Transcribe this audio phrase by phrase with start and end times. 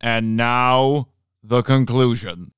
[0.00, 1.08] And now,
[1.42, 2.52] the conclusion.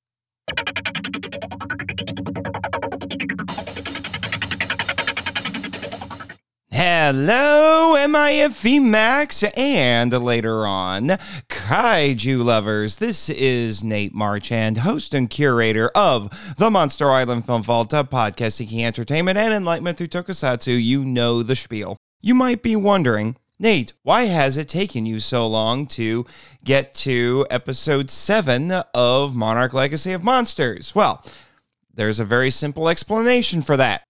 [6.70, 11.08] Hello, MIFV Max, and later on,
[11.48, 12.98] Kaiju lovers.
[12.98, 18.54] This is Nate Marchand, host and curator of the Monster Island Film Vault, a podcast
[18.54, 20.82] seeking entertainment and enlightenment through tokusatsu.
[20.82, 21.96] You know the spiel.
[22.20, 26.24] You might be wondering, Nate, why has it taken you so long to
[26.64, 30.94] get to episode 7 of Monarch Legacy of Monsters?
[30.94, 31.24] Well,
[31.92, 34.04] there's a very simple explanation for that.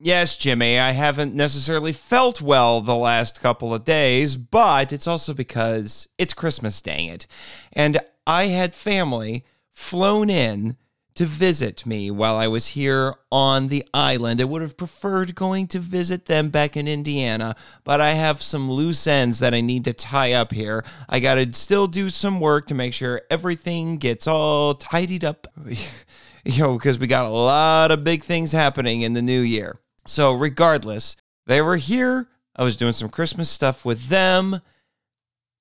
[0.00, 5.32] Yes, Jimmy, I haven't necessarily felt well the last couple of days, but it's also
[5.32, 7.28] because it's Christmas, dang it.
[7.72, 10.76] And I had family flown in
[11.18, 14.40] to visit me while I was here on the island.
[14.40, 18.70] I would have preferred going to visit them back in Indiana, but I have some
[18.70, 20.84] loose ends that I need to tie up here.
[21.08, 25.48] I got to still do some work to make sure everything gets all tidied up.
[26.44, 29.80] you know, because we got a lot of big things happening in the new year.
[30.06, 31.16] So, regardless,
[31.46, 32.28] they were here.
[32.54, 34.60] I was doing some Christmas stuff with them.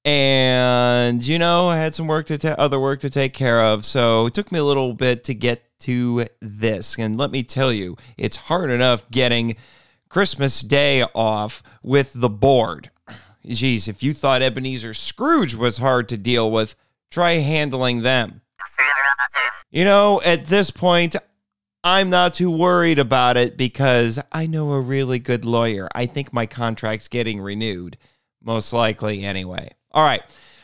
[0.07, 3.83] And, you know, I had some work to ta- other work to take care of.
[3.83, 6.97] So it took me a little bit to get to this.
[6.97, 9.57] And let me tell you, it's hard enough getting
[10.07, 12.89] Christmas Day off with the board.
[13.45, 16.77] Geez, if you thought Ebenezer Scrooge was hard to deal with,
[17.11, 18.39] try handling them.
[19.69, 21.17] You know, at this point,
[21.83, 25.89] I'm not too worried about it because I know a really good lawyer.
[25.93, 27.97] I think my contract's getting renewed,
[28.47, 29.69] most likely anyway.
[29.91, 30.23] All right,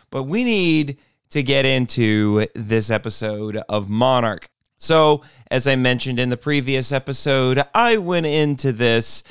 [0.10, 0.98] but we need
[1.30, 4.48] to get into this episode of Monarch.
[4.80, 9.24] So, as I mentioned in the previous episode, I went into this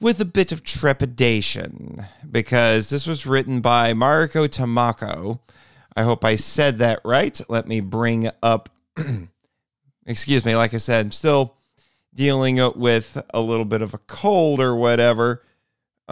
[0.00, 5.40] with a bit of trepidation because this was written by Mariko Tamako.
[5.96, 7.40] I hope I said that right.
[7.48, 8.68] Let me bring up
[10.06, 11.56] excuse me, like I said, I'm still
[12.14, 15.42] dealing with a little bit of a cold or whatever.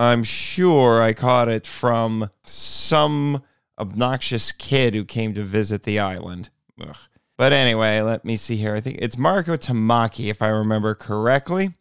[0.00, 3.42] I'm sure I caught it from some
[3.78, 6.48] obnoxious kid who came to visit the island.
[6.80, 6.96] Ugh.
[7.36, 8.74] But anyway, let me see here.
[8.74, 11.74] I think it's Mariko Tamaki, if I remember correctly.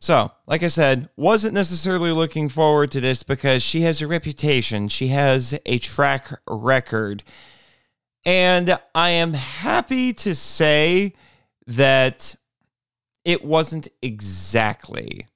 [0.00, 4.88] So, like I said, wasn't necessarily looking forward to this because she has a reputation,
[4.88, 7.22] she has a track record.
[8.24, 11.12] And I am happy to say
[11.66, 12.34] that
[13.26, 15.26] it wasn't exactly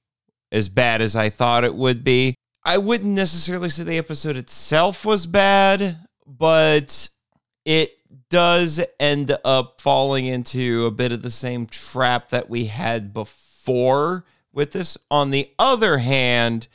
[0.51, 2.35] as bad as I thought it would be.
[2.63, 5.97] I wouldn't necessarily say the episode itself was bad,
[6.27, 7.09] but
[7.65, 7.93] it
[8.29, 14.25] does end up falling into a bit of the same trap that we had before
[14.53, 14.97] with this.
[15.09, 16.67] On the other hand,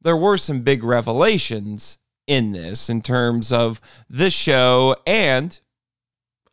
[0.00, 5.60] there were some big revelations in this in terms of the show and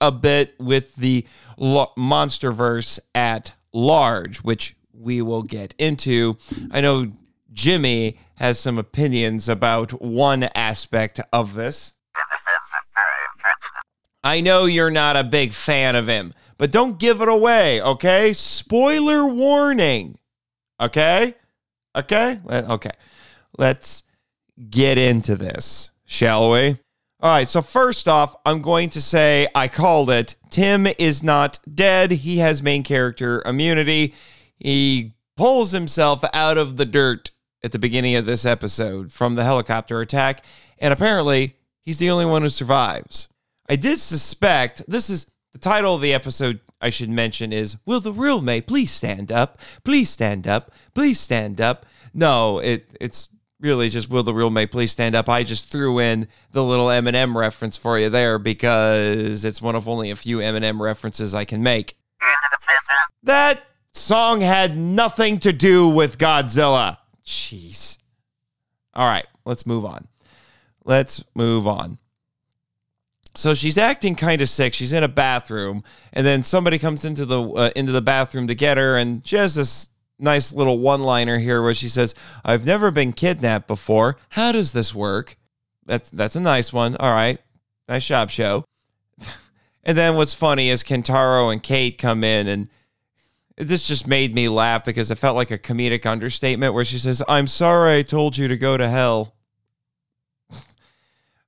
[0.02, 1.26] a bit with the
[1.58, 6.38] monsterverse at large, which we will get into.
[6.72, 7.12] I know
[7.52, 11.94] Jimmy has some opinions about one aspect of this.
[14.24, 18.32] I know you're not a big fan of him, but don't give it away, okay?
[18.32, 20.18] Spoiler warning.
[20.80, 21.36] Okay?
[21.96, 22.40] Okay?
[22.50, 22.92] Okay.
[23.58, 24.04] Let's
[24.70, 26.78] get into this, shall we?
[27.20, 30.36] All right, so first off, I'm going to say I called it.
[30.50, 32.12] Tim is not dead.
[32.12, 34.14] He has main character immunity.
[34.64, 37.32] He pulls himself out of the dirt
[37.64, 40.44] at the beginning of this episode from the helicopter attack,
[40.80, 43.28] and apparently he's the only one who survives.
[43.70, 46.62] I did suspect this is the title of the episode.
[46.80, 49.60] I should mention is Will the real May please stand up?
[49.84, 50.72] Please stand up.
[50.94, 51.86] Please stand up.
[52.14, 55.28] No, it it's really just Will the real May please stand up.
[55.28, 59.90] I just threw in the little Eminem reference for you there because it's one of
[59.90, 61.98] only a few Eminem references I can make.
[63.24, 63.64] That
[63.94, 66.98] song had nothing to do with Godzilla.
[67.26, 67.98] Jeez.
[68.94, 70.08] All right, let's move on.
[70.86, 71.98] Let's move on.
[73.36, 74.74] So she's acting kind of sick.
[74.74, 78.56] She's in a bathroom, and then somebody comes into the uh, into the bathroom to
[78.56, 82.14] get her, and she has this nice little one-liner here where she says,
[82.46, 84.18] "I've never been kidnapped before.
[84.30, 85.38] How does this work?"
[85.86, 86.96] That's that's a nice one.
[86.98, 87.40] All right,
[87.90, 88.66] nice job, show.
[89.84, 92.70] and then what's funny is Kentaro and Kate come in, and
[93.58, 97.22] this just made me laugh because it felt like a comedic understatement where she says,
[97.28, 99.36] "I'm sorry I told you to go to hell."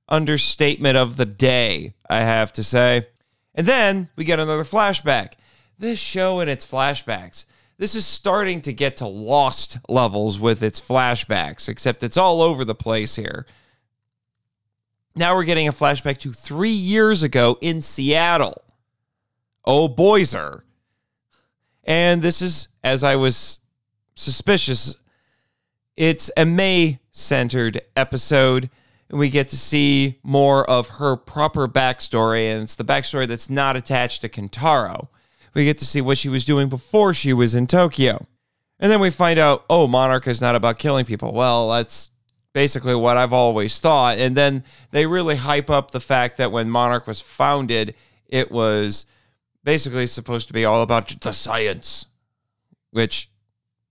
[0.08, 3.08] understatement of the day, I have to say.
[3.54, 5.32] And then we get another flashback.
[5.78, 7.46] This show and its flashbacks.
[7.78, 12.64] This is starting to get to lost levels with its flashbacks, except it's all over
[12.64, 13.46] the place here.
[15.14, 18.62] Now we're getting a flashback to three years ago in Seattle.
[19.64, 20.62] Oh, Boiser.
[21.86, 23.60] And this is, as I was
[24.14, 24.96] suspicious,
[25.96, 28.68] it's a May centered episode.
[29.08, 32.52] And we get to see more of her proper backstory.
[32.52, 35.08] And it's the backstory that's not attached to Kentaro.
[35.54, 38.26] We get to see what she was doing before she was in Tokyo.
[38.78, 41.32] And then we find out, oh, Monarch is not about killing people.
[41.32, 42.10] Well, that's
[42.52, 44.18] basically what I've always thought.
[44.18, 47.94] And then they really hype up the fact that when Monarch was founded,
[48.26, 49.06] it was
[49.66, 52.06] basically supposed to be all about the science,
[52.92, 53.28] which,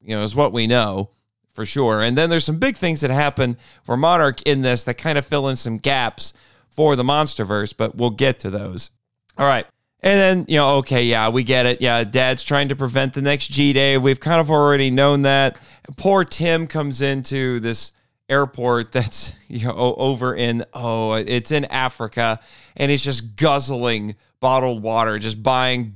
[0.01, 1.09] you know, is what we know
[1.51, 2.01] for sure.
[2.01, 5.25] And then there's some big things that happen for Monarch in this that kind of
[5.25, 6.33] fill in some gaps
[6.69, 8.89] for the Monsterverse, but we'll get to those.
[9.37, 9.67] All right.
[9.99, 11.81] And then, you know, okay, yeah, we get it.
[11.81, 13.97] Yeah, dad's trying to prevent the next G Day.
[13.97, 15.59] We've kind of already known that.
[15.97, 17.91] Poor Tim comes into this
[18.29, 22.39] airport that's, you know, over in, oh, it's in Africa,
[22.77, 25.95] and he's just guzzling bottled water, just buying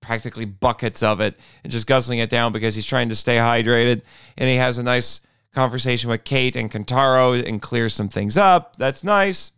[0.00, 4.02] practically buckets of it and just guzzling it down because he's trying to stay hydrated.
[4.36, 5.20] And he has a nice
[5.54, 8.76] conversation with Kate and Kentaro and clears some things up.
[8.76, 9.52] That's nice.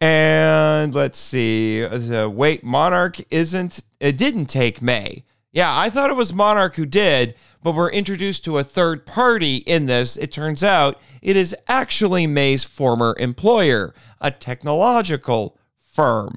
[0.00, 1.80] And let's see.
[1.80, 3.80] The wait, Monarch isn't.
[3.98, 5.24] It didn't take May.
[5.50, 9.56] Yeah, I thought it was Monarch who did, but we're introduced to a third party
[9.56, 10.16] in this.
[10.16, 16.36] It turns out it is actually May's former employer, a technological firm.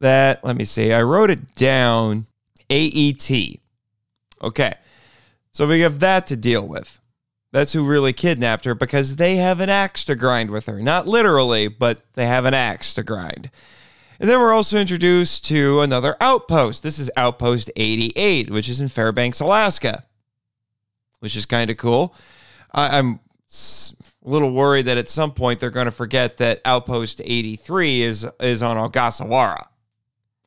[0.00, 2.26] That, let me see, I wrote it down
[2.70, 3.30] AET.
[4.42, 4.74] Okay,
[5.52, 7.00] so we have that to deal with.
[7.52, 10.82] That's who really kidnapped her because they have an axe to grind with her.
[10.82, 13.50] Not literally, but they have an axe to grind.
[14.18, 16.82] And then we're also introduced to another outpost.
[16.82, 20.04] This is Outpost 88, which is in Fairbanks, Alaska,
[21.20, 22.14] which is kind of cool.
[22.72, 23.20] I, am
[24.24, 28.26] a little worried that at some point they're going to forget that Outpost 83 is
[28.40, 29.66] is on Ogasawara,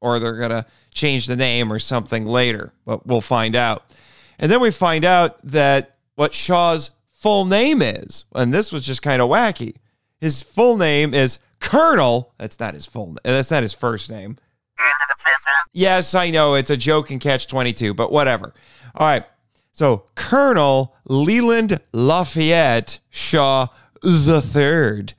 [0.01, 2.73] or they're going to change the name or something later.
[2.85, 3.93] But we'll find out.
[4.37, 8.25] And then we find out that what Shaw's full name is.
[8.33, 9.75] And this was just kind of wacky.
[10.19, 12.33] His full name is Colonel.
[12.37, 14.37] That's not his full That's not his first name.
[15.71, 18.53] Yes, I know it's a joke in Catch 22, but whatever.
[18.95, 19.23] All right.
[19.71, 23.67] So, Colonel Leland Lafayette Shaw
[24.01, 25.13] the Third.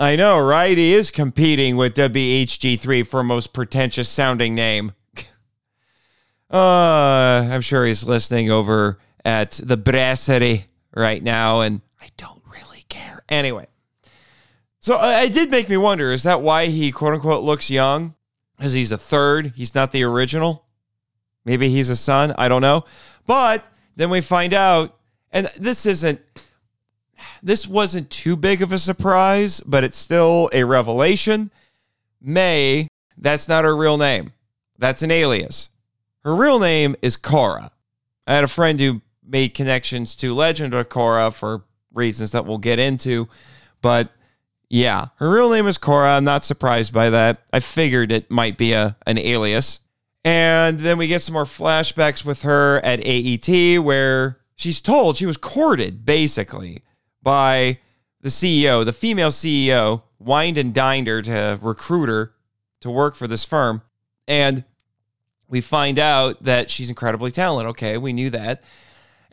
[0.00, 0.78] I know, right?
[0.78, 4.94] He is competing with WHG3 for most pretentious sounding name.
[6.50, 10.64] uh, I'm sure he's listening over at the brasserie
[10.96, 13.24] right now, and I don't really care.
[13.28, 13.66] Anyway,
[14.78, 18.14] so it did make me wonder is that why he quote unquote looks young?
[18.56, 20.64] Because he's a third, he's not the original.
[21.44, 22.86] Maybe he's a son, I don't know.
[23.26, 23.62] But
[23.96, 24.96] then we find out,
[25.30, 26.22] and this isn't.
[27.42, 31.50] This wasn't too big of a surprise, but it's still a revelation.
[32.20, 34.32] May, that's not her real name.
[34.78, 35.70] That's an alias.
[36.24, 37.70] Her real name is Cora.
[38.26, 42.58] I had a friend who made connections to Legend of Korra for reasons that we'll
[42.58, 43.28] get into.
[43.82, 44.10] But
[44.68, 46.16] yeah, her real name is Cora.
[46.16, 47.42] I'm not surprised by that.
[47.52, 49.80] I figured it might be a an alias.
[50.24, 55.26] And then we get some more flashbacks with her at AET where she's told she
[55.26, 56.82] was courted basically
[57.22, 57.78] by
[58.20, 62.32] the CEO, the female CEO, wined and dined her to recruit her
[62.80, 63.82] to work for this firm.
[64.28, 64.64] And
[65.48, 67.70] we find out that she's incredibly talented.
[67.70, 68.62] Okay, we knew that.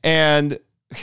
[0.03, 0.59] And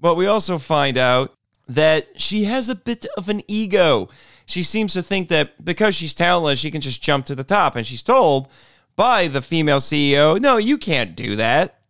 [0.00, 1.32] but we also find out
[1.68, 4.08] that she has a bit of an ego.
[4.46, 7.76] She seems to think that because she's talentless, she can just jump to the top.
[7.76, 8.48] And she's told
[8.96, 11.80] by the female CEO, no, you can't do that.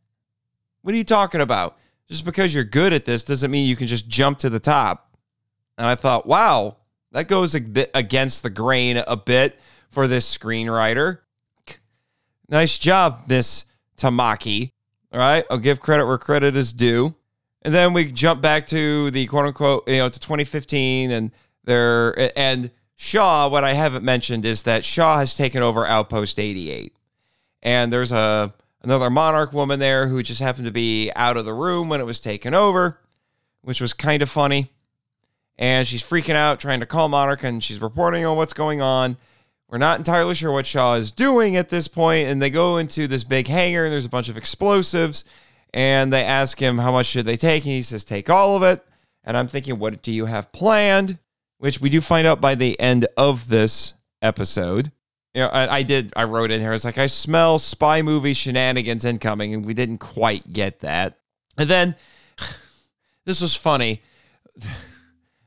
[0.83, 1.77] What are you talking about?
[2.09, 5.17] Just because you're good at this doesn't mean you can just jump to the top.
[5.77, 6.77] And I thought, wow,
[7.13, 11.21] that goes a bit against the grain a bit for this screenwriter.
[12.49, 13.65] Nice job, Miss
[13.97, 14.73] Tamaki.
[15.13, 17.15] All right, I'll give credit where credit is due.
[17.63, 21.31] And then we jump back to the quote unquote, you know, to 2015 and
[21.65, 26.93] there and Shaw, what I haven't mentioned is that Shaw has taken over Outpost 88.
[27.63, 31.55] And there's a another monarch woman there who just happened to be out of the
[31.55, 32.99] room when it was taken over,
[33.63, 34.73] which was kind of funny.
[35.57, 39.17] And she's freaking out trying to call Monarch and she's reporting on what's going on.
[39.69, 43.07] We're not entirely sure what Shaw is doing at this point, and they go into
[43.07, 45.25] this big hangar, and there's a bunch of explosives,
[45.75, 48.63] and they ask him how much should they take, and he says, "Take all of
[48.63, 48.83] it."
[49.25, 51.19] And I'm thinking, what do you have planned?
[51.59, 53.93] Which we do find out by the end of this
[54.23, 54.91] episode.
[55.39, 56.13] You know, I, I did.
[56.17, 56.73] I wrote in here.
[56.73, 61.17] It's like I smell spy movie shenanigans incoming, and we didn't quite get that.
[61.57, 61.95] And then
[63.25, 64.03] this was funny.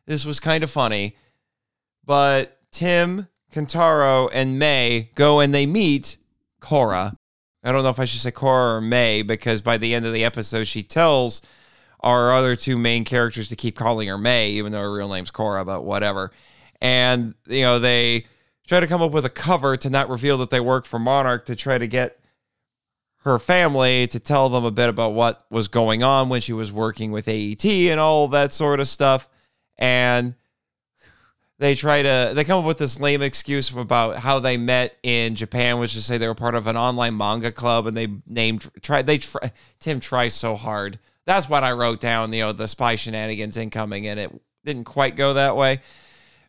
[0.08, 1.16] This was kind of funny
[2.04, 6.18] But Tim, Kentaro, and May go and they meet
[6.60, 7.16] Cora.
[7.64, 10.12] I don't know if I should say Cora or May because by the end of
[10.12, 11.42] the episode, she tells
[12.02, 15.32] our other two main characters to keep calling her May, even though her real name's
[15.32, 16.32] Cora, but whatever.
[16.82, 18.26] And, you know, they
[18.72, 21.46] try to come up with a cover to not reveal that they work for Monarch
[21.46, 22.18] to try to get
[23.24, 26.72] her family to tell them a bit about what was going on when she was
[26.72, 29.28] working with AET and all that sort of stuff.
[29.78, 30.36] And
[31.60, 35.36] they try to they come up with this lame excuse about how they met in
[35.36, 38.08] Japan, which is to say they were part of an online manga club and they
[38.26, 39.52] named try they try
[39.82, 40.98] Tim tries so hard.
[41.26, 44.32] That's what I wrote down, you know, the spy shenanigans incoming, and it
[44.64, 45.82] didn't quite go that way.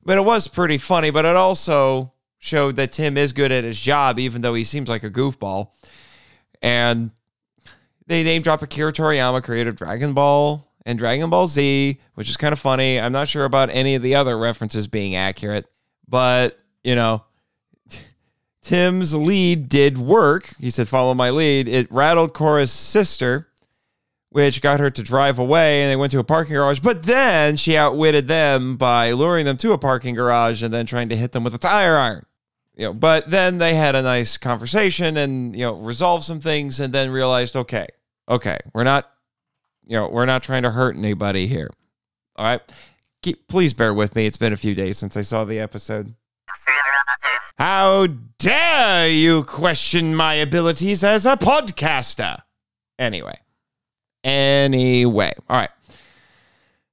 [0.05, 2.12] But it was pretty funny, but it also
[2.43, 5.69] showed that Tim is good at his job, even though he seems like a goofball.
[6.61, 7.13] And
[8.07, 12.37] they name drop Akira Toriyama, creator of Dragon Ball and Dragon Ball Z, which is
[12.37, 12.99] kind of funny.
[12.99, 15.67] I'm not sure about any of the other references being accurate,
[16.09, 17.23] but you know,
[18.63, 20.53] Tim's lead did work.
[20.59, 21.69] He said, Follow my lead.
[21.69, 23.47] It rattled Cora's sister,
[24.31, 26.81] which got her to drive away, and they went to a parking garage.
[26.81, 31.09] But then she outwitted them by luring them to a parking garage and then trying
[31.11, 32.27] to hit them with a tire iron.
[32.75, 36.81] You know, but then they had a nice conversation and you know resolved some things,
[36.81, 37.87] and then realized, okay,
[38.29, 39.12] okay, we're not
[39.87, 41.71] you know, we're not trying to hurt anybody here.
[42.37, 42.61] All right.
[43.23, 44.26] Keep, please bear with me.
[44.26, 46.14] It's been a few days since I saw the episode.
[47.59, 52.43] How dare you question my abilities as a podcaster?
[52.99, 53.38] Anyway.
[54.25, 55.33] Anyway.
[55.49, 55.71] All right.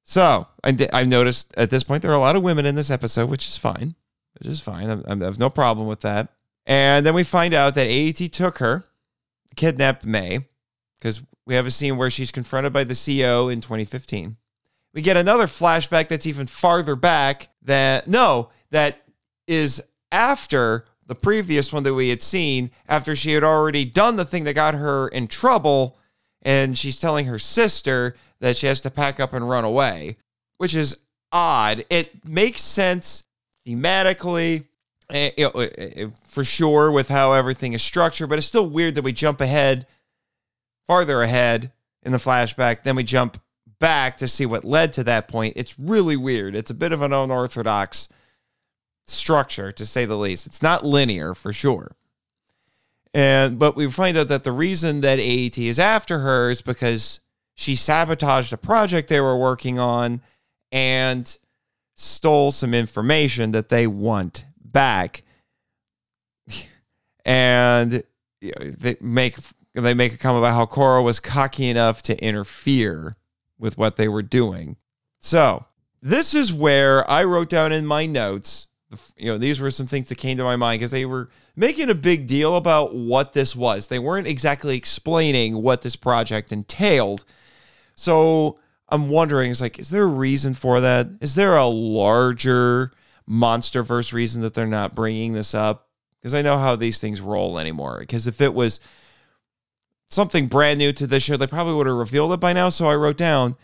[0.03, 2.91] So I I've noticed at this point there are a lot of women in this
[2.91, 3.95] episode, which is fine.
[4.39, 4.89] Which is fine.
[4.89, 6.29] I, have no problem with that.
[6.65, 8.85] And then we find out that AET took her,
[9.55, 10.45] kidnapped May,
[10.97, 14.37] because we have a scene where she's confronted by the CEO in 2015.
[14.93, 19.01] We get another flashback that's even farther back that no, that
[19.47, 19.81] is
[20.11, 24.43] after the previous one that we had seen, after she had already done the thing
[24.43, 25.97] that got her in trouble,
[26.41, 30.17] and she's telling her sister that she has to pack up and run away,
[30.57, 30.97] which is
[31.31, 31.83] odd.
[31.89, 33.23] It makes sense
[33.69, 34.65] thematically,
[35.09, 39.03] eh, eh, eh, for sure, with how everything is structured, but it's still weird that
[39.03, 39.85] we jump ahead
[40.87, 41.71] farther ahead
[42.03, 42.83] in the flashback.
[42.83, 43.39] Then we jump
[43.79, 45.53] back to see what led to that point.
[45.55, 46.55] It's really weird.
[46.55, 48.09] It's a bit of an unorthodox
[49.07, 50.45] structure, to say the least.
[50.45, 51.95] It's not linear for sure.
[53.13, 57.19] And but we find out that the reason that AET is after her is because
[57.55, 60.21] she sabotaged a project they were working on
[60.71, 61.37] and
[61.99, 65.23] stole some information that they want back.
[67.25, 68.01] And
[68.41, 69.35] they make
[69.75, 73.17] they make a comment about how Cora was cocky enough to interfere
[73.59, 74.77] with what they were doing.
[75.19, 75.65] So
[76.01, 78.67] this is where I wrote down in my notes.
[79.15, 81.91] You know, these were some things that came to my mind because they were making
[81.91, 83.87] a big deal about what this was.
[83.87, 87.25] They weren't exactly explaining what this project entailed.
[87.93, 88.57] So
[88.91, 91.07] I'm wondering, it's like, is there a reason for that?
[91.21, 92.91] Is there a larger
[93.29, 95.87] MonsterVerse reason that they're not bringing this up?
[96.19, 97.99] Because I know how these things roll anymore.
[97.99, 98.79] Because if it was
[100.07, 102.69] something brand new to this show, they probably would have revealed it by now.
[102.69, 103.55] So I wrote down,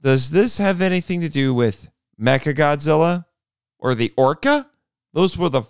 [0.00, 3.24] does this have anything to do with Mecha Godzilla
[3.78, 4.70] or the Orca?
[5.12, 5.62] Those were the,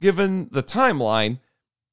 [0.00, 1.38] given the timeline,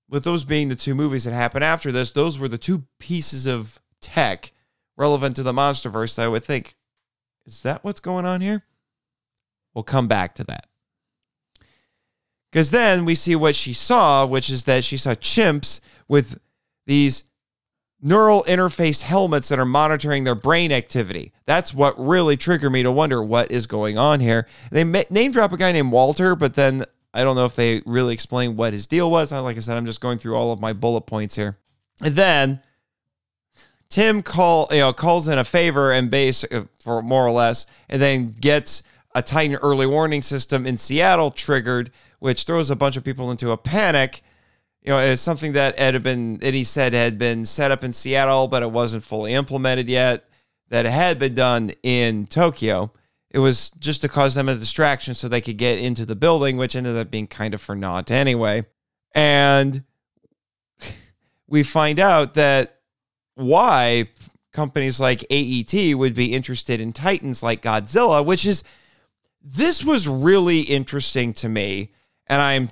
[0.09, 3.47] with those being the two movies that happened after this, those were the two pieces
[3.47, 4.51] of tech
[4.97, 6.75] relevant to the MonsterVerse I would think,
[7.45, 8.63] is that what's going on here?
[9.73, 10.67] We'll come back to that.
[12.51, 16.39] Because then we see what she saw, which is that she saw chimps with
[16.87, 17.25] these
[18.01, 21.33] neural interface helmets that are monitoring their brain activity.
[21.45, 24.47] That's what really triggered me to wonder what is going on here.
[24.71, 28.13] They name drop a guy named Walter, but then I don't know if they really
[28.13, 29.31] explain what his deal was.
[29.31, 31.57] Like I said, I'm just going through all of my bullet points here.
[32.03, 32.61] And then
[33.95, 37.65] Tim call you know calls in a favor and base uh, for more or less,
[37.87, 38.83] and then gets
[39.13, 43.51] a Titan early warning system in Seattle triggered, which throws a bunch of people into
[43.51, 44.21] a panic
[44.85, 48.47] you know, it's something that had been, Eddie said had been set up in Seattle,
[48.47, 50.29] but it wasn't fully implemented yet,
[50.69, 52.91] that it had been done in Tokyo.
[53.31, 56.57] It was just to cause them a distraction so they could get into the building,
[56.57, 58.65] which ended up being kind of for naught anyway.
[59.13, 59.83] And
[61.47, 62.74] we find out that
[63.35, 64.09] why
[64.51, 68.63] companies like AET would be interested in Titans like Godzilla, which is,
[69.43, 71.91] this was really interesting to me.
[72.27, 72.71] And I'm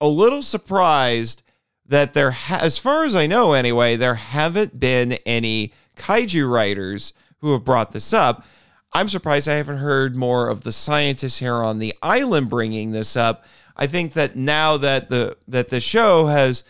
[0.00, 1.42] a little surprised
[1.86, 7.12] that there, ha- as far as I know anyway, there haven't been any kaiju writers
[7.38, 8.44] who have brought this up.
[8.92, 13.16] I'm surprised I haven't heard more of the scientists here on the island bringing this
[13.16, 13.44] up.
[13.76, 16.64] I think that now that the that the show has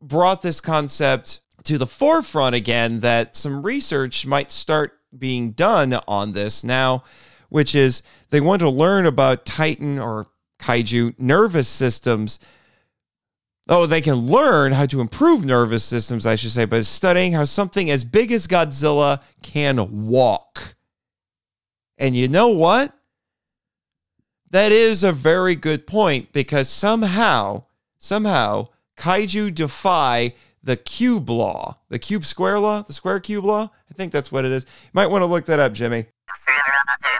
[0.00, 6.32] brought this concept to the forefront again, that some research might start being done on
[6.32, 7.04] this now,
[7.48, 10.26] which is they want to learn about Titan or
[10.58, 12.38] kaiju nervous systems.
[13.68, 17.44] Oh, they can learn how to improve nervous systems, I should say, by studying how
[17.44, 20.74] something as big as Godzilla can walk.
[21.98, 22.92] And you know what?
[24.50, 27.64] That is a very good point because somehow,
[27.98, 33.70] somehow, kaiju defy the cube law, the cube square law, the square cube law.
[33.90, 34.64] I think that's what it is.
[34.64, 36.06] You might want to look that up, Jimmy.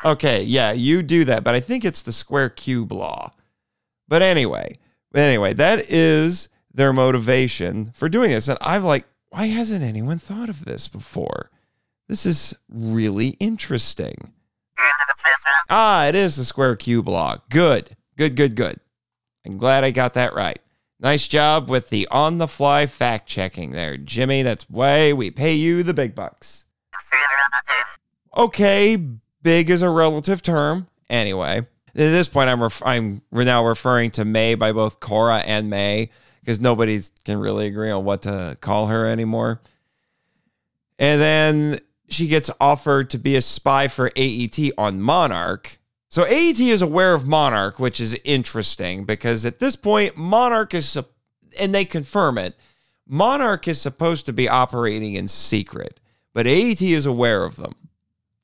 [0.04, 3.32] Okay, yeah, you do that, but I think it's the square cube law.
[4.08, 4.78] But anyway,
[5.14, 8.48] anyway, that is their motivation for doing this.
[8.48, 11.50] And I'm like, why hasn't anyone thought of this before?
[12.08, 14.32] This is really interesting.
[15.70, 17.36] Ah, it is the square cube law.
[17.48, 18.78] Good, good, good, good.
[19.46, 20.60] I'm glad I got that right.
[21.02, 24.44] Nice job with the on the fly fact checking there, Jimmy.
[24.44, 26.66] That's why we pay you the big bucks.
[28.36, 28.96] Okay,
[29.42, 30.86] big is a relative term.
[31.10, 35.68] Anyway, at this point, I'm ref- I'm now referring to May by both Cora and
[35.68, 39.60] May because nobody can really agree on what to call her anymore.
[41.00, 45.78] And then she gets offered to be a spy for AET on Monarch.
[46.12, 50.98] So AET is aware of Monarch, which is interesting because at this point, Monarch is,
[51.58, 52.54] and they confirm it,
[53.06, 56.00] Monarch is supposed to be operating in secret,
[56.34, 57.72] but AET is aware of them.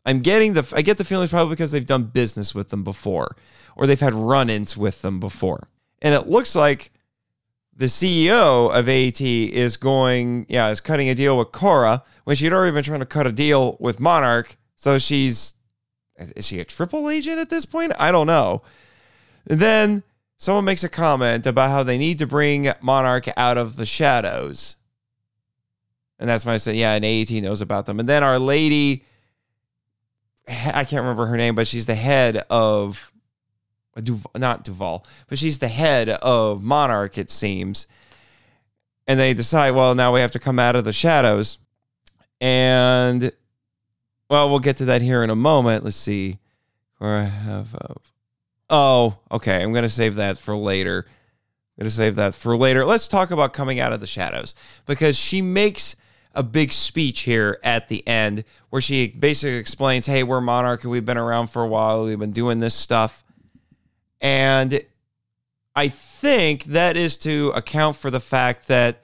[0.06, 2.84] I'm getting the, I get the feeling it's probably because they've done business with them
[2.84, 3.36] before
[3.76, 5.68] or they've had run ins with them before.
[6.00, 6.90] And it looks like
[7.76, 12.54] the CEO of AET is going, yeah, is cutting a deal with Cora when she'd
[12.54, 14.56] already been trying to cut a deal with Monarch.
[14.74, 15.52] So she's,
[16.18, 17.92] is she a triple agent at this point?
[17.98, 18.62] I don't know.
[19.48, 20.02] And then
[20.36, 24.76] someone makes a comment about how they need to bring Monarch out of the shadows.
[26.18, 28.00] And that's when I said, yeah, and AET knows about them.
[28.00, 29.04] And then our lady,
[30.48, 33.12] I can't remember her name, but she's the head of
[34.02, 37.86] Duval, not Duval, but she's the head of Monarch, it seems.
[39.06, 41.58] And they decide, well, now we have to come out of the shadows.
[42.40, 43.32] And,
[44.28, 45.84] well, we'll get to that here in a moment.
[45.84, 46.38] Let's see.
[46.98, 47.74] Where I have.
[47.74, 47.94] Uh,
[48.70, 49.62] oh, okay.
[49.62, 51.06] I'm going to save that for later.
[51.06, 52.84] I'm going to save that for later.
[52.84, 54.54] Let's talk about coming out of the shadows
[54.86, 55.96] because she makes
[56.34, 60.90] a big speech here at the end where she basically explains, hey, we're Monarch and
[60.90, 62.04] we've been around for a while.
[62.04, 63.24] We've been doing this stuff
[64.20, 64.80] and
[65.74, 69.00] I think that is to account for the fact that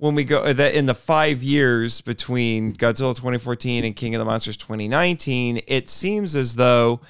[0.00, 4.24] when we go that in the five years between Godzilla 2014 and King of the
[4.24, 7.02] Monsters 2019, it seems as though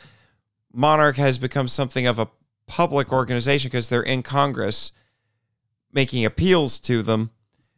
[0.72, 2.29] Monarch has become something of a
[2.66, 4.90] public organization because they're in Congress
[5.92, 7.31] making appeals to them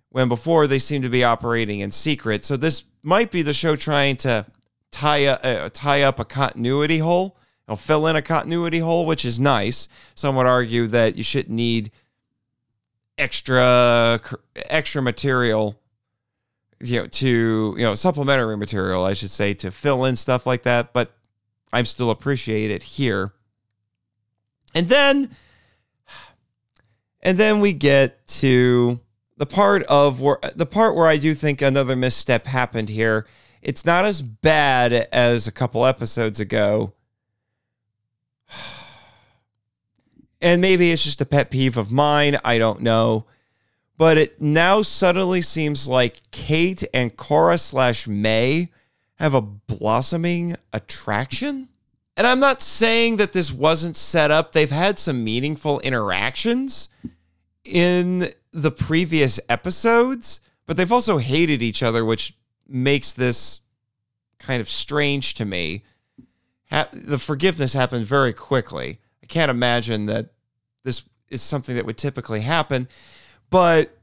[0.09, 2.43] when before they seem to be operating in secret.
[2.43, 4.47] So this might be the show trying to
[4.91, 9.25] tie a, uh, tie up a continuity hole It'll fill in a continuity hole, which
[9.25, 9.89] is nice.
[10.15, 11.91] Some would argue that you shouldn't need
[13.19, 14.21] extra
[14.57, 15.79] extra material
[16.81, 20.63] you know to you know supplementary material I should say to fill in stuff like
[20.63, 21.15] that but
[21.73, 23.33] I'm still appreciate it here.
[24.75, 25.31] And then
[27.23, 29.01] and then we get to
[29.37, 33.27] the part of where the part where I do think another misstep happened here.
[33.63, 36.93] It's not as bad as a couple episodes ago
[40.43, 42.37] and maybe it's just a pet peeve of mine.
[42.45, 43.27] I don't know.
[43.97, 48.71] But it now suddenly seems like Kate and Cora slash May
[49.17, 51.69] have a blossoming attraction.
[52.17, 54.53] And I'm not saying that this wasn't set up.
[54.53, 56.89] They've had some meaningful interactions
[57.65, 62.35] in the previous episodes, but they've also hated each other, which
[62.67, 63.61] makes this
[64.39, 65.85] kind of strange to me
[66.93, 68.99] the forgiveness happened very quickly.
[69.33, 70.27] Can't imagine that
[70.85, 72.87] this is something that would typically happen.
[73.49, 73.97] But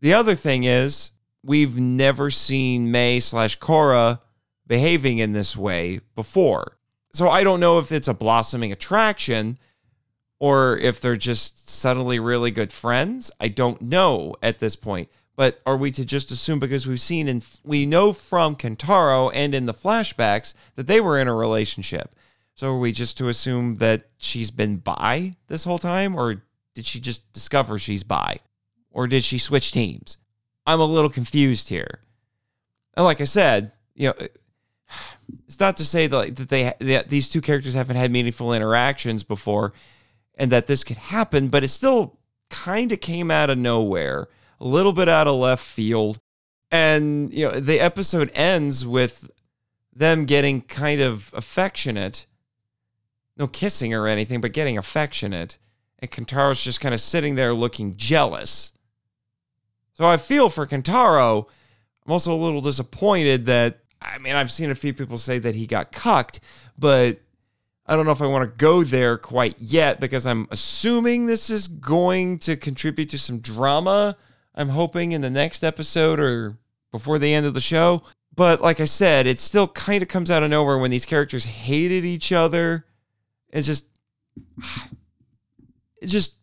[0.00, 1.12] the other thing is,
[1.44, 4.18] we've never seen May slash Cora
[4.66, 6.78] behaving in this way before.
[7.12, 9.56] So I don't know if it's a blossoming attraction
[10.40, 13.30] or if they're just suddenly really good friends.
[13.38, 15.08] I don't know at this point.
[15.36, 19.54] But are we to just assume because we've seen and we know from Kentaro and
[19.54, 22.16] in the flashbacks that they were in a relationship?
[22.56, 26.42] So are we just to assume that she's been bi this whole time, or
[26.74, 28.38] did she just discover she's bi,
[28.90, 30.16] or did she switch teams?
[30.66, 32.00] I'm a little confused here.
[32.94, 34.14] And like I said, you know,
[35.46, 39.22] it's not to say that, that they that these two characters haven't had meaningful interactions
[39.22, 39.74] before,
[40.34, 44.28] and that this could happen, but it still kind of came out of nowhere,
[44.60, 46.18] a little bit out of left field,
[46.70, 49.30] and you know the episode ends with
[49.94, 52.26] them getting kind of affectionate,
[53.36, 55.58] no kissing or anything, but getting affectionate,
[55.98, 58.72] and Kentaro's just kind of sitting there looking jealous.
[59.94, 61.46] So I feel for Kentaro.
[62.04, 65.54] I'm also a little disappointed that I mean I've seen a few people say that
[65.54, 66.40] he got cucked,
[66.78, 67.18] but
[67.86, 71.50] I don't know if I want to go there quite yet because I'm assuming this
[71.50, 74.16] is going to contribute to some drama.
[74.54, 76.56] I'm hoping in the next episode or
[76.90, 78.02] before the end of the show.
[78.34, 81.46] But like I said, it still kind of comes out of nowhere when these characters
[81.46, 82.84] hated each other.
[83.50, 83.86] It's just
[86.00, 86.36] it just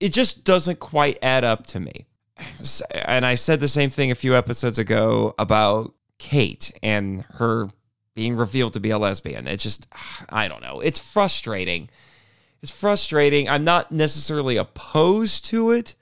[0.00, 2.06] it just doesn't quite add up to me.
[2.90, 7.68] And I said the same thing a few episodes ago about Kate and her
[8.14, 9.46] being revealed to be a lesbian.
[9.46, 9.86] It's just,
[10.30, 10.80] I don't know.
[10.80, 11.88] It's frustrating.
[12.62, 13.48] It's frustrating.
[13.48, 15.94] I'm not necessarily opposed to it.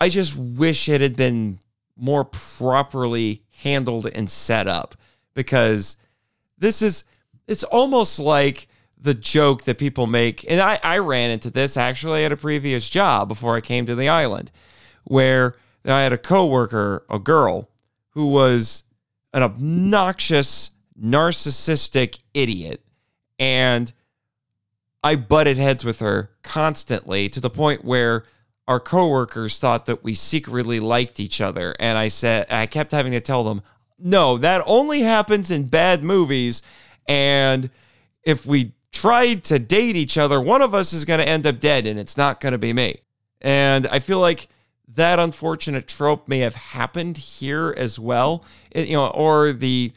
[0.00, 1.58] I just wish it had been
[1.96, 4.94] more properly handled and set up
[5.34, 5.96] because
[6.60, 7.04] this is,
[7.48, 10.48] it's almost like the joke that people make.
[10.48, 13.94] And I, I ran into this actually at a previous job before I came to
[13.94, 14.52] the island,
[15.04, 17.70] where I had a coworker, a girl,
[18.10, 18.84] who was
[19.32, 20.70] an obnoxious,
[21.00, 22.84] narcissistic idiot.
[23.38, 23.92] And
[25.02, 28.24] I butted heads with her constantly to the point where
[28.68, 31.74] our coworkers thought that we secretly liked each other.
[31.80, 33.62] And I said, I kept having to tell them,
[34.02, 36.62] no, that only happens in bad movies.
[37.06, 37.70] And
[38.22, 41.60] if we tried to date each other, one of us is going to end up
[41.60, 43.00] dead and it's not going to be me.
[43.40, 44.48] And I feel like
[44.94, 48.44] that unfortunate trope may have happened here as well.
[48.70, 49.92] It, you know, or the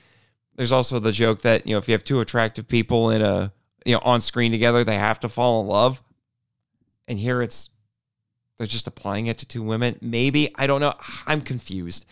[0.55, 3.51] there's also the joke that, you know, if you have two attractive people in a,
[3.85, 6.01] you know, on screen together, they have to fall in love.
[7.07, 7.69] And here it's
[8.57, 9.97] they're just applying it to two women.
[9.99, 10.93] Maybe, I don't know.
[11.25, 12.05] I'm confused.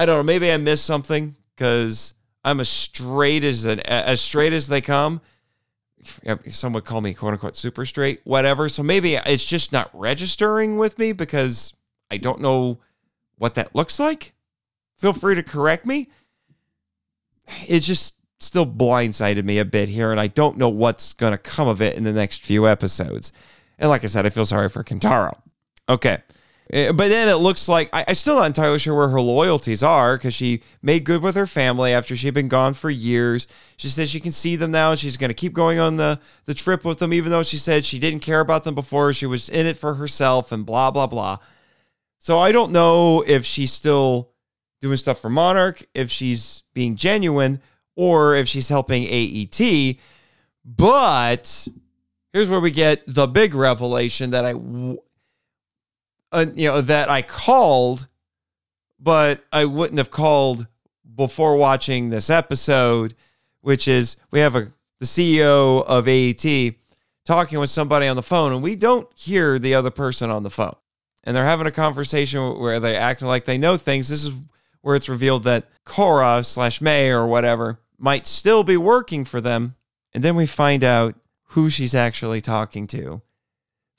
[0.00, 0.22] I don't know.
[0.22, 5.20] Maybe I missed something cuz I'm as straight as an, as straight as they come
[6.48, 8.68] some would call me quote unquote super straight, whatever.
[8.68, 11.74] So maybe it's just not registering with me because
[12.10, 12.78] I don't know
[13.36, 14.32] what that looks like.
[14.96, 16.08] Feel free to correct me.
[17.68, 21.38] It just still blindsided me a bit here, and I don't know what's going to
[21.38, 23.32] come of it in the next few episodes.
[23.78, 25.38] And like I said, I feel sorry for Kentaro.
[25.88, 26.18] Okay.
[26.72, 29.82] Eh, but then it looks like I, am still not entirely sure where her loyalties
[29.82, 33.48] are because she made good with her family after she'd been gone for years.
[33.76, 36.20] She says she can see them now and she's going to keep going on the,
[36.44, 39.12] the trip with them, even though she said she didn't care about them before.
[39.12, 41.38] She was in it for herself and blah, blah, blah.
[42.18, 44.30] So I don't know if she's still
[44.80, 47.60] doing stuff for Monarch, if she's being genuine,
[47.96, 49.96] or if she's helping AET.
[50.64, 51.66] But
[52.32, 54.54] here's where we get the big revelation that I
[56.32, 58.06] uh, you know that I called,
[58.98, 60.66] but I wouldn't have called
[61.14, 63.14] before watching this episode,
[63.60, 64.68] which is we have a
[65.00, 66.74] the CEO of AET
[67.24, 70.50] talking with somebody on the phone, and we don't hear the other person on the
[70.50, 70.76] phone,
[71.24, 74.08] and they're having a conversation where they acting like they know things.
[74.08, 74.32] This is
[74.82, 79.74] where it's revealed that Cora slash May or whatever might still be working for them,
[80.12, 81.14] and then we find out
[81.48, 83.20] who she's actually talking to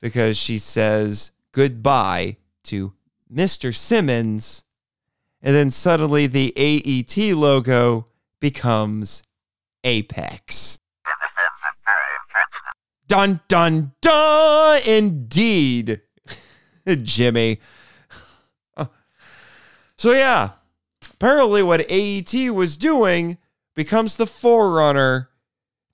[0.01, 2.93] because she says goodbye to
[3.33, 3.75] Mr.
[3.75, 4.63] Simmons.
[5.41, 8.07] And then suddenly the AET logo
[8.39, 9.23] becomes
[9.83, 10.79] Apex.
[13.07, 14.81] Dun dun dun!
[14.85, 16.01] Indeed,
[17.03, 17.59] Jimmy.
[19.97, 20.53] So, yeah,
[21.13, 23.37] apparently what AET was doing
[23.75, 25.29] becomes the forerunner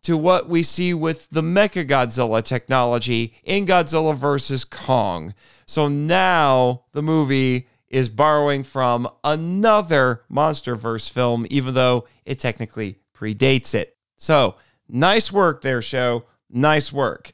[0.04, 4.64] to what we see with the Mecha Godzilla technology in Godzilla vs.
[4.66, 5.34] Kong.
[5.66, 13.74] So now the movie is borrowing from another MonsterVerse film, even though it technically predates
[13.74, 13.98] it.
[14.18, 14.56] So
[14.88, 16.26] nice work there, show.
[16.50, 17.32] Nice work.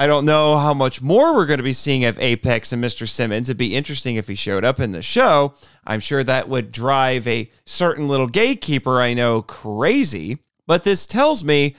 [0.00, 3.06] I don't know how much more we're going to be seeing of Apex and Mr.
[3.06, 3.50] Simmons.
[3.50, 5.52] It'd be interesting if he showed up in the show.
[5.86, 10.38] I'm sure that would drive a certain little gatekeeper I know crazy.
[10.70, 11.74] But this tells me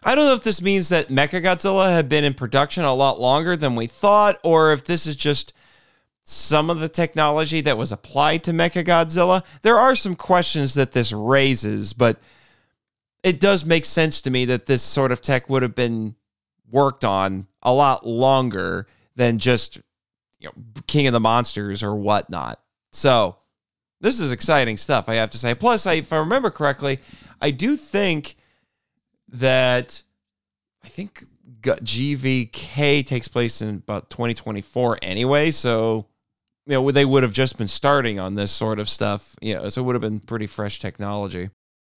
[0.00, 3.56] I don't know if this means that Mechagodzilla had been in production a lot longer
[3.56, 5.52] than we thought, or if this is just
[6.22, 9.42] some of the technology that was applied to Mechagodzilla.
[9.62, 12.20] There are some questions that this raises, but
[13.24, 16.14] it does make sense to me that this sort of tech would have been
[16.70, 19.82] worked on a lot longer than just
[20.38, 20.52] you know
[20.86, 22.60] King of the Monsters or whatnot.
[22.92, 23.37] So
[24.00, 25.54] this is exciting stuff, I have to say.
[25.54, 26.98] Plus, I, if I remember correctly,
[27.40, 28.36] I do think
[29.28, 30.02] that
[30.84, 31.24] I think
[31.60, 35.50] GVK takes place in about 2024 anyway.
[35.50, 36.06] So,
[36.66, 39.34] you know, they would have just been starting on this sort of stuff.
[39.40, 41.50] You know, so it would have been pretty fresh technology.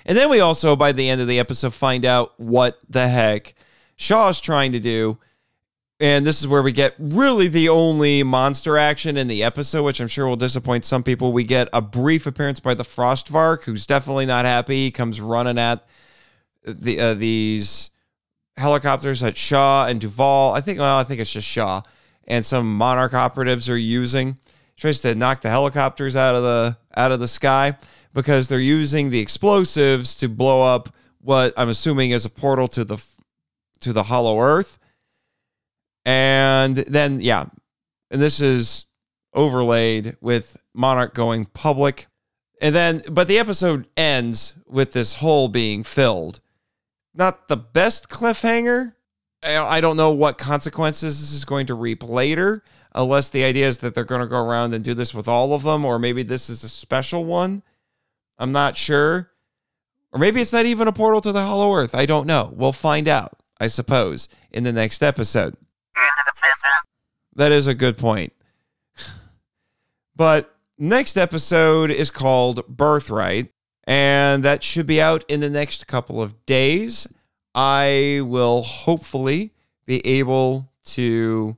[0.06, 3.54] And then we also, by the end of the episode, find out what the heck
[3.96, 5.20] Shaw is trying to do.
[6.02, 10.02] And this is where we get really the only monster action in the episode, which
[10.02, 11.32] I'm sure will disappoint some people.
[11.32, 14.86] We get a brief appearance by the Frostvark, who's definitely not happy.
[14.86, 15.86] He comes running at
[16.66, 17.92] the uh, these
[18.58, 20.54] helicopters that Shaw and Duval.
[20.54, 21.84] I think well, I think it's just Shaw
[22.28, 24.38] and some Monarch operatives are using.
[24.78, 27.78] Tries to knock the helicopters out of the out of the sky
[28.12, 32.84] because they're using the explosives to blow up what I'm assuming is a portal to
[32.84, 32.98] the
[33.82, 34.80] to the Hollow Earth.
[36.06, 37.46] And then yeah,
[38.10, 38.86] and this is
[39.34, 42.08] overlaid with Monarch going public.
[42.62, 46.42] And then but the episode ends with this hole being filled
[47.14, 48.94] not the best cliffhanger.
[49.44, 53.80] I don't know what consequences this is going to reap later, unless the idea is
[53.80, 56.22] that they're going to go around and do this with all of them, or maybe
[56.22, 57.64] this is a special one.
[58.38, 59.32] I'm not sure.
[60.14, 61.96] Or maybe it's not even a portal to the Hollow Earth.
[61.96, 62.54] I don't know.
[62.56, 65.56] We'll find out, I suppose, in the next episode.
[67.36, 68.34] That is a good point.
[70.16, 73.52] But next episode is called Birthright
[73.86, 77.08] and that should be out in the next couple of days.
[77.56, 79.54] I will hopefully
[79.86, 81.58] be able to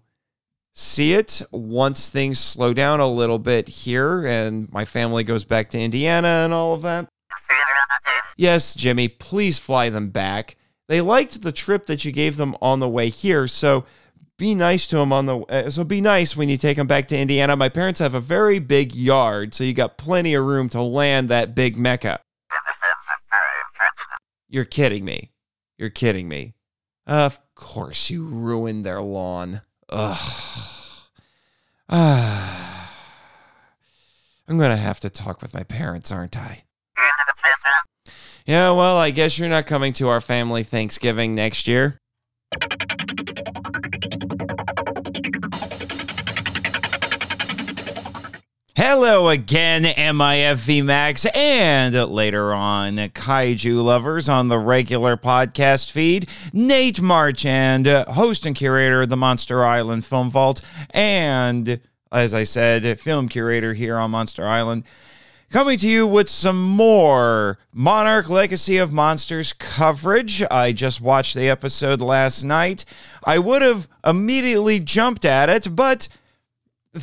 [0.73, 5.69] see it once things slow down a little bit here and my family goes back
[5.71, 7.07] to Indiana and all of that.
[8.37, 10.55] Yes, Jimmy, please fly them back.
[10.87, 13.85] They liked the trip that you gave them on the way here, so
[14.37, 17.07] be nice to them on the uh, so be nice when you take them back
[17.09, 17.55] to Indiana.
[17.55, 21.29] My parents have a very big yard, so you got plenty of room to land
[21.29, 22.19] that big mecca.
[24.49, 25.31] You're kidding me.
[25.77, 26.53] You're kidding me.
[27.07, 29.61] Of course you ruined their lawn.
[29.89, 30.17] Ugh.
[31.89, 32.69] Ah.
[34.47, 36.63] I'm going to have to talk with my parents, aren't I?
[38.45, 41.97] Yeah, well, I guess you're not coming to our family Thanksgiving next year.
[48.75, 56.27] Hello again, MIFV Max, and later on, Kaiju lovers on the regular podcast feed.
[56.53, 60.59] Nate Marchand, uh, host and curator of the Monster Island Film Vault,
[60.89, 61.81] and
[62.11, 64.85] as I said, film curator here on Monster Island.
[65.51, 70.41] Coming to you with some more Monarch Legacy of Monsters coverage.
[70.49, 72.85] I just watched the episode last night.
[73.23, 76.07] I would have immediately jumped at it, but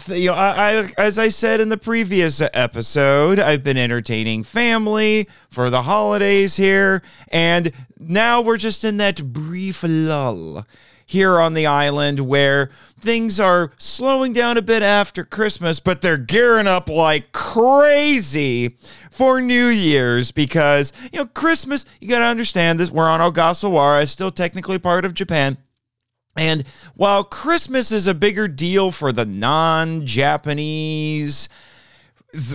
[0.09, 5.29] you know, I, I, as I said in the previous episode, I've been entertaining family
[5.49, 10.65] for the holidays here, and now we're just in that brief lull
[11.05, 16.17] here on the island where things are slowing down a bit after Christmas, but they're
[16.17, 18.77] gearing up like crazy
[19.11, 22.93] for New Year's because, you know, Christmas, you got to understand this.
[22.93, 25.59] We're on Ogasawara, still technically part of Japan.
[26.37, 26.65] And
[26.95, 31.49] while Christmas is a bigger deal for the non Japanese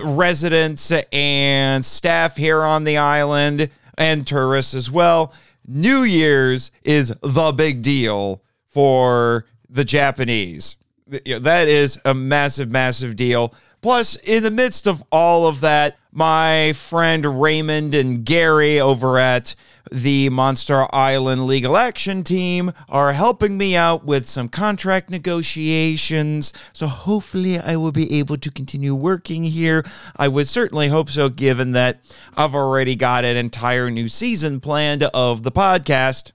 [0.03, 5.33] residents and staff here on the island and tourists as well,
[5.67, 10.77] New Year's is the big deal for the Japanese.
[11.07, 13.53] That is a massive, massive deal.
[13.86, 19.54] Plus, in the midst of all of that, my friend Raymond and Gary over at
[19.91, 26.52] the Monster Island Legal Action Team are helping me out with some contract negotiations.
[26.74, 29.86] So hopefully, I will be able to continue working here.
[30.17, 32.02] I would certainly hope so, given that
[32.36, 36.32] I've already got an entire new season planned of the podcast.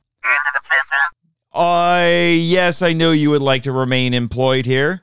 [1.52, 5.02] I, yes, I know you would like to remain employed here.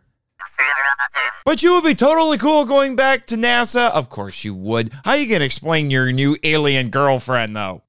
[1.47, 3.89] But you would be totally cool going back to NASA?
[3.91, 4.91] Of course you would.
[5.05, 7.83] How you to explain your new alien girlfriend, though?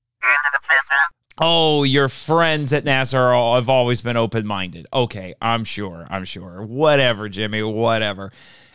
[1.41, 4.87] Oh, your friends at NASA are, have always been open minded.
[4.93, 6.07] Okay, I'm sure.
[6.09, 6.63] I'm sure.
[6.63, 8.31] Whatever, Jimmy, whatever.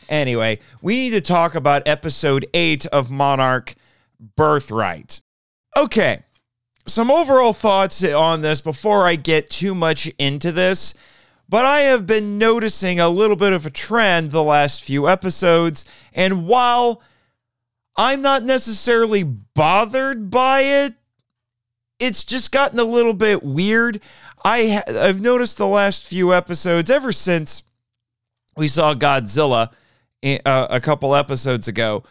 [0.09, 3.75] Anyway, we need to talk about episode eight of Monarch
[4.35, 5.21] Birthright.
[5.77, 6.23] Okay,
[6.87, 10.93] some overall thoughts on this before I get too much into this.
[11.49, 15.85] But I have been noticing a little bit of a trend the last few episodes.
[16.13, 17.01] And while
[17.95, 20.95] I'm not necessarily bothered by it,
[21.99, 24.01] it's just gotten a little bit weird.
[24.43, 27.63] I I've noticed the last few episodes ever since
[28.57, 29.71] we saw Godzilla
[30.23, 32.03] a, uh, a couple episodes ago.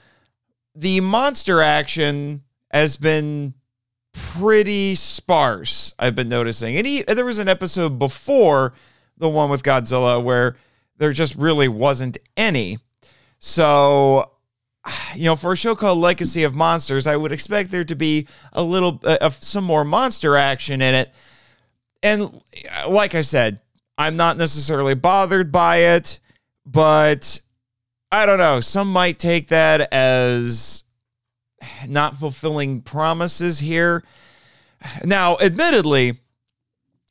[0.74, 3.54] the monster action has been
[4.12, 5.94] pretty sparse.
[5.98, 8.72] I've been noticing, and he, there was an episode before
[9.16, 10.56] the one with Godzilla where
[10.98, 12.78] there just really wasn't any.
[13.38, 14.30] So,
[15.14, 18.26] you know, for a show called Legacy of Monsters, I would expect there to be
[18.52, 21.12] a little, uh, some more monster action in it.
[22.02, 23.60] And uh, like I said,
[23.98, 26.20] I'm not necessarily bothered by it,
[26.64, 27.40] but
[28.10, 28.60] I don't know.
[28.60, 30.84] Some might take that as
[31.88, 34.02] not fulfilling promises here.
[35.04, 36.14] Now, admittedly,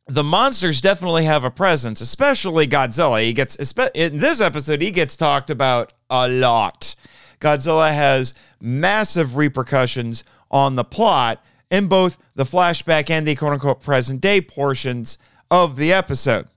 [0.08, 3.24] the monsters definitely have a presence, especially Godzilla.
[3.24, 3.56] He gets
[3.94, 6.96] in this episode, he gets talked about a lot.
[7.40, 13.82] Godzilla has massive repercussions on the plot in both the flashback and the quote unquote
[13.82, 15.18] present day portions
[15.50, 16.48] of the episode.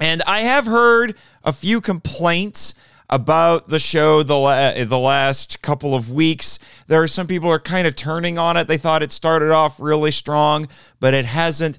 [0.00, 2.74] And I have heard a few complaints
[3.08, 6.58] about the show the la- the last couple of weeks.
[6.86, 8.66] There are some people are kind of turning on it.
[8.66, 10.66] They thought it started off really strong,
[10.98, 11.78] but it hasn't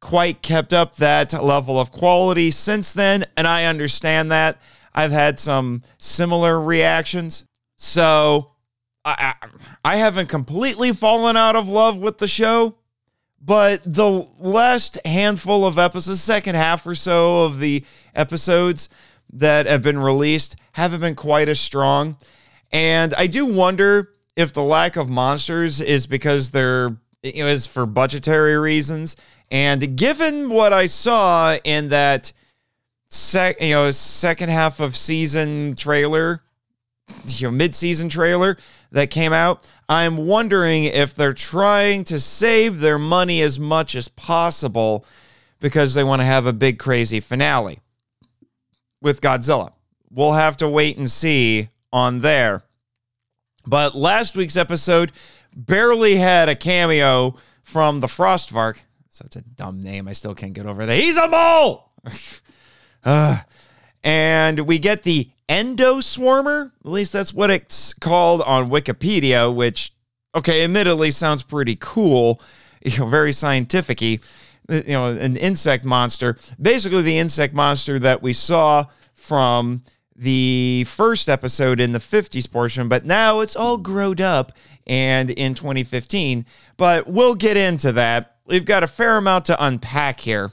[0.00, 4.60] quite kept up that level of quality since then, and I understand that.
[4.94, 7.44] I've had some similar reactions.
[7.76, 8.52] So,
[9.04, 9.34] I,
[9.84, 12.76] I haven't completely fallen out of love with the show,
[13.40, 18.88] but the last handful of episodes, second half or so of the episodes
[19.32, 22.16] that have been released, haven't been quite as strong.
[22.72, 27.66] And I do wonder if the lack of monsters is because they're you know, is
[27.66, 29.16] for budgetary reasons.
[29.50, 32.32] And given what I saw in that
[33.08, 36.40] sec, you know, second half of season trailer,
[37.26, 38.56] you know, mid-season trailer
[38.90, 44.08] that came out, I'm wondering if they're trying to save their money as much as
[44.08, 45.04] possible
[45.60, 47.78] because they want to have a big crazy finale
[49.00, 49.72] with Godzilla.
[50.10, 52.62] We'll have to wait and see on there.
[53.66, 55.12] But last week's episode
[55.54, 58.80] barely had a cameo from the Frostvark.
[59.16, 60.08] Such a dumb name.
[60.08, 60.98] I still can't get over that.
[60.98, 61.90] He's a mole!
[63.04, 63.38] uh,
[64.04, 66.72] and we get the endoswarmer.
[66.84, 69.94] At least that's what it's called on Wikipedia, which,
[70.34, 72.42] okay, admittedly sounds pretty cool,
[72.84, 74.18] you know, very scientific you
[74.68, 76.36] know, an insect monster.
[76.60, 79.82] Basically, the insect monster that we saw from
[80.14, 84.52] the first episode in the 50s portion, but now it's all growed up
[84.86, 86.44] and in 2015.
[86.76, 88.35] But we'll get into that.
[88.46, 90.52] We've got a fair amount to unpack here.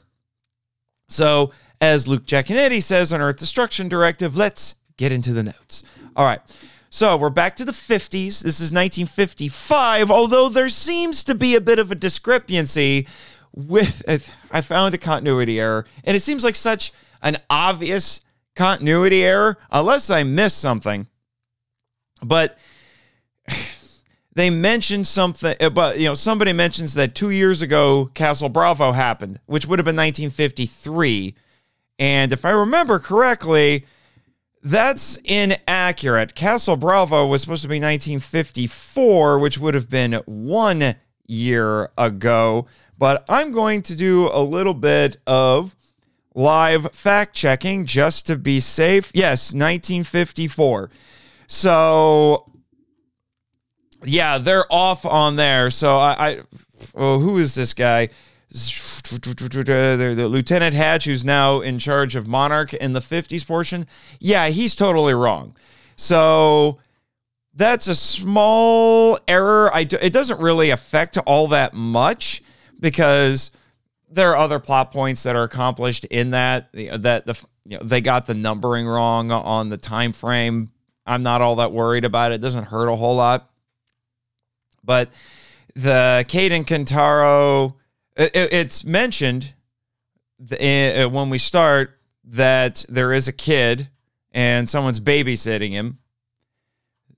[1.10, 5.84] So, as Luke Giaconetti says on Earth Destruction Directive, let's get into the notes.
[6.16, 6.42] All right.
[6.90, 8.44] So we're back to the 50s.
[8.44, 13.08] This is 1955, although there seems to be a bit of a discrepancy
[13.52, 14.04] with,
[14.52, 16.92] I found a continuity error, and it seems like such
[17.24, 18.22] an obvious
[18.56, 21.08] continuity error, unless I missed something.
[22.22, 22.60] But
[24.36, 28.92] they mentioned something, uh, but you know, somebody mentions that two years ago Castle Bravo
[28.92, 31.36] happened, which would have been 1953.
[32.00, 33.86] And if I remember correctly,
[34.64, 36.36] that's inaccurate.
[36.36, 40.96] Castle Bravo was supposed to be 1954, which would have been one
[41.28, 42.66] year ago.
[42.98, 45.76] But I'm going to do a little bit of
[46.34, 49.12] live fact checking just to be safe.
[49.14, 50.90] Yes, 1954.
[51.48, 52.46] So,
[54.06, 55.70] yeah, they're off on there.
[55.70, 56.42] So I, I
[56.96, 58.10] oh, who is this guy?
[58.52, 63.88] The, Lieutenant Hatch, who's now in charge of Monarch in the 50s portion.
[64.20, 65.56] Yeah, he's totally wrong.
[65.96, 66.78] So
[67.56, 69.72] that's a small error.
[69.74, 72.44] I do, it doesn't really affect all that much
[72.80, 73.52] because
[74.10, 78.02] there are other plot points that are accomplished in that that the you know, they
[78.02, 80.70] got the numbering wrong on the time frame.
[81.06, 82.36] I'm not all that worried about it.
[82.36, 83.50] It doesn't hurt a whole lot.
[84.84, 85.10] But
[85.76, 87.76] the Kate Kentaro,
[88.16, 89.54] it, it's mentioned
[90.52, 93.90] uh, when we start that there is a kid
[94.32, 96.00] and someone's babysitting him.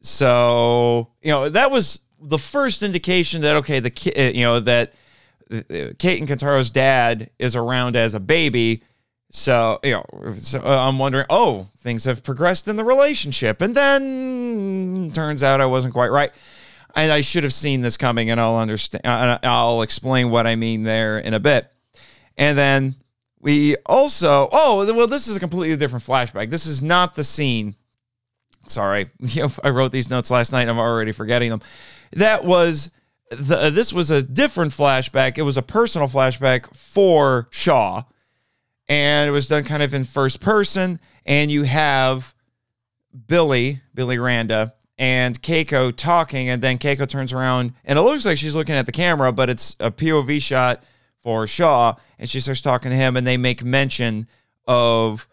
[0.01, 4.59] So, you know, that was the first indication that, okay, the kid, uh, you know,
[4.59, 4.93] that
[5.97, 8.83] Kate and Kentaro's dad is around as a baby.
[9.31, 13.61] So, you know, so uh, I'm wondering, oh, things have progressed in the relationship.
[13.61, 16.31] And then turns out I wasn't quite right.
[16.95, 19.05] And I should have seen this coming, and I'll understand.
[19.05, 21.69] Uh, I'll explain what I mean there in a bit.
[22.37, 22.95] And then
[23.39, 26.49] we also, oh, well, this is a completely different flashback.
[26.49, 27.75] This is not the scene.
[28.67, 29.09] Sorry,
[29.63, 30.67] I wrote these notes last night.
[30.67, 31.61] I'm already forgetting them.
[32.13, 32.91] That was
[33.29, 35.37] the, this was a different flashback.
[35.37, 38.03] It was a personal flashback for Shaw,
[38.87, 40.99] and it was done kind of in first person.
[41.25, 42.33] And you have
[43.27, 48.37] Billy, Billy Randa, and Keiko talking, and then Keiko turns around and it looks like
[48.37, 50.83] she's looking at the camera, but it's a POV shot
[51.19, 54.27] for Shaw, and she starts talking to him, and they make mention
[54.67, 55.27] of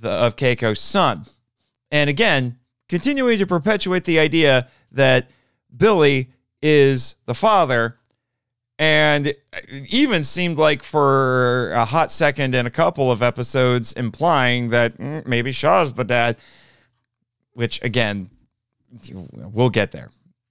[0.00, 1.24] the of Keiko's son,
[1.90, 2.58] and again
[2.88, 5.26] continuing to perpetuate the idea that
[5.74, 6.28] Billy
[6.60, 7.96] is the father.
[8.78, 9.34] And
[9.88, 15.26] even seemed like for a hot second in a couple of episodes, implying that mm,
[15.26, 16.36] maybe Shaw's the dad,
[17.52, 18.28] which again,
[19.12, 20.10] we'll get there.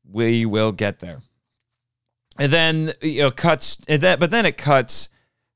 [0.09, 1.19] We will get there.
[2.39, 5.09] And then you know cuts and that but then it cuts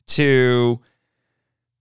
[0.08, 0.80] to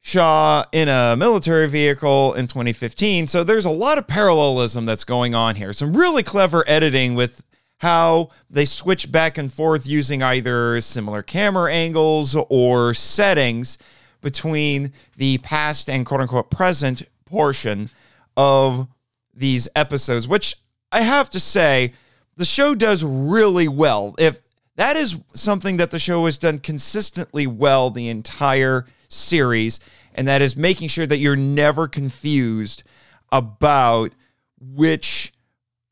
[0.07, 3.27] Shaw in a military vehicle in 2015.
[3.27, 5.73] So there's a lot of parallelism that's going on here.
[5.73, 7.43] Some really clever editing with
[7.79, 13.79] how they switch back and forth using either similar camera angles or settings
[14.21, 17.89] between the past and quote unquote present portion
[18.37, 18.89] of
[19.35, 20.57] these episodes, which
[20.95, 21.93] I have to say,
[22.37, 24.15] the show does really well.
[24.17, 24.41] If
[24.77, 29.81] that is something that the show has done consistently well the entire series,
[30.15, 32.85] and that is making sure that you're never confused
[33.33, 34.15] about
[34.61, 35.33] which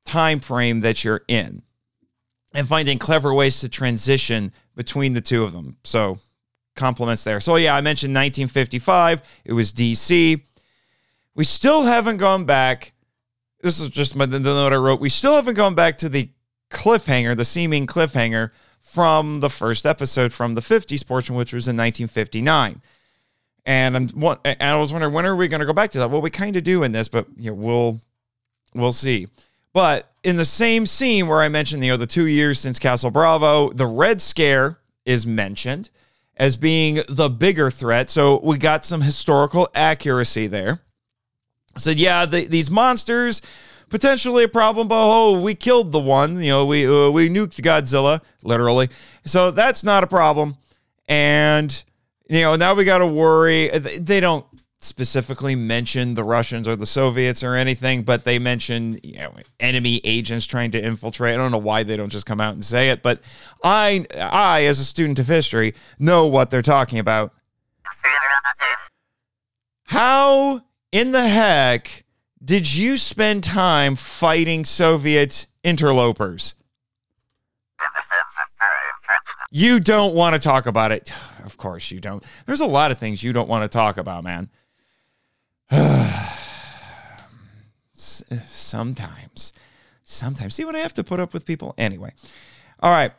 [0.05, 1.63] time frame that you're in
[2.55, 5.79] and finding clever ways to transition between the two of them.
[5.83, 6.19] So,
[6.77, 7.41] compliments there.
[7.41, 10.41] So, yeah, I mentioned 1955, it was DC.
[11.35, 12.93] We still haven't gone back.
[13.63, 15.01] This is just my, the note I wrote.
[15.01, 16.29] We still haven't gone back to the
[16.71, 18.51] cliffhanger, the seeming cliffhanger
[18.81, 22.83] from the first episode from the 50s portion, which was in 1959.
[23.65, 24.09] And I'm
[24.45, 26.11] and I was wondering when are we going to go back to that?
[26.11, 28.01] Well, we kind of do in this, but you know, we'll
[28.75, 29.29] we'll see.
[29.73, 33.13] But in the same scene where I mentioned, you know, the two years since Castle
[33.13, 35.91] Bravo, the Red Scare is mentioned
[36.37, 38.11] as being the bigger threat.
[38.11, 40.81] So we got some historical accuracy there.
[41.79, 43.43] Said, yeah, the, these monsters
[43.93, 46.41] potentially a problem, but oh, we killed the one.
[46.41, 48.89] You know, we uh, we nuked Godzilla literally,
[49.25, 50.57] so that's not a problem.
[51.09, 51.85] And
[52.29, 53.69] you know, now we got to worry.
[53.69, 54.47] They don't
[54.81, 60.01] specifically mention the Russians or the Soviets or anything, but they mention you know, enemy
[60.03, 61.35] agents trying to infiltrate.
[61.35, 63.21] I don't know why they don't just come out and say it, but
[63.63, 67.33] I, I as a student of history, know what they're talking about.
[69.85, 70.63] How
[70.93, 72.05] in the heck
[72.45, 76.55] did you spend time fighting Soviet interlopers?
[79.55, 81.13] You don't want to talk about it.
[81.43, 82.25] Of course you don't.
[82.47, 84.49] There's a lot of things you don't want to talk about, man.
[87.93, 89.53] sometimes.
[90.05, 90.55] Sometimes.
[90.55, 91.75] See what I have to put up with people?
[91.77, 92.13] Anyway.
[92.79, 93.11] All right.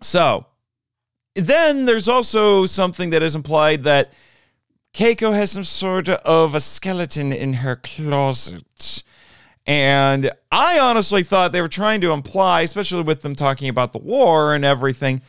[0.00, 0.46] So
[1.34, 4.14] then there's also something that is implied that
[4.92, 9.02] Keiko has some sort of a skeleton in her closet.
[9.66, 13.98] And I honestly thought they were trying to imply, especially with them talking about the
[13.98, 15.22] war and everything,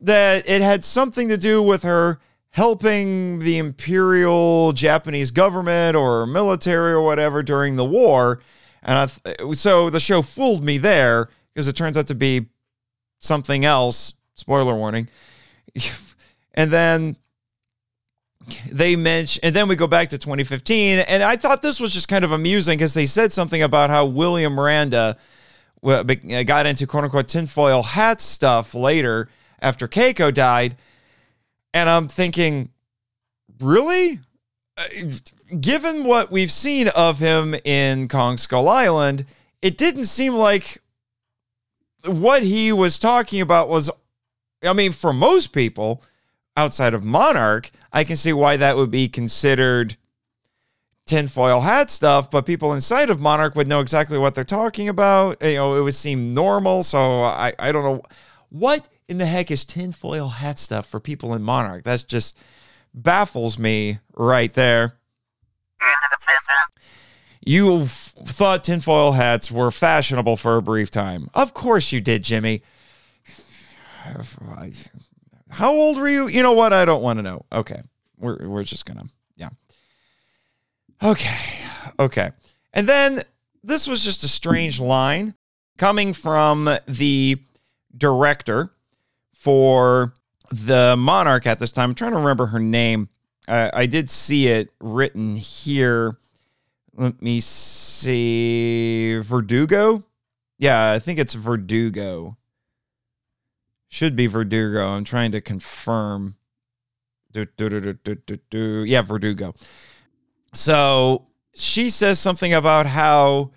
[0.00, 6.92] that it had something to do with her helping the imperial Japanese government or military
[6.92, 8.40] or whatever during the war.
[8.82, 12.46] And th- so the show fooled me there because it turns out to be
[13.18, 14.14] something else.
[14.34, 15.08] Spoiler warning.
[16.54, 17.16] and then
[18.70, 22.08] they mentioned, and then we go back to 2015, and I thought this was just
[22.08, 25.16] kind of amusing because they said something about how William Miranda
[25.82, 29.28] got into quote unquote tinfoil hat stuff later
[29.60, 30.76] after Keiko died.
[31.74, 32.70] And I'm thinking,
[33.60, 34.20] really?
[34.76, 34.84] Uh,
[35.60, 39.26] given what we've seen of him in Kong Skull Island,
[39.62, 40.80] it didn't seem like
[42.04, 43.90] what he was talking about was,
[44.62, 46.02] I mean, for most people,
[46.58, 49.96] outside of Monarch, I can see why that would be considered
[51.06, 55.40] tinfoil hat stuff, but people inside of Monarch would know exactly what they're talking about.
[55.40, 56.82] You know, it would seem normal.
[56.82, 58.02] So I, I don't know.
[58.50, 61.84] What in the heck is tinfoil hat stuff for people in Monarch?
[61.84, 62.36] That's just
[62.92, 64.94] baffles me right there.
[67.40, 71.30] You thought tinfoil hats were fashionable for a brief time.
[71.32, 72.62] Of course you did, Jimmy.
[75.50, 76.28] How old were you?
[76.28, 76.72] You know what?
[76.72, 77.44] I don't want to know.
[77.52, 77.82] Okay.
[78.18, 79.50] We're, we're just going to, yeah.
[81.02, 81.38] Okay.
[81.98, 82.30] Okay.
[82.72, 83.22] And then
[83.62, 85.34] this was just a strange line
[85.76, 87.36] coming from the
[87.96, 88.70] director
[89.34, 90.14] for
[90.50, 91.90] the Monarch at this time.
[91.90, 93.08] I'm trying to remember her name.
[93.46, 96.16] Uh, I did see it written here.
[96.94, 99.18] Let me see.
[99.18, 100.02] Verdugo?
[100.58, 102.37] Yeah, I think it's Verdugo.
[103.88, 104.86] Should be Verdugo.
[104.86, 106.36] I'm trying to confirm.
[107.32, 107.94] Do, do,
[108.50, 108.84] do.
[108.84, 109.54] Yeah, Verdugo.
[110.54, 113.52] So she says something about how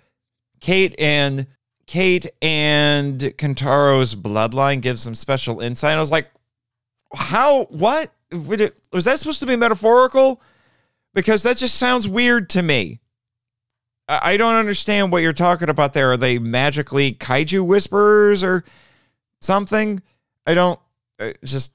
[0.60, 1.46] Kate and
[1.86, 5.96] Kate and Kentaro's bloodline gives them special insight.
[5.96, 6.30] I was like,
[7.14, 7.64] how?
[7.64, 8.10] What?
[8.30, 10.40] Was that supposed to be metaphorical?
[11.12, 13.00] Because that just sounds weird to me.
[14.08, 16.12] I don't understand what you're talking about there.
[16.12, 18.64] Are they magically kaiju whisperers or
[19.40, 20.02] something?
[20.46, 20.80] I don't
[21.18, 21.72] uh, just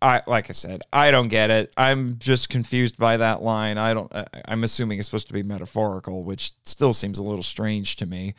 [0.00, 1.72] I like I said, I don't get it.
[1.76, 3.78] I'm just confused by that line.
[3.78, 4.12] I don't
[4.46, 8.34] I'm assuming it's supposed to be metaphorical, which still seems a little strange to me.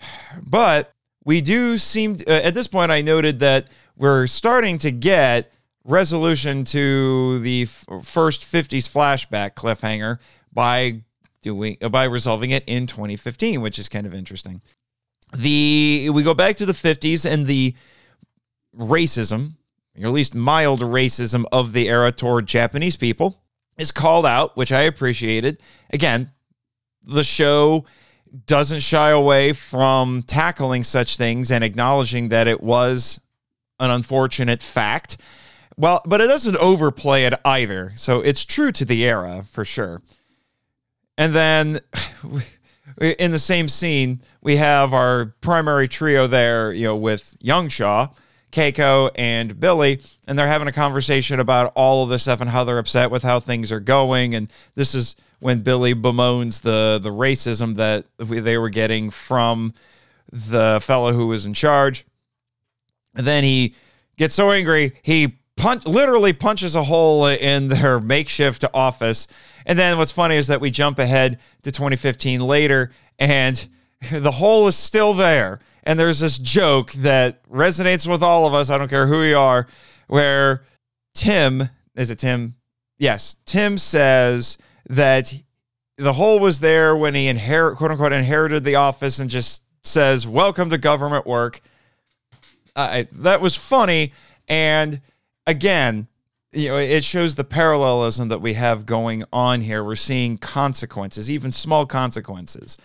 [0.46, 0.94] But
[1.24, 5.52] we do seem to, uh, at this point I noted that we're starting to get
[5.84, 10.18] resolution to the f- first 50s flashback cliffhanger
[10.52, 11.02] by
[11.42, 14.60] doing uh, by resolving it in 2015, which is kind of interesting.
[15.36, 17.74] The we go back to the 50s and the
[18.76, 19.52] racism,
[19.98, 23.42] or at least mild racism of the era toward Japanese people
[23.76, 25.58] is called out, which I appreciated.
[25.90, 26.32] Again,
[27.04, 27.84] the show
[28.46, 33.20] doesn't shy away from tackling such things and acknowledging that it was
[33.80, 35.16] an unfortunate fact.
[35.76, 37.92] Well, but it doesn't overplay it either.
[37.94, 40.02] So it's true to the era for sure.
[41.16, 41.80] And then
[43.00, 48.08] in the same scene, we have our primary trio there, you know, with Young Shaw,
[48.52, 52.64] Keiko, and Billy, and they're having a conversation about all of this stuff and how
[52.64, 54.34] they're upset with how things are going.
[54.34, 59.74] And this is when Billy bemoans the the racism that they were getting from
[60.30, 62.04] the fellow who was in charge.
[63.14, 63.74] And then he
[64.16, 69.26] gets so angry he punch literally punches a hole in their makeshift office.
[69.66, 73.68] And then what's funny is that we jump ahead to 2015 later and
[74.10, 75.60] the hole is still there.
[75.88, 78.68] And there's this joke that resonates with all of us.
[78.68, 79.66] I don't care who we are,
[80.06, 80.64] where
[81.14, 81.62] Tim,
[81.96, 82.56] is it Tim?
[82.98, 84.58] Yes, Tim says
[84.90, 85.32] that
[85.96, 90.26] the hole was there when he inherit quote unquote inherited the office and just says,
[90.26, 91.62] Welcome to government work.
[92.76, 94.12] Uh, that was funny.
[94.46, 95.00] And
[95.46, 96.06] again,
[96.52, 99.82] you know, it shows the parallelism that we have going on here.
[99.82, 102.76] We're seeing consequences, even small consequences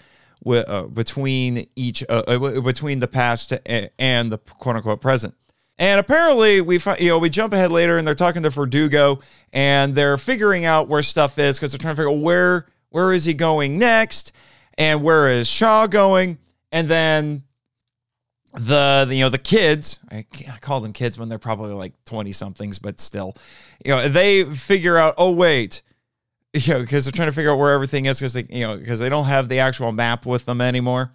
[0.46, 3.54] uh, between each uh, uh between the past
[4.00, 5.36] and the quote unquote present.
[5.80, 9.20] And apparently, we find, you know we jump ahead later, and they're talking to Verdugo,
[9.52, 13.12] and they're figuring out where stuff is because they're trying to figure out where where
[13.12, 14.32] is he going next,
[14.78, 16.38] and where is Shaw going,
[16.72, 17.44] and then
[18.54, 21.94] the, the you know the kids I, I call them kids when they're probably like
[22.06, 23.36] 20 somethings but still
[23.84, 25.82] you know they figure out oh wait
[26.68, 28.78] you know, because they're trying to figure out where everything is because they, you know,
[28.78, 31.12] because they don't have the actual map with them anymore.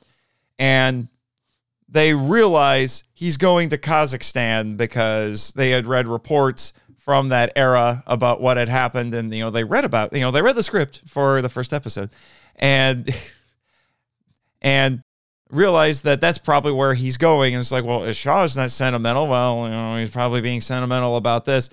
[0.58, 1.08] And
[1.88, 8.40] they realize he's going to Kazakhstan because they had read reports from that era about
[8.40, 9.14] what had happened.
[9.14, 11.72] And, you know, they read about, you know, they read the script for the first
[11.72, 12.10] episode
[12.56, 13.08] and,
[14.60, 15.02] and
[15.50, 17.54] realized that that's probably where he's going.
[17.54, 21.16] And it's like, well, if Shaw's not sentimental, well, you know, he's probably being sentimental
[21.16, 21.70] about this.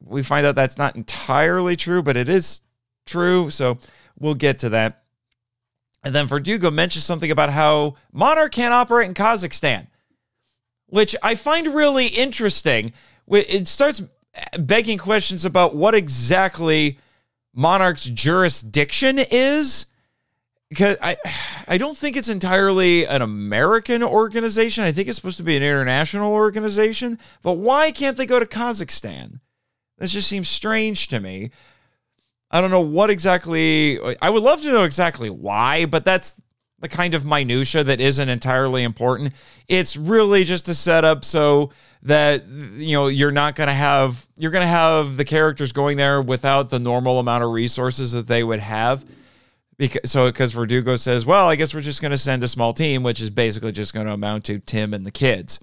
[0.00, 2.62] We find out that's not entirely true, but it is
[3.06, 3.50] true.
[3.50, 3.78] So
[4.18, 5.02] we'll get to that.
[6.02, 9.86] And then Verdugo mentions something about how Monarch can't operate in Kazakhstan,
[10.86, 12.92] which I find really interesting.
[13.28, 14.02] It starts
[14.58, 16.98] begging questions about what exactly
[17.54, 19.86] Monarch's jurisdiction is.
[20.68, 21.16] Because I,
[21.68, 24.82] I don't think it's entirely an American organization.
[24.82, 27.18] I think it's supposed to be an international organization.
[27.42, 29.40] But why can't they go to Kazakhstan?
[29.98, 31.50] That just seems strange to me.
[32.54, 33.98] I don't know what exactly.
[34.22, 36.40] I would love to know exactly why, but that's
[36.78, 39.34] the kind of minutia that isn't entirely important.
[39.66, 44.52] It's really just a setup so that you know you're not going to have you're
[44.52, 48.44] going to have the characters going there without the normal amount of resources that they
[48.44, 49.04] would have.
[49.76, 52.72] Because so because Verdugo says, well, I guess we're just going to send a small
[52.72, 55.58] team, which is basically just going to amount to Tim and the kids.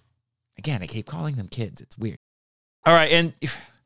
[0.57, 1.79] Again, I keep calling them kids.
[1.79, 2.17] It's weird.
[2.85, 3.31] All right, and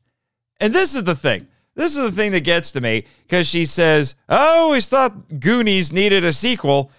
[0.60, 1.46] and this is the thing.
[1.76, 5.92] This is the thing that gets to me because she says, I always thought Goonies
[5.92, 6.90] needed a sequel.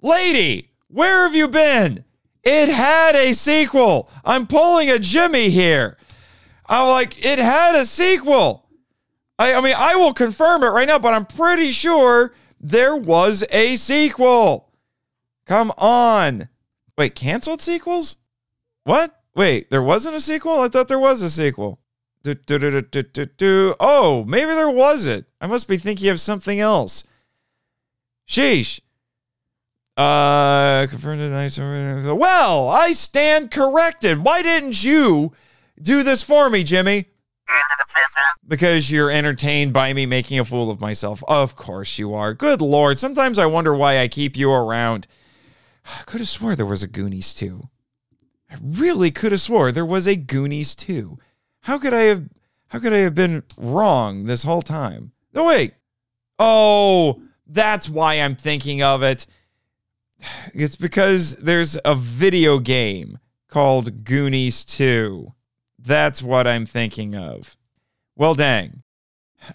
[0.00, 2.04] Lady, where have you been?
[2.44, 4.08] It had a sequel.
[4.24, 5.98] I'm pulling a Jimmy here.
[6.66, 8.68] I'm like, it had a sequel.
[9.38, 13.44] I, I mean, I will confirm it right now, but I'm pretty sure there was
[13.50, 14.70] a sequel.
[15.46, 16.48] Come on.
[16.96, 18.16] Wait, canceled sequels?
[18.84, 19.20] What?
[19.34, 20.60] Wait, there wasn't a sequel?
[20.60, 21.80] I thought there was a sequel.
[22.22, 23.74] Do, do, do.
[23.80, 25.26] Oh, maybe there wasn't.
[25.40, 27.04] I must be thinking of something else.
[28.28, 28.80] Sheesh.
[29.96, 31.58] Uh, confirmed tonight.
[32.16, 34.24] Well, I stand corrected.
[34.24, 35.32] Why didn't you
[35.80, 37.06] do this for me, Jimmy?
[38.46, 41.22] Because you're entertained by me making a fool of myself.
[41.28, 42.34] Of course you are.
[42.34, 42.98] Good lord.
[42.98, 45.06] Sometimes I wonder why I keep you around.
[45.84, 47.62] I could have swore there was a Goonies 2.
[48.50, 51.18] I really could have swore there was a Goonies 2.
[51.62, 52.28] How could I have
[52.68, 55.12] how could I have been wrong this whole time?
[55.34, 55.74] No wait.
[56.38, 59.26] Oh, that's why I'm thinking of it.
[60.54, 65.32] It's because there's a video game called Goonies 2.
[65.78, 67.56] That's what I'm thinking of.
[68.16, 68.82] Well, dang.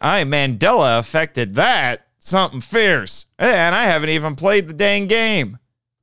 [0.01, 2.07] I Mandela affected that.
[2.19, 3.25] Something fierce.
[3.39, 5.57] And I haven't even played the dang game.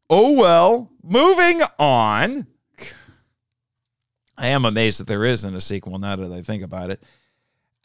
[0.09, 0.91] Oh well.
[1.03, 2.47] Moving on.
[4.37, 7.03] I am amazed that there isn't a sequel now that I think about it.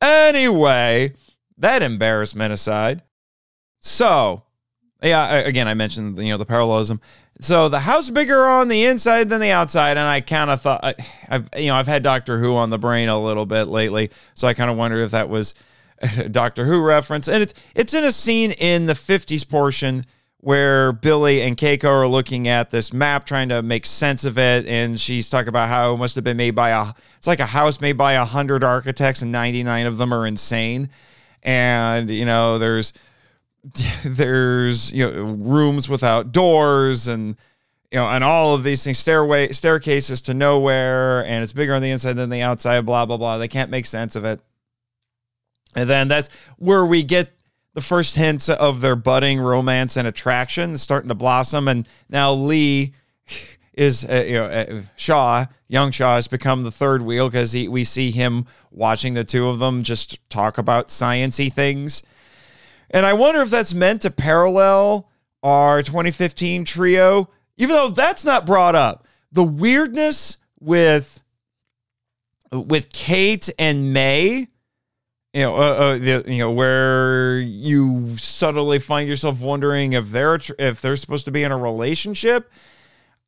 [0.01, 1.13] Anyway,
[1.57, 3.03] that embarrassment aside.
[3.79, 4.43] So,
[5.01, 7.01] yeah, again, I mentioned you know the parallelism.
[7.41, 10.83] So the house bigger on the inside than the outside, and I kind of thought,
[10.83, 10.95] I,
[11.29, 14.47] have you know, I've had Doctor Who on the brain a little bit lately, so
[14.47, 15.53] I kind of wondered if that was
[16.17, 20.05] a Doctor Who reference, and it's it's in a scene in the '50s portion
[20.41, 24.65] where Billy and Keiko are looking at this map, trying to make sense of it,
[24.67, 27.45] and she's talking about how it must have been made by a, it's like a
[27.45, 30.89] house made by a hundred architects, and 99 of them are insane,
[31.43, 32.93] and you know, there's
[34.05, 37.35] there's you know rooms without doors and
[37.91, 41.81] you know and all of these things stairway staircases to nowhere and it's bigger on
[41.81, 43.37] the inside than the outside blah blah blah.
[43.37, 44.39] They can't make sense of it.
[45.75, 47.31] And then that's where we get
[47.79, 52.93] the first hints of their budding romance and attraction starting to blossom and now lee
[53.73, 57.83] is uh, you know uh, shaw young shaw has become the third wheel because we
[57.83, 62.03] see him watching the two of them just talk about sciency things
[62.91, 65.09] and I wonder if that's meant to parallel
[65.43, 69.07] our 2015 trio, even though that's not brought up.
[69.31, 71.21] The weirdness with
[72.51, 74.47] with Kate and May,
[75.33, 80.39] you know, uh, uh, the, you know, where you subtly find yourself wondering if they're
[80.57, 82.51] if they're supposed to be in a relationship.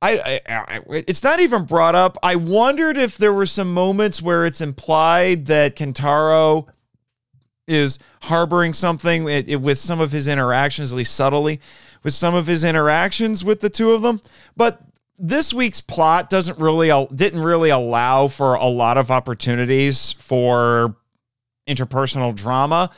[0.04, 2.18] I, I, I, it's not even brought up.
[2.24, 6.68] I wondered if there were some moments where it's implied that Kentaro
[7.68, 11.62] is harboring something with some of his interactions, at least subtly,
[12.02, 14.20] with some of his interactions with the two of them.
[14.58, 14.82] But
[15.20, 20.96] this week's plot doesn't really didn't really allow for a lot of opportunities for
[21.68, 22.90] interpersonal drama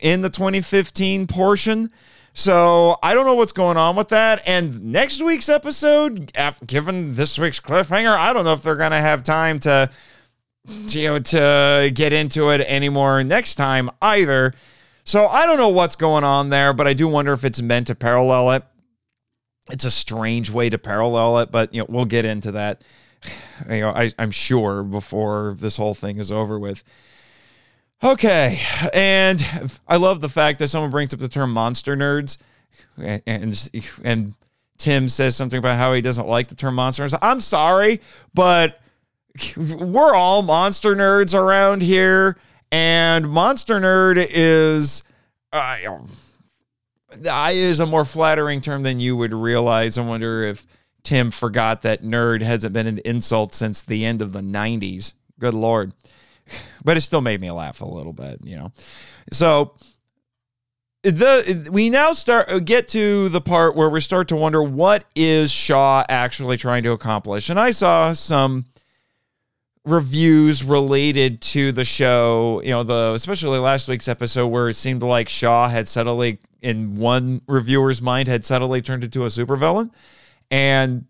[0.00, 1.90] in the 2015 portion.
[2.32, 4.42] So I don't know what's going on with that.
[4.46, 6.32] And next week's episode,
[6.66, 9.88] given this week's cliffhanger, I don't know if they're going to have time to
[10.66, 14.54] you know, to get into it anymore next time either.
[15.04, 17.88] So I don't know what's going on there, but I do wonder if it's meant
[17.88, 18.64] to parallel it.
[19.70, 22.82] It's a strange way to parallel it, but you know, we'll get into that.
[23.70, 26.82] You know, I, I'm sure before this whole thing is over with.
[28.04, 28.60] Okay,
[28.92, 29.42] and
[29.88, 32.36] I love the fact that someone brings up the term monster nerds,
[32.98, 33.70] and
[34.04, 34.34] and,
[34.76, 37.16] Tim says something about how he doesn't like the term monster nerds.
[37.22, 38.02] I'm sorry,
[38.34, 38.78] but
[39.56, 42.36] we're all monster nerds around here,
[42.70, 45.02] and monster nerd is
[45.52, 45.78] uh,
[47.52, 49.96] is a more flattering term than you would realize.
[49.96, 50.66] I wonder if
[51.04, 55.14] Tim forgot that nerd hasn't been an insult since the end of the '90s.
[55.38, 55.94] Good lord,
[56.84, 58.72] but it still made me laugh a little bit, you know.
[59.32, 59.74] So
[61.02, 65.04] the we now start uh, get to the part where we start to wonder what
[65.14, 68.66] is Shaw actually trying to accomplish, and I saw some
[69.84, 75.02] reviews related to the show, you know, the especially last week's episode where it seemed
[75.02, 79.90] like Shaw had subtly in one reviewer's mind had subtly turned into a supervillain
[80.50, 81.04] and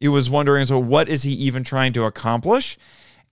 [0.00, 2.78] he was wondering so what is he even trying to accomplish?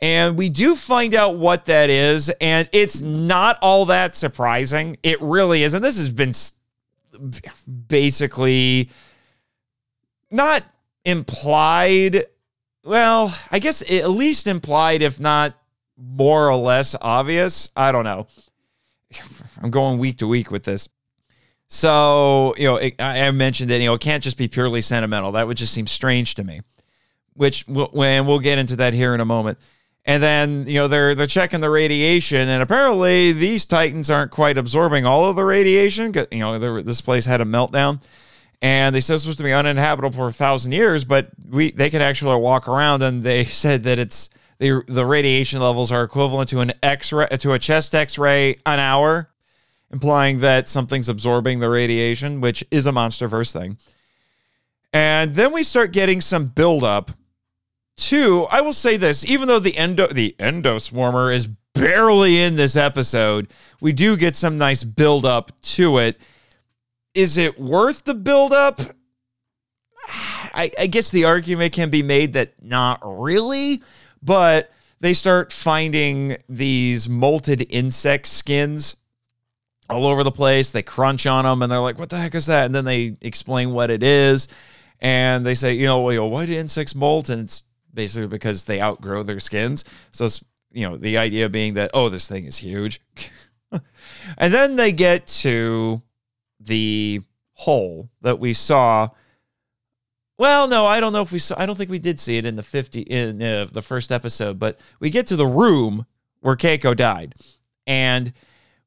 [0.02, 4.98] And we do find out what that is and it's not all that surprising.
[5.02, 5.72] It really is.
[5.72, 6.34] And this has been
[7.88, 8.90] basically
[10.30, 10.64] not
[11.04, 12.26] implied
[12.84, 15.54] well, I guess at least implied, if not
[15.96, 17.70] more or less obvious.
[17.76, 18.26] I don't know.
[19.62, 20.88] I'm going week to week with this.
[21.68, 25.32] So, you know, it, I mentioned that, you know, it can't just be purely sentimental.
[25.32, 26.60] That would just seem strange to me,
[27.34, 29.58] which, when we'll get into that here in a moment.
[30.04, 34.58] And then, you know, they're they're checking the radiation, and apparently these Titans aren't quite
[34.58, 36.12] absorbing all of the radiation.
[36.32, 38.00] You know, this place had a meltdown
[38.62, 41.90] and they said it's supposed to be uninhabitable for a thousand years, but we they
[41.90, 46.48] can actually walk around, and they said that it's the the radiation levels are equivalent
[46.50, 49.28] to an X-ray to a chest X-ray an hour,
[49.92, 53.76] implying that something's absorbing the radiation, which is a MonsterVerse thing.
[54.92, 57.10] And then we start getting some buildup.
[57.96, 62.76] Two, I will say this: even though the endo the endoswarmer is barely in this
[62.76, 63.48] episode,
[63.80, 66.20] we do get some nice buildup to it
[67.14, 68.80] is it worth the buildup?
[70.54, 73.82] I, I guess the argument can be made that not really,
[74.22, 74.70] but
[75.00, 78.96] they start finding these molted insect skins
[79.88, 80.70] all over the place.
[80.70, 82.66] They crunch on them and they're like, what the heck is that?
[82.66, 84.48] And then they explain what it is.
[85.00, 87.28] And they say, you know, well, why do insects molt?
[87.28, 87.62] And it's
[87.94, 89.84] basically because they outgrow their skins.
[90.12, 93.00] So it's, you know, the idea being that, oh, this thing is huge.
[94.38, 96.02] and then they get to
[96.60, 97.20] the
[97.54, 99.08] hole that we saw.
[100.38, 102.46] Well, no, I don't know if we saw, I don't think we did see it
[102.46, 106.06] in the 50 in uh, the first episode, but we get to the room
[106.40, 107.34] where Keiko died.
[107.86, 108.32] And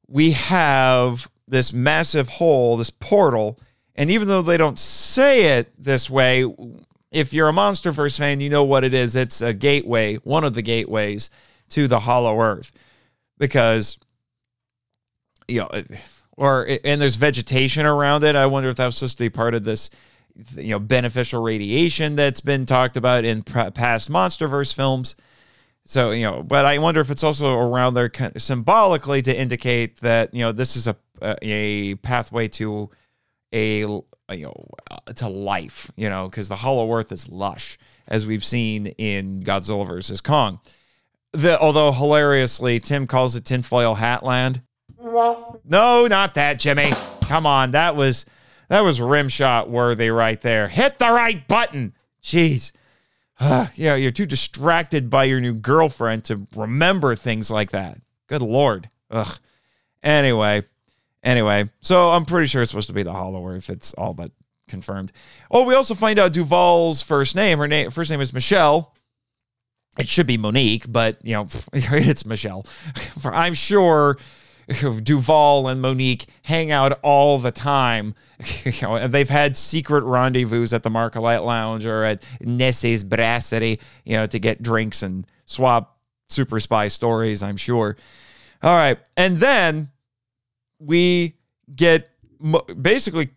[0.06, 3.58] we have this massive hole, this portal,
[3.94, 6.44] and even though they don't say it this way,
[7.16, 9.16] if you're a MonsterVerse fan, you know what it is.
[9.16, 11.30] It's a gateway, one of the gateways
[11.70, 12.72] to the Hollow Earth,
[13.38, 13.98] because
[15.48, 15.82] you know,
[16.36, 18.36] or and there's vegetation around it.
[18.36, 19.88] I wonder if that was supposed to be part of this,
[20.56, 25.16] you know, beneficial radiation that's been talked about in past MonsterVerse films.
[25.86, 30.34] So you know, but I wonder if it's also around there symbolically to indicate that
[30.34, 32.90] you know this is a a pathway to
[33.52, 34.68] a you know
[35.14, 35.90] to life.
[35.96, 37.78] You know, because the Hollow Earth is lush,
[38.08, 40.60] as we've seen in Godzilla versus Kong.
[41.32, 44.62] The, although hilariously, Tim calls it tinfoil hat land.
[45.64, 46.92] No, not that, Jimmy.
[47.28, 48.26] Come on, that was
[48.68, 50.68] that was rim shot worthy right there.
[50.68, 51.94] Hit the right button.
[52.22, 52.72] Jeez
[53.38, 57.98] uh, yeah, you're too distracted by your new girlfriend to remember things like that.
[58.26, 58.90] Good lord.
[59.10, 59.38] Ugh.
[60.02, 60.64] Anyway,
[61.26, 63.68] anyway, so I'm pretty sure it's supposed to be the Hollow Earth.
[63.68, 64.30] It's all but
[64.68, 65.12] confirmed.
[65.50, 67.58] Oh, we also find out Duval's first name.
[67.58, 68.94] Her name, first name is Michelle.
[69.98, 72.66] It should be Monique, but you know, it's Michelle.
[73.24, 74.18] I'm sure
[75.02, 78.14] Duval and Monique hang out all the time.
[78.64, 84.16] you know, they've had secret rendezvous at the Marcolite Lounge or at Nessie's Brasserie, you
[84.16, 85.98] know, to get drinks and swap
[86.28, 87.96] super spy stories, I'm sure.
[88.62, 88.98] All right.
[89.16, 89.90] And then
[90.78, 91.36] we
[91.74, 92.10] get
[92.80, 93.30] basically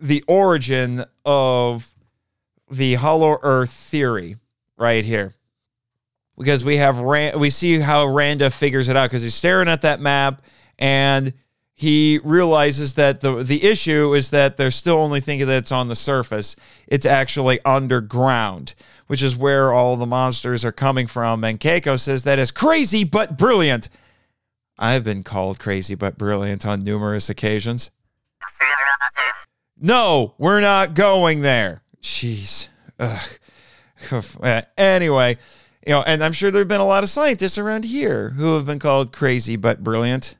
[0.00, 1.92] the origin of
[2.70, 4.36] the hollow earth theory
[4.76, 5.34] right here
[6.40, 9.82] because we have Rand, we see how Randa figures it out because he's staring at
[9.82, 10.42] that map
[10.78, 11.34] and
[11.74, 15.88] he realizes that the the issue is that they're still only thinking that it's on
[15.88, 16.56] the surface.
[16.86, 18.74] It's actually underground,
[19.06, 21.44] which is where all the monsters are coming from.
[21.44, 23.88] And Keiko says that is crazy but brilliant.
[24.80, 27.90] I've been called crazy but brilliant on numerous occasions.
[29.78, 31.82] No, we're not going there.
[32.02, 32.68] Jeez.
[32.98, 33.20] Ugh.
[34.78, 35.36] anyway,
[35.86, 38.54] you know, and I'm sure there have been a lot of scientists around here who
[38.54, 40.36] have been called crazy but brilliant.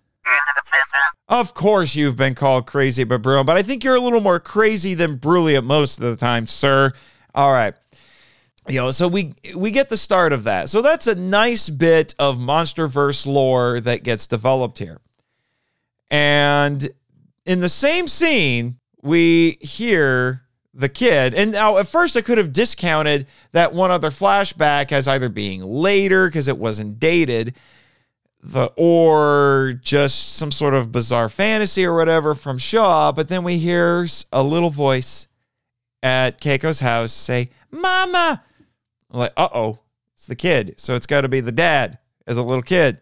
[1.28, 4.40] Of course, you've been called crazy but brilliant, but I think you're a little more
[4.40, 6.92] crazy than brilliant most of the time, sir.
[7.34, 7.74] All right.
[8.68, 10.68] You know, so we we get the start of that.
[10.68, 15.00] So that's a nice bit of MonsterVerse lore that gets developed here.
[16.10, 16.90] And
[17.46, 20.42] in the same scene, we hear
[20.74, 21.34] the kid.
[21.34, 25.62] And now at first I could have discounted that one other flashback as either being
[25.62, 27.54] later because it wasn't dated
[28.42, 33.58] the or just some sort of bizarre fantasy or whatever from Shaw, but then we
[33.58, 35.28] hear a little voice
[36.02, 38.42] at Keiko's house say, "Mama."
[39.10, 39.80] I'm like, "Uh-oh,
[40.14, 43.00] it's the kid." So it's got to be the dad as a little kid.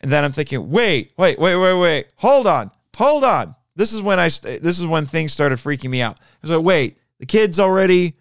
[0.00, 2.06] And then I'm thinking, "Wait, wait, wait, wait, wait.
[2.16, 2.70] Hold on.
[2.96, 6.18] Hold on." This is when I this is when things started freaking me out.
[6.20, 8.16] I was like, "Wait, the kid's already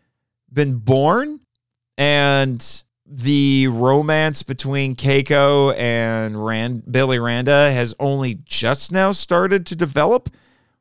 [0.51, 1.39] been born?"
[1.97, 9.75] And the romance between Keiko and Rand, Billy Randa has only just now started to
[9.75, 10.29] develop.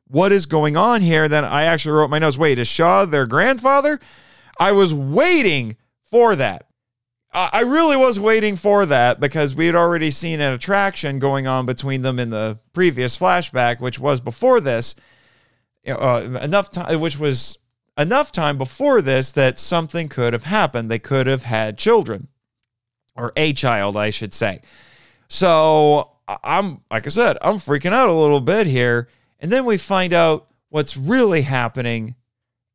[0.09, 1.27] What is going on here?
[1.27, 2.37] Then I actually wrote my notes.
[2.37, 3.99] Wait, is Shaw their grandfather?
[4.59, 5.75] I was waiting
[6.09, 6.67] for that.
[7.33, 11.65] I really was waiting for that because we had already seen an attraction going on
[11.65, 14.95] between them in the previous flashback, which was before this.
[15.85, 17.59] Uh, enough time, which was
[17.97, 20.89] enough time before this that something could have happened.
[20.89, 22.27] They could have had children,
[23.15, 24.61] or a child, I should say.
[25.27, 26.11] So
[26.43, 29.09] I'm, like I said, I'm freaking out a little bit here.
[29.39, 32.15] And then we find out what's really happening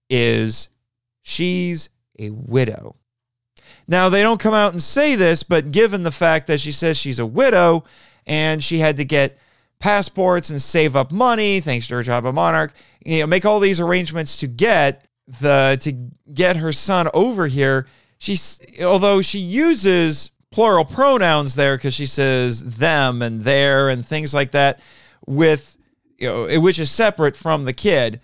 [0.09, 0.69] is
[1.23, 2.97] she's a widow.
[3.89, 6.97] Now, they don't come out and say this, but given the fact that she says
[6.97, 7.85] she's a widow
[8.27, 9.39] and she had to get
[9.79, 12.73] passports and save up money thanks to her job at Monarch,
[13.05, 15.07] you know, make all these arrangements to get
[15.41, 15.93] the to
[16.33, 17.87] get her son over here
[18.23, 24.33] she's although she uses plural pronouns there because she says them and their and things
[24.33, 24.81] like that
[25.27, 25.77] with
[26.19, 28.21] you know which is separate from the kid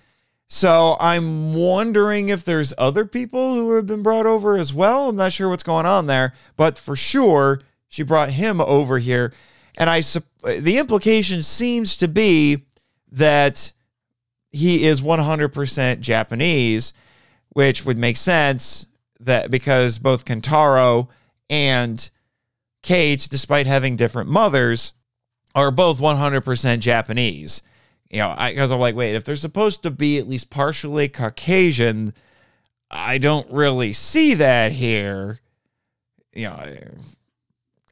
[0.48, 5.10] So I'm wondering if there's other people who have been brought over as well.
[5.10, 9.32] I'm not sure what's going on there, but for sure she brought him over here,
[9.76, 12.64] and I the implication seems to be
[13.10, 13.72] that
[14.50, 16.92] he is 100% Japanese,
[17.50, 18.86] which would make sense
[19.20, 21.08] that because both Kentaro
[21.50, 22.10] and
[22.82, 24.92] Kate, despite having different mothers,
[25.54, 27.62] are both 100% Japanese.
[28.10, 32.14] You know, because I'm like, wait, if they're supposed to be at least partially Caucasian,
[32.90, 35.40] I don't really see that here.
[36.32, 36.74] You know,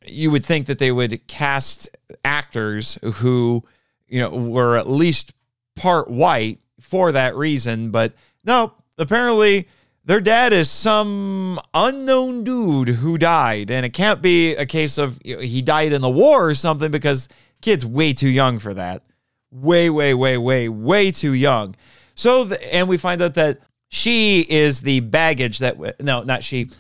[0.07, 1.95] you would think that they would cast
[2.25, 3.65] actors who,
[4.09, 5.35] you know, were at least
[5.75, 8.15] part white for that reason, but
[8.45, 9.69] no, apparently
[10.05, 15.19] their dad is some unknown dude who died, and it can't be a case of
[15.25, 17.29] you know, he died in the war or something because
[17.61, 19.05] kid's way too young for that.
[19.51, 21.75] Way, way, way, way, way too young.
[22.15, 26.71] So, the, and we find out that she is the baggage that, no, not she,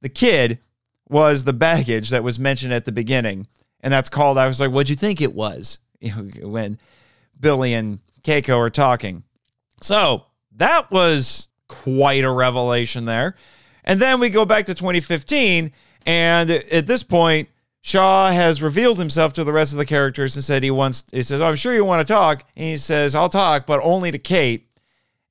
[0.00, 0.58] the kid
[1.08, 3.46] was the baggage that was mentioned at the beginning.
[3.80, 5.78] And that's called, I was like, what'd you think it was?
[6.42, 6.78] When
[7.38, 9.24] Billy and Keiko are talking.
[9.80, 13.36] So that was quite a revelation there.
[13.84, 15.72] And then we go back to 2015,
[16.06, 17.48] and at this point,
[17.84, 21.20] Shaw has revealed himself to the rest of the characters and said he wants, he
[21.22, 22.48] says, oh, I'm sure you want to talk.
[22.56, 24.68] And he says, I'll talk, but only to Kate.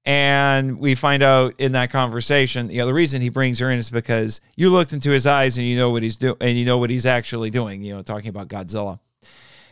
[0.03, 3.77] And we find out in that conversation, you know, the reason he brings her in
[3.79, 6.65] is because you looked into his eyes and you know what he's doing and you
[6.65, 8.99] know what he's actually doing, you know, talking about Godzilla.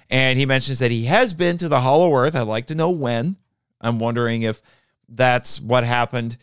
[0.10, 2.36] And he mentions that he has been to the Hollow Earth.
[2.36, 3.38] I'd like to know when.
[3.82, 4.62] I'm wondering if
[5.10, 6.38] that's what happened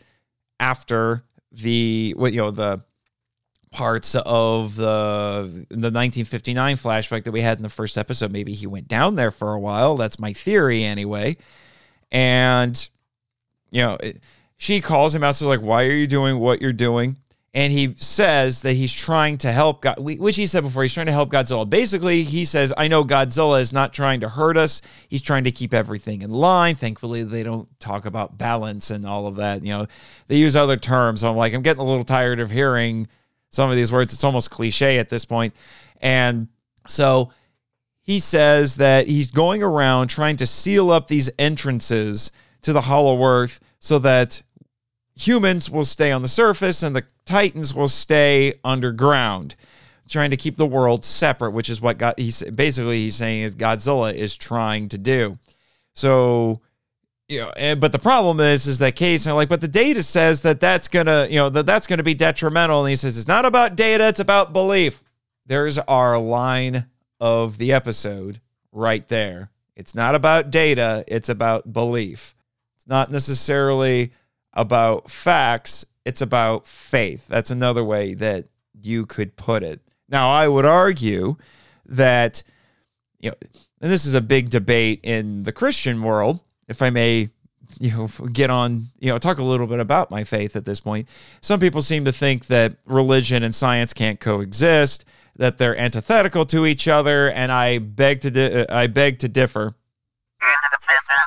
[0.59, 2.83] after the what you know the
[3.71, 8.65] parts of the the 1959 flashback that we had in the first episode maybe he
[8.65, 11.35] went down there for a while that's my theory anyway
[12.11, 12.87] and
[13.69, 13.97] you know
[14.55, 17.17] she calls him out says like why are you doing what you're doing
[17.57, 21.07] and he says that he's trying to help God, which he said before, he's trying
[21.07, 21.67] to help Godzilla.
[21.67, 24.79] Basically, he says, I know Godzilla is not trying to hurt us.
[25.07, 26.75] He's trying to keep everything in line.
[26.75, 29.63] Thankfully, they don't talk about balance and all of that.
[29.63, 29.87] You know,
[30.27, 31.23] they use other terms.
[31.23, 33.07] I'm like, I'm getting a little tired of hearing
[33.49, 34.13] some of these words.
[34.13, 35.53] It's almost cliche at this point.
[36.01, 36.47] And
[36.87, 37.31] so
[38.01, 42.31] he says that he's going around trying to seal up these entrances
[42.61, 44.41] to the Hollow Earth so that
[45.15, 49.55] humans will stay on the surface and the titans will stay underground
[50.07, 53.55] trying to keep the world separate which is what God, he's basically he's saying is
[53.55, 55.37] Godzilla is trying to do
[55.95, 56.61] so
[57.27, 60.01] you know and, but the problem is is that case and like but the data
[60.01, 63.27] says that that's gonna you know that that's gonna be detrimental and he says it's
[63.27, 65.03] not about data it's about belief
[65.45, 66.85] there's our line
[67.19, 68.39] of the episode
[68.71, 72.35] right there it's not about data it's about belief
[72.75, 74.11] it's not necessarily
[74.57, 77.27] about facts, it's about faith.
[77.27, 79.79] That's another way that you could put it.
[80.09, 81.37] Now, I would argue
[81.85, 82.43] that,
[83.19, 83.35] you know,
[83.79, 87.29] and this is a big debate in the Christian world, if I may,
[87.79, 90.79] you know, get on, you know, talk a little bit about my faith at this
[90.79, 91.07] point.
[91.41, 95.05] Some people seem to think that religion and science can't coexist,
[95.35, 99.27] that they're antithetical to each other, and I beg to di- uh, I beg to
[99.27, 99.73] differ.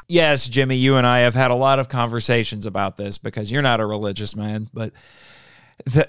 [0.08, 3.62] Yes, Jimmy, you and I have had a lot of conversations about this because you're
[3.62, 4.92] not a religious man, but
[5.84, 6.04] the,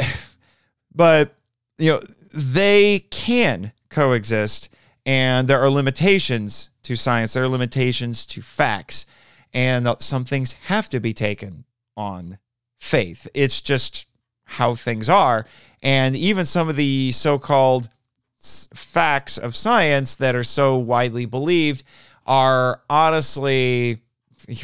[0.95, 1.35] but
[1.77, 2.01] you know,
[2.33, 4.69] they can coexist
[5.05, 9.05] and there are limitations to science, there are limitations to facts,
[9.53, 11.65] and some things have to be taken
[11.97, 12.37] on
[12.77, 13.27] faith.
[13.33, 14.07] It's just
[14.43, 15.45] how things are.
[15.83, 17.89] And even some of the so called
[18.73, 21.83] facts of science that are so widely believed
[22.25, 23.99] are honestly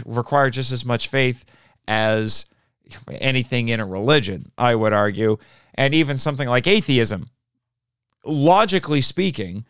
[0.05, 1.45] require just as much faith
[1.87, 2.45] as
[3.09, 5.37] anything in a religion, I would argue.
[5.75, 7.29] And even something like atheism,
[8.25, 9.65] logically speaking,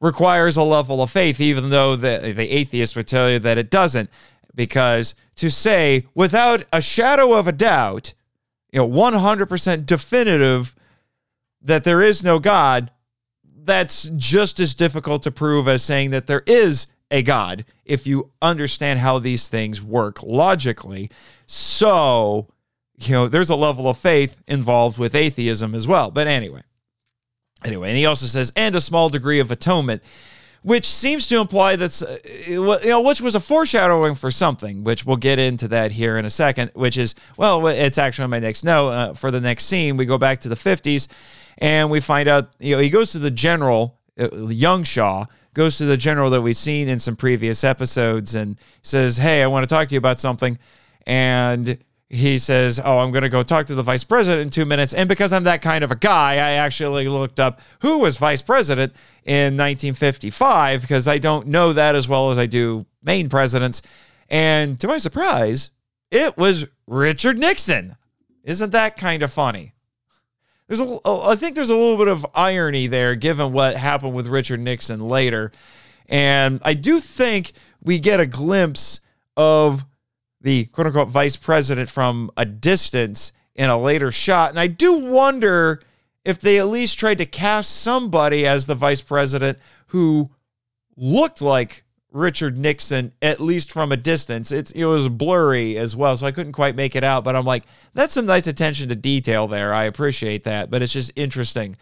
[0.00, 3.70] requires a level of faith, even though the, the atheist would tell you that it
[3.70, 4.10] doesn't.
[4.54, 8.14] Because to say without a shadow of a doubt,
[8.70, 10.74] you know, 100% definitive
[11.60, 12.90] that there is no God,
[13.64, 18.30] that's just as difficult to prove as saying that there is a God if you
[18.40, 21.10] understand how these things work logically.
[21.46, 22.48] So,
[22.98, 26.10] you know, there's a level of faith involved with atheism as well.
[26.10, 26.62] But anyway,
[27.64, 30.02] anyway, and he also says, and a small degree of atonement,
[30.62, 35.04] which seems to imply that's, uh, you know, which was a foreshadowing for something, which
[35.04, 38.38] we'll get into that here in a second, which is, well, it's actually on my
[38.38, 38.88] next note.
[38.88, 41.08] Uh, for the next scene, we go back to the 50s
[41.58, 45.78] and we find out, you know, he goes to the general, uh, young Shaw, goes
[45.78, 49.68] to the general that we've seen in some previous episodes and says, Hey, I want
[49.68, 50.58] to talk to you about something.
[51.06, 51.78] and
[52.12, 54.92] he says, "Oh, I'm going to go talk to the vice president in 2 minutes."
[54.92, 58.42] And because I'm that kind of a guy, I actually looked up who was vice
[58.42, 58.92] president
[59.24, 63.82] in 1955 because I don't know that as well as I do main presidents.
[64.28, 65.70] And to my surprise,
[66.10, 67.96] it was Richard Nixon.
[68.44, 69.74] Isn't that kind of funny?
[70.66, 74.14] There's a, oh, I think there's a little bit of irony there given what happened
[74.14, 75.52] with Richard Nixon later.
[76.08, 77.52] And I do think
[77.82, 79.00] we get a glimpse
[79.36, 79.84] of
[80.40, 84.50] the quote unquote vice president from a distance in a later shot.
[84.50, 85.80] And I do wonder
[86.24, 89.58] if they at least tried to cast somebody as the vice president
[89.88, 90.30] who
[90.96, 94.52] looked like Richard Nixon, at least from a distance.
[94.52, 97.24] It's it was blurry as well, so I couldn't quite make it out.
[97.24, 97.64] But I'm like,
[97.94, 99.72] that's some nice attention to detail there.
[99.72, 100.70] I appreciate that.
[100.70, 101.76] But it's just interesting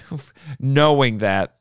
[0.60, 1.56] knowing that.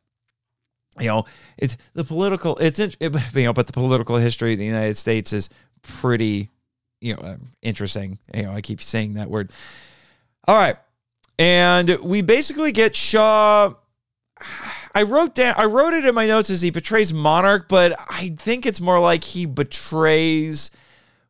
[0.99, 1.25] You know,
[1.57, 2.55] it's the political.
[2.57, 2.97] It's it,
[3.33, 5.49] you know, but the political history of the United States is
[5.81, 6.51] pretty,
[7.01, 8.19] you know, interesting.
[8.33, 9.51] You know, I keep saying that word.
[10.47, 10.77] All right,
[11.37, 13.73] and we basically get Shaw.
[14.95, 18.35] I wrote down I wrote it in my notes as he betrays Monarch, but I
[18.37, 20.69] think it's more like he betrays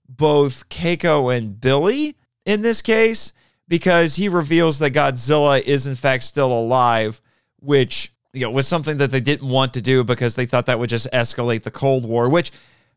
[0.07, 3.33] both Keiko and Billy in this case
[3.67, 7.21] because he reveals that Godzilla is in fact still alive,
[7.61, 10.79] which you know was something that they didn't want to do because they thought that
[10.79, 12.51] would just escalate the Cold War, which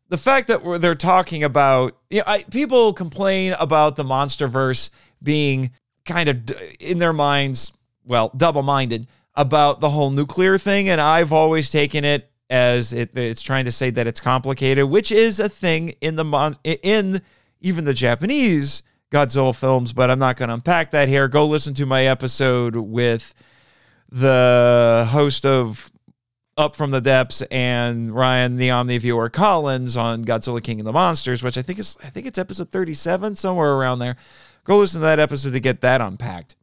[0.08, 4.90] the fact that they're talking about you know, I, people complain about the MonsterVerse
[5.22, 5.70] being
[6.06, 6.50] kind of
[6.80, 7.72] in their minds,
[8.04, 13.42] well, double-minded about the whole nuclear thing, and I've always taken it as it, it's
[13.42, 17.20] trying to say that it's complicated, which is a thing in the mon- in
[17.60, 19.92] even the Japanese Godzilla films.
[19.92, 21.28] But I'm not going to unpack that here.
[21.28, 23.34] Go listen to my episode with
[24.10, 25.90] the host of
[26.56, 31.42] Up from the Depths and Ryan the Omniviewer Collins on Godzilla King of the Monsters,
[31.42, 34.16] which I think is I think it's episode 37 somewhere around there.
[34.66, 36.56] Go listen to that episode to get that unpacked.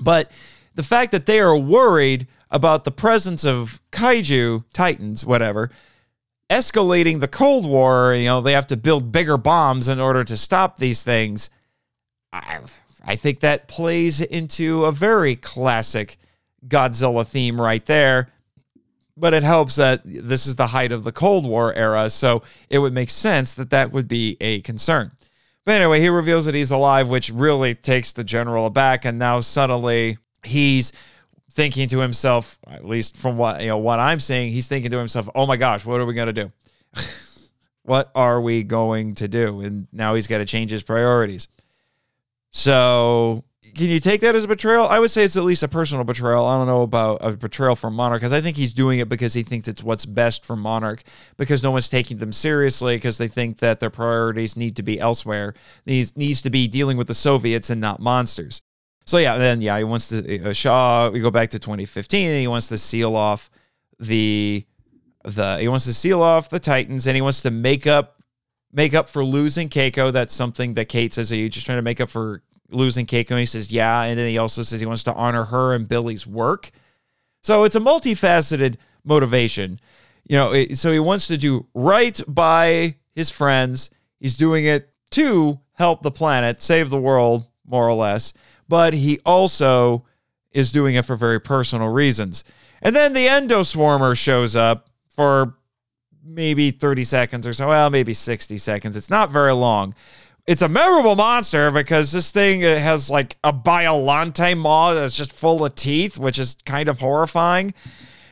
[0.00, 0.30] But
[0.74, 5.70] the fact that they are worried about the presence of kaiju, titans, whatever,
[6.48, 10.36] escalating the Cold War, you know, they have to build bigger bombs in order to
[10.36, 11.50] stop these things.
[12.32, 12.60] I,
[13.04, 16.16] I think that plays into a very classic
[16.66, 18.28] Godzilla theme right there.
[19.16, 22.78] But it helps that this is the height of the Cold War era, so it
[22.78, 25.10] would make sense that that would be a concern.
[25.68, 29.40] But anyway, he reveals that he's alive, which really takes the general aback, and now
[29.40, 30.94] suddenly he's
[31.52, 34.96] thinking to himself, at least from what you know what I'm saying, he's thinking to
[34.96, 36.52] himself, "Oh my gosh, what are we to do?
[37.82, 41.48] what are we going to do?" And now he's got to change his priorities.
[42.50, 43.44] So,
[43.78, 44.86] can you take that as a betrayal?
[44.86, 46.44] I would say it's at least a personal betrayal.
[46.44, 49.34] I don't know about a betrayal from Monarch because I think he's doing it because
[49.34, 51.02] he thinks it's what's best for Monarch
[51.36, 54.98] because no one's taking them seriously because they think that their priorities need to be
[54.98, 55.54] elsewhere.
[55.84, 58.62] These needs to be dealing with the Soviets and not monsters.
[59.06, 61.08] So yeah, then yeah, he wants to uh, Shaw.
[61.08, 63.48] We go back to 2015, and he wants to seal off
[63.98, 64.66] the
[65.24, 68.22] the he wants to seal off the Titans, and he wants to make up
[68.72, 70.12] make up for losing Keiko.
[70.12, 71.32] That's something that Kate says.
[71.32, 73.30] Are you just trying to make up for losing Keiko?
[73.32, 74.02] And he says, yeah.
[74.02, 76.70] And then he also says he wants to honor her and Billy's work.
[77.42, 79.80] So it's a multifaceted motivation.
[80.28, 83.90] You know, so he wants to do right by his friends.
[84.20, 88.32] He's doing it to help the planet, save the world, more or less
[88.68, 90.04] but he also
[90.52, 92.44] is doing it for very personal reasons.
[92.82, 95.56] And then the endoswarmer shows up for
[96.22, 97.68] maybe 30 seconds or so.
[97.68, 98.96] Well, maybe 60 seconds.
[98.96, 99.94] It's not very long.
[100.48, 105.62] It's a memorable monster because this thing has like a Biolante maw that's just full
[105.62, 107.74] of teeth, which is kind of horrifying.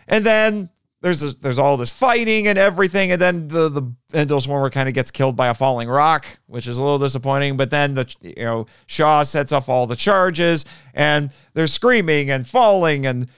[0.08, 0.70] And then
[1.02, 3.82] there's there's all this fighting and everything, and then the the
[4.14, 7.58] Endoswarmer kind of gets killed by a falling rock, which is a little disappointing.
[7.58, 10.64] But then the you know Shaw sets off all the charges,
[10.94, 13.28] and they're screaming and falling and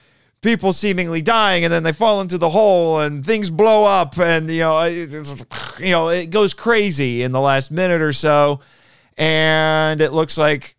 [0.41, 4.49] people seemingly dying, and then they fall into the hole and things blow up, and
[4.49, 8.59] you know you know it goes crazy in the last minute or so,
[9.17, 10.75] and it looks like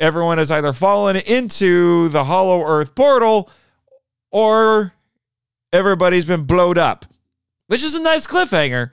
[0.00, 3.50] everyone has either fallen into the Hollow Earth portal
[4.30, 4.92] or
[5.72, 7.06] everybody's been blowed up,
[7.68, 8.90] which is a nice cliffhanger.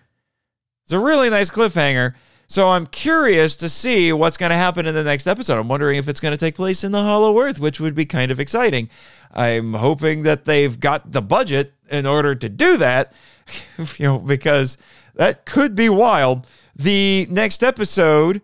[0.86, 2.14] It's a really nice cliffhanger.
[2.48, 5.60] So I'm curious to see what's going to happen in the next episode.
[5.60, 8.06] I'm wondering if it's going to take place in the Hollow Earth, which would be
[8.06, 8.90] kind of exciting.
[9.34, 13.14] I'm hoping that they've got the budget in order to do that,
[13.98, 14.78] you know, because
[15.16, 16.48] that could be wild.
[16.76, 18.42] The next episode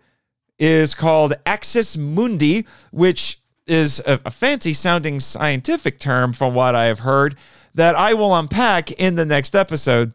[0.58, 6.86] is called Axis Mundi, which is a, a fancy sounding scientific term from what I
[6.86, 7.36] have heard
[7.74, 10.12] that I will unpack in the next episode.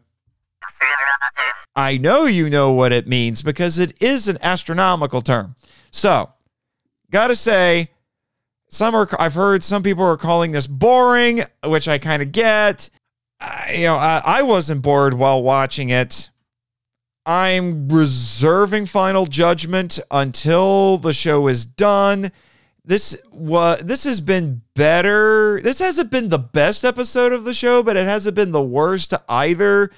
[1.76, 5.54] I know you know what it means because it is an astronomical term.
[5.90, 6.32] So,
[7.10, 7.90] gotta say,
[8.70, 12.88] some are, I've heard some people are calling this boring, which I kind of get.
[13.40, 16.30] I, you know, I, I wasn't bored while watching it.
[17.26, 22.30] I'm reserving final judgment until the show is done.
[22.84, 25.60] This was this has been better.
[25.60, 29.12] This hasn't been the best episode of the show, but it hasn't been the worst
[29.28, 29.90] either.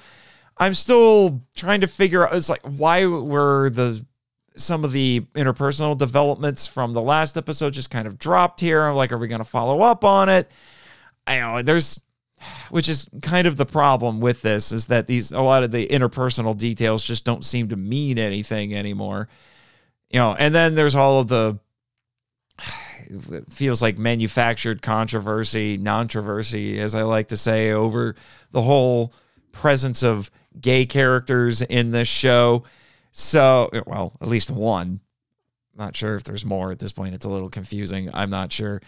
[0.59, 4.05] I'm still trying to figure out it's like why were the
[4.55, 8.83] some of the interpersonal developments from the last episode just kind of dropped here.
[8.83, 10.51] I'm like, are we going to follow up on it?
[11.25, 11.99] I know there's
[12.69, 15.87] which is kind of the problem with this is that these a lot of the
[15.87, 19.27] interpersonal details just don't seem to mean anything anymore
[20.09, 21.59] you know and then there's all of the
[23.49, 28.15] feels like manufactured controversy non-controversy as i like to say over
[28.51, 29.13] the whole
[29.51, 32.63] presence of gay characters in this show
[33.11, 34.99] so well at least one
[35.75, 38.81] not sure if there's more at this point it's a little confusing i'm not sure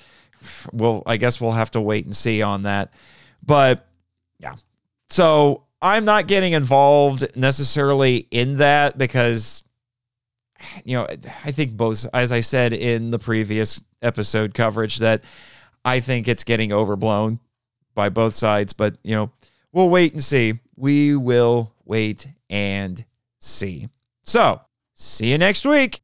[0.73, 2.93] well i guess we'll have to wait and see on that
[3.43, 3.87] but
[4.39, 4.55] yeah.
[5.09, 9.63] So I'm not getting involved necessarily in that because,
[10.83, 11.07] you know,
[11.45, 15.23] I think both, as I said in the previous episode coverage, that
[15.83, 17.39] I think it's getting overblown
[17.93, 18.73] by both sides.
[18.73, 19.31] But, you know,
[19.71, 20.53] we'll wait and see.
[20.81, 23.05] We will wait and
[23.39, 23.89] see.
[24.23, 24.61] So,
[24.95, 26.01] see you next week.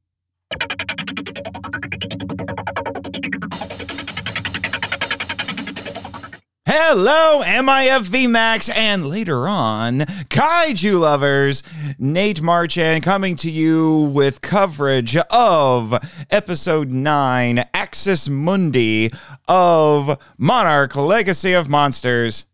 [6.67, 11.63] Hello, MIFV Max, and later on, Kaiju lovers.
[11.97, 15.97] Nate Marchand coming to you with coverage of
[16.29, 19.11] episode 9, Axis Mundi
[19.47, 22.45] of Monarch Legacy of Monsters.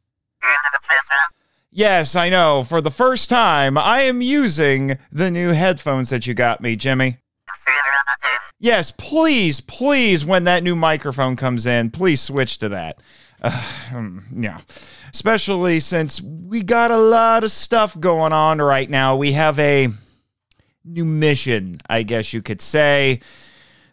[1.75, 2.63] Yes, I know.
[2.63, 7.17] For the first time, I am using the new headphones that you got me, Jimmy.
[8.59, 13.01] Yes, please, please, when that new microphone comes in, please switch to that.
[13.93, 14.59] Uh, yeah.
[15.13, 19.15] Especially since we got a lot of stuff going on right now.
[19.15, 19.89] We have a
[20.83, 23.19] new mission, I guess you could say.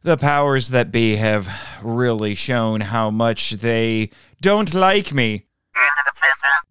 [0.02, 1.48] The powers that be have
[1.82, 4.10] really shown how much they
[4.40, 5.44] don't like me.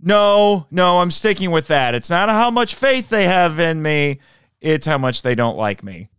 [0.02, 1.94] No, no, I'm sticking with that.
[1.94, 4.20] It's not how much faith they have in me,
[4.62, 6.10] it's how much they don't like me.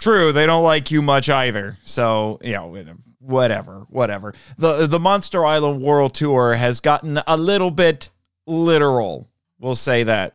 [0.00, 1.76] True, they don't like you much either.
[1.82, 2.84] So, you know,
[3.18, 4.34] whatever, whatever.
[4.56, 8.10] The the Monster Island World Tour has gotten a little bit
[8.46, 9.28] literal.
[9.58, 10.34] We'll say that.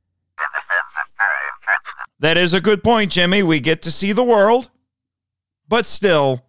[2.19, 3.43] That is a good point, Jimmy.
[3.43, 4.69] We get to see the world,
[5.67, 6.45] but still,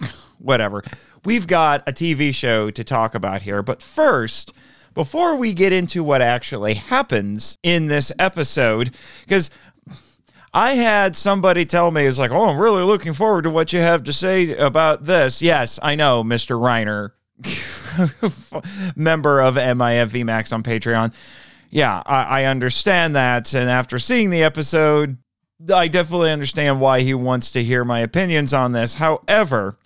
[0.38, 0.82] whatever.
[1.24, 4.52] We've got a TV show to talk about here, but first,
[4.94, 9.50] before we get into what actually happens in this episode, because
[10.54, 13.80] I had somebody tell me, it's like, oh, I'm really looking forward to what you
[13.80, 15.40] have to say about this.
[15.40, 16.60] Yes, I know, Mr.
[16.60, 17.12] Riner,
[18.96, 21.14] member of MIFV Max on Patreon.
[21.70, 23.54] Yeah, I, I understand that.
[23.54, 25.16] And after seeing the episode,
[25.72, 28.96] I definitely understand why he wants to hear my opinions on this.
[28.96, 29.76] However,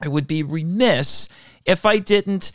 [0.00, 1.28] I would be remiss
[1.66, 2.52] if I didn't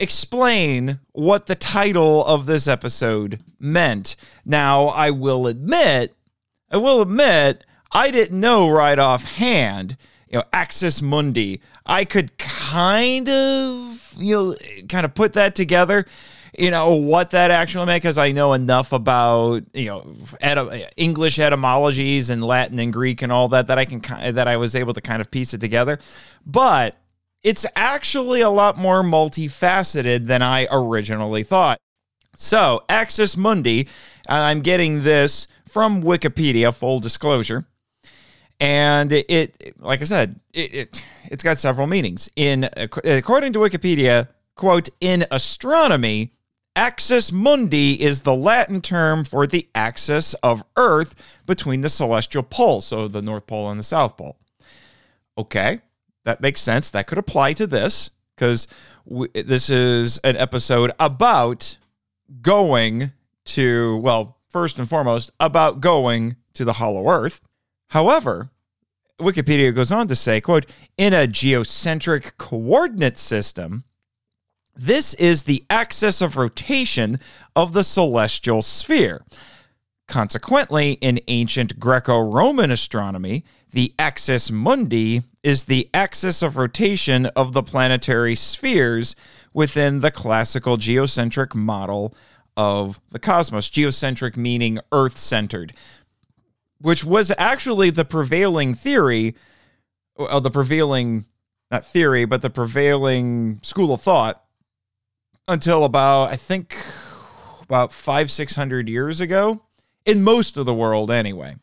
[0.00, 4.16] explain what the title of this episode meant.
[4.44, 6.16] Now, I will admit
[6.70, 9.96] I will admit, I didn't know right offhand,
[10.28, 11.60] you know, Axis Mundi.
[11.84, 14.56] I could kind of, you know,
[14.88, 16.06] kind of put that together
[16.58, 21.38] you know what that actually meant because I know enough about you know et- English
[21.38, 24.00] etymologies and Latin and Greek and all that that I can
[24.34, 26.00] that I was able to kind of piece it together.
[26.44, 26.99] But
[27.42, 31.78] it's actually a lot more multifaceted than I originally thought.
[32.36, 33.88] So Axis Mundi,
[34.28, 37.66] I'm getting this from Wikipedia, full disclosure.
[38.58, 42.28] And it, like I said, it, it, it's got several meanings.
[42.36, 46.34] In according to Wikipedia, quote, in astronomy,
[46.76, 51.14] axis mundi is the Latin term for the axis of Earth
[51.46, 54.36] between the celestial poles, so the North Pole and the South Pole.
[55.38, 55.80] Okay,
[56.24, 56.90] that makes sense.
[56.90, 58.66] That could apply to this because
[59.06, 61.76] this is an episode about
[62.40, 63.12] going
[63.46, 67.40] to, well, first and foremost, about going to the hollow earth.
[67.88, 68.50] However,
[69.18, 70.66] Wikipedia goes on to say, quote,
[70.96, 73.84] in a geocentric coordinate system,
[74.74, 77.18] this is the axis of rotation
[77.54, 79.22] of the celestial sphere.
[80.10, 87.52] Consequently, in ancient Greco Roman astronomy, the axis mundi is the axis of rotation of
[87.52, 89.14] the planetary spheres
[89.54, 92.12] within the classical geocentric model
[92.56, 93.70] of the cosmos.
[93.70, 95.74] Geocentric meaning earth centered,
[96.80, 99.36] which was actually the prevailing theory,
[100.18, 101.24] uh, the prevailing,
[101.70, 104.44] not theory, but the prevailing school of thought
[105.46, 106.76] until about, I think,
[107.62, 109.62] about five, 600 years ago,
[110.04, 111.56] in most of the world anyway.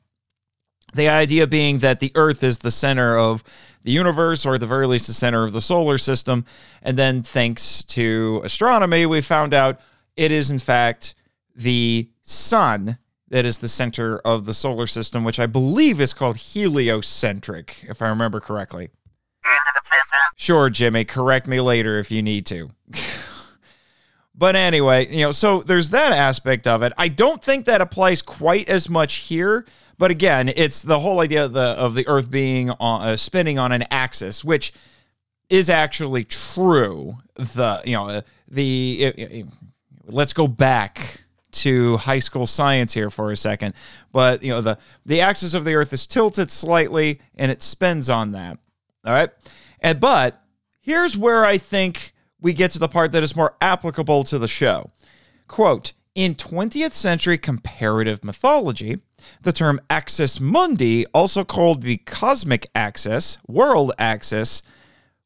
[0.94, 3.44] The idea being that the Earth is the center of
[3.84, 6.46] the universe, or at the very least, the center of the solar system.
[6.82, 9.80] And then, thanks to astronomy, we found out
[10.16, 11.14] it is, in fact,
[11.56, 12.98] the sun
[13.30, 18.02] that is the center of the solar system, which I believe is called heliocentric, if
[18.02, 18.90] I remember correctly.
[20.36, 22.70] Sure, Jimmy, correct me later if you need to.
[24.38, 26.94] but anyway, you know, so there's that aspect of it.
[26.98, 29.66] I don't think that applies quite as much here
[29.98, 33.58] but again, it's the whole idea of the, of the Earth being on, uh, spinning
[33.58, 34.74] on an axis, which
[35.50, 37.18] is actually true.
[37.36, 39.46] The you know the it, it,
[40.06, 43.74] let's go back to high school science here for a second.
[44.12, 48.10] But you know the the axis of the Earth is tilted slightly, and it spins
[48.10, 48.60] on that.
[49.06, 49.30] All right,
[49.80, 50.42] and but
[50.80, 54.48] here's where I think we get to the part that is more applicable to the
[54.48, 54.92] show.
[55.48, 55.94] Quote.
[56.16, 59.02] In 20th century comparative mythology,
[59.44, 64.64] the term axis mundi, also called the cosmic axis, world axis,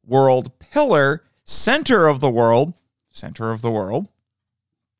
[0.05, 2.73] world pillar, center of the world,
[3.09, 4.09] center of the world.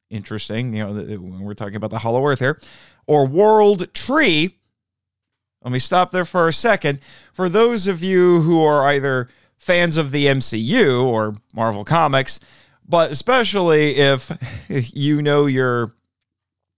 [0.10, 2.60] Interesting, you know, when we're talking about the hollow earth here,
[3.06, 4.58] or world tree.
[5.62, 7.00] Let me stop there for a second.
[7.34, 9.28] For those of you who are either
[9.62, 12.40] fans of the MCU or Marvel Comics,
[12.84, 14.32] but especially if
[14.94, 15.94] you know your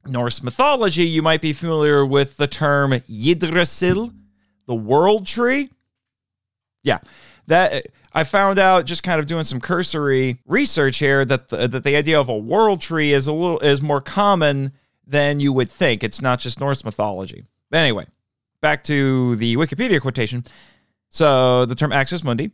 [0.05, 4.11] Norse mythology, you might be familiar with the term Yggdrasil,
[4.65, 5.69] the world tree.
[6.83, 6.99] Yeah,
[7.47, 11.85] that I found out just kind of doing some cursory research here that the, that
[11.85, 14.73] the idea of a world tree is a little is more common
[15.07, 16.03] than you would think.
[16.03, 17.45] It's not just Norse mythology.
[17.69, 18.07] But anyway,
[18.59, 20.43] back to the Wikipedia quotation.
[21.07, 22.51] So the term axis mundi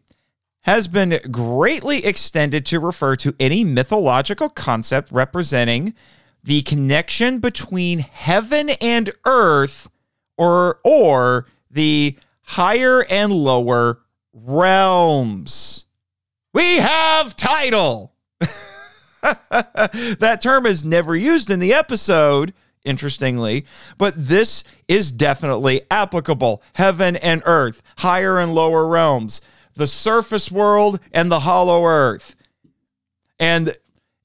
[0.64, 5.94] has been greatly extended to refer to any mythological concept representing
[6.44, 9.90] the connection between heaven and earth
[10.38, 14.00] or or the higher and lower
[14.34, 15.86] realms.
[16.54, 18.14] We have title.
[19.22, 22.54] that term is never used in the episode,
[22.84, 23.66] interestingly,
[23.98, 26.64] but this is definitely applicable.
[26.74, 29.42] Heaven and earth, higher and lower realms,
[29.80, 32.36] the surface world and the hollow earth.
[33.40, 33.76] And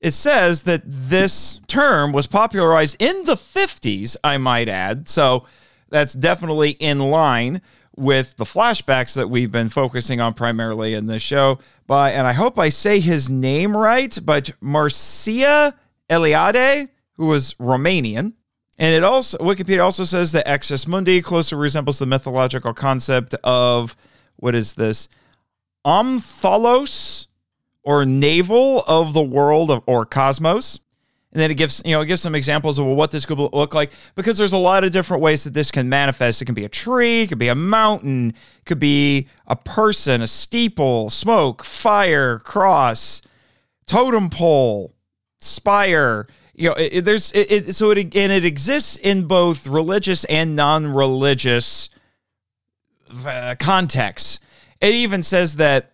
[0.01, 5.09] it says that this term was popularized in the 50s, I might add.
[5.09, 5.47] So
[5.89, 7.63] that's definitely in line
[7.97, 11.61] with the flashbacks that we've been focusing on primarily in this show.
[11.87, 15.73] By and I hope I say his name right, but Mircea
[16.11, 18.33] Eliade, who was Romanian.
[18.77, 23.95] And it also Wikipedia also says that Axis Mundi closely resembles the mythological concept of
[24.37, 25.09] what is this?
[25.85, 27.27] Omphalos
[27.83, 30.81] or navel of the world of, or cosmos.
[31.33, 33.75] And then it gives, you know, it gives some examples of what this could look
[33.75, 36.41] like because there's a lot of different ways that this can manifest.
[36.41, 40.23] It can be a tree, it could be a mountain, it could be a person,
[40.23, 43.21] a steeple, smoke, fire, cross,
[43.87, 44.95] totem pole,
[45.41, 46.29] spire.
[46.55, 50.55] You know, it, there's it, it, so it and it exists in both religious and
[50.55, 51.89] non-religious
[53.27, 54.39] uh, contexts.
[54.85, 55.93] It even says that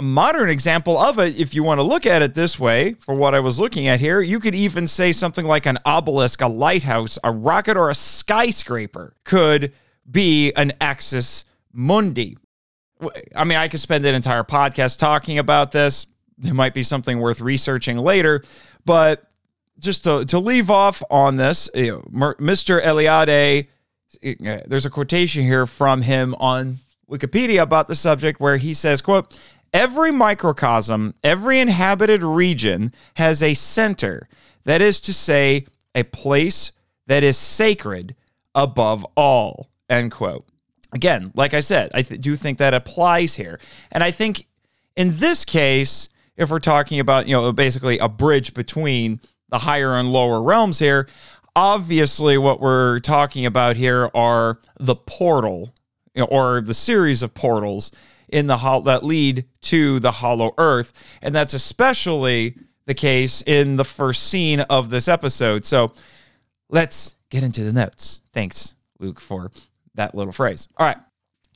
[0.00, 3.14] a modern example of it, if you want to look at it this way, for
[3.14, 6.48] what I was looking at here, you could even say something like an obelisk, a
[6.48, 9.72] lighthouse, a rocket, or a skyscraper could
[10.10, 12.36] be an axis mundi.
[13.34, 16.06] I mean, I could spend an entire podcast talking about this.
[16.44, 18.42] It might be something worth researching later,
[18.84, 19.30] but
[19.78, 22.82] just to, to leave off on this, you know, Mr.
[22.82, 23.68] Eliade,
[24.22, 26.78] eh, there's a quotation here from him on
[27.10, 29.38] Wikipedia about the subject where he says, quote,
[29.72, 34.28] Every microcosm, every inhabited region has a center,
[34.64, 36.72] that is to say, a place
[37.06, 38.14] that is sacred
[38.54, 39.70] above all.
[39.88, 40.46] End quote.
[40.92, 43.60] Again, like I said, I th- do think that applies here.
[43.92, 44.46] And I think
[44.96, 49.94] in this case, if we're talking about, you know, basically a bridge between the higher
[49.94, 51.08] and lower realms here,
[51.54, 55.74] obviously what we're talking about here are the portal
[56.16, 57.92] or the series of portals
[58.28, 60.92] in the ho- that lead to the hollow earth.
[61.22, 62.56] And that's especially
[62.86, 65.64] the case in the first scene of this episode.
[65.64, 65.92] So
[66.68, 68.20] let's get into the notes.
[68.32, 69.50] Thanks luke for
[69.94, 70.68] that little phrase.
[70.76, 70.98] All right.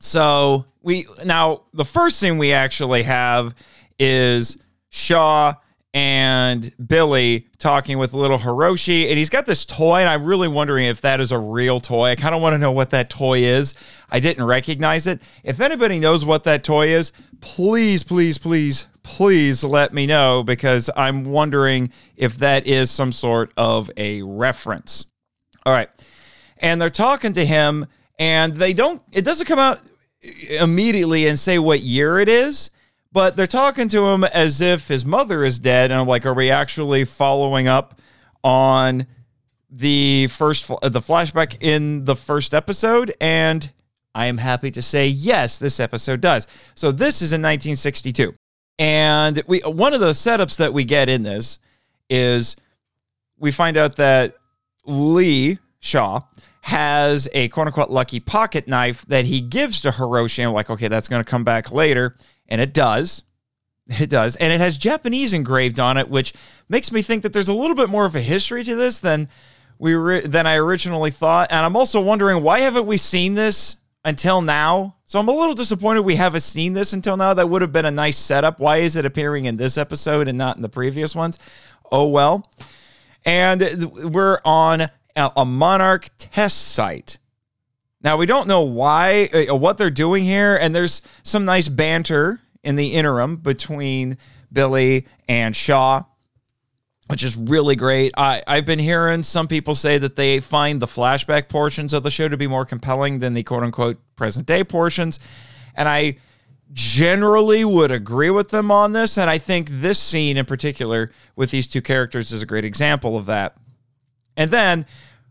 [0.01, 3.55] So we now the first thing we actually have
[3.99, 4.57] is
[4.89, 5.55] shaw
[5.93, 10.87] and Billy talking with little Hiroshi, and he's got this toy, and I'm really wondering
[10.87, 12.11] if that is a real toy.
[12.11, 13.75] I kind of want to know what that toy is.
[14.09, 15.21] I didn't recognize it.
[15.43, 20.91] If anybody knows what that toy is, please, please, please, please let me know because
[20.97, 25.07] I'm wondering if that is some sort of a reference.
[25.67, 25.91] All right.
[26.59, 27.87] And they're talking to him,
[28.19, 29.81] and they don't, it doesn't come out
[30.51, 32.71] immediately and say what year it is
[33.13, 35.91] but they're talking to him as if his mother is dead.
[35.91, 38.01] And I'm like, are we actually following up
[38.45, 39.07] on
[39.69, 43.13] the first the flashback in the first episode?
[43.21, 43.71] And
[44.15, 46.47] I am happy to say yes, this episode does.
[46.75, 48.35] So this is in 1962,
[48.79, 51.59] and we one of the setups that we get in this
[52.09, 52.57] is
[53.39, 54.35] we find out that
[54.87, 56.23] Lee Shaw
[56.63, 60.45] has a quote unquote lucky pocket knife that he gives to Hiroshi.
[60.47, 62.17] I'm like, okay, that's going to come back later.
[62.51, 63.23] And it does.
[63.99, 64.37] It does.
[64.37, 66.33] And it has Japanese engraved on it, which
[66.69, 69.29] makes me think that there's a little bit more of a history to this than
[69.79, 71.51] we re- than I originally thought.
[71.51, 74.97] And I'm also wondering why haven't we seen this until now?
[75.07, 77.35] So I'm a little disappointed we haven't seen this until now.
[77.35, 78.61] That would have been a nice setup.
[78.61, 81.39] Why is it appearing in this episode and not in the previous ones?
[81.91, 82.49] Oh well.
[83.25, 87.19] And we're on a Monarch test site.
[88.03, 92.41] Now, we don't know why, uh, what they're doing here, and there's some nice banter
[92.63, 94.17] in the interim between
[94.53, 96.05] Billy and Shaw,
[97.09, 98.13] which is really great.
[98.17, 102.11] I, I've been hearing some people say that they find the flashback portions of the
[102.11, 105.19] show to be more compelling than the quote unquote present day portions.
[105.75, 106.19] And I
[106.73, 109.19] generally would agree with them on this.
[109.19, 113.17] And I think this scene in particular with these two characters is a great example
[113.17, 113.57] of that.
[114.37, 114.87] And then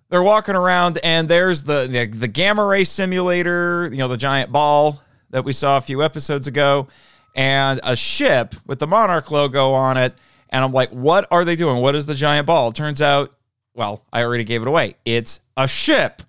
[0.09, 4.51] they're walking around and there's the, the, the gamma ray simulator, you know, the giant
[4.51, 6.87] ball that we saw a few episodes ago,
[7.35, 10.13] and a ship with the Monarch logo on it.
[10.49, 11.77] And I'm like, what are they doing?
[11.81, 12.69] What is the giant ball?
[12.69, 13.35] It turns out,
[13.75, 14.95] well, I already gave it away.
[15.05, 16.23] It's a ship.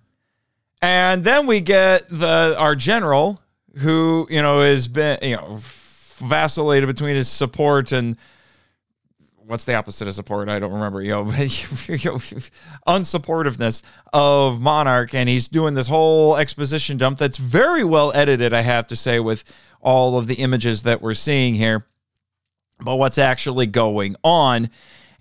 [0.82, 3.40] And then we get the our general
[3.78, 5.58] who, you know, has been, you know,
[6.18, 8.16] vacillated between his support and
[9.46, 10.48] what's the opposite of support?
[10.48, 11.02] I don't remember.
[11.02, 12.18] You know,
[12.86, 18.60] unsupportiveness of Monarch, and he's doing this whole exposition dump that's very well edited, I
[18.60, 19.44] have to say, with
[19.80, 21.84] all of the images that we're seeing here.
[22.78, 24.70] But what's actually going on?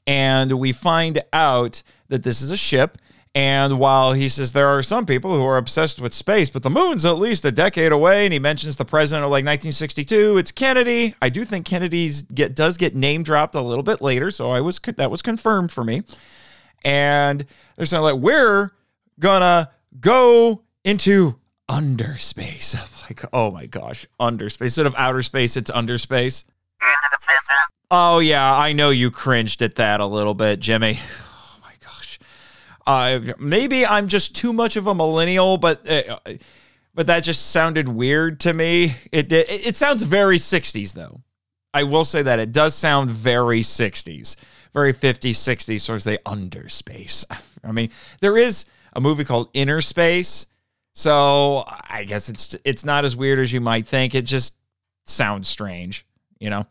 [0.05, 2.97] And we find out that this is a ship
[3.39, 6.69] and while he says there are some people who are obsessed with space, but the
[6.69, 10.51] moon's at least a decade away, and he mentions the president of like 1962, it's
[10.51, 11.15] Kennedy.
[11.21, 14.59] I do think Kennedy's get does get name dropped a little bit later, so I
[14.59, 16.03] was that was confirmed for me.
[16.83, 17.45] And
[17.77, 18.71] they're saying like we're
[19.21, 19.71] gonna
[20.01, 21.39] go into
[21.69, 22.75] underspace.
[23.09, 26.43] like, oh my gosh, underspace instead of outer space, it's underspace.
[27.89, 30.99] Oh yeah, I know you cringed at that a little bit, Jimmy.
[32.89, 36.17] Uh, maybe I'm just too much of a millennial, but uh,
[36.95, 38.95] but that just sounded weird to me.
[39.11, 41.21] It, it it sounds very 60s though.
[41.71, 44.37] I will say that it does sound very 60s,
[44.73, 47.25] very 50s, 60s, sort of the underspace.
[47.63, 47.91] I mean,
[48.21, 50.47] there is a movie called Inner Space,
[50.95, 54.15] so I guess it's it's not as weird as you might think.
[54.15, 54.55] It just
[55.05, 56.07] sounds strange,
[56.39, 56.65] you know.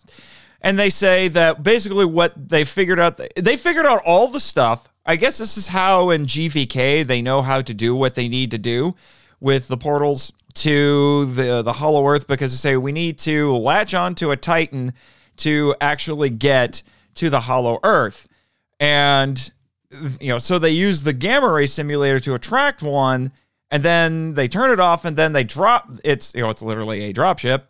[0.63, 4.89] And they say that basically what they figured out, they figured out all the stuff
[5.09, 8.51] I guess this is how in GVK they know how to do what they need
[8.51, 8.95] to do
[9.41, 13.95] with the portals to the the Hollow Earth because they say we need to latch
[13.95, 14.93] onto a Titan
[15.39, 16.83] to actually get
[17.15, 18.29] to the Hollow Earth,
[18.79, 19.51] and
[20.21, 23.33] you know so they use the gamma ray simulator to attract one,
[23.71, 27.05] and then they turn it off, and then they drop it's you know it's literally
[27.05, 27.63] a dropship.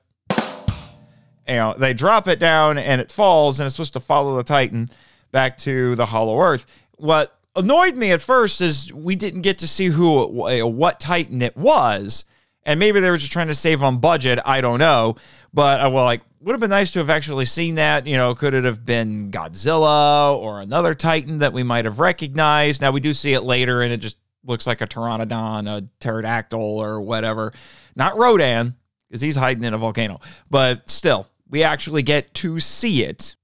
[1.47, 4.43] You know they drop it down and it falls, and it's supposed to follow the
[4.43, 4.89] Titan
[5.31, 6.67] back to the Hollow Earth
[6.99, 11.57] what annoyed me at first is we didn't get to see who what Titan it
[11.57, 12.25] was,
[12.63, 14.39] and maybe they were just trying to save on budget.
[14.45, 15.17] I don't know,
[15.53, 18.07] but uh, well, like would have been nice to have actually seen that.
[18.07, 22.81] You know, could it have been Godzilla or another Titan that we might have recognized?
[22.81, 26.61] Now we do see it later, and it just looks like a pteranodon, a pterodactyl,
[26.61, 27.53] or whatever.
[27.97, 28.77] Not Rodan,
[29.09, 33.35] because he's hiding in a volcano, but still, we actually get to see it.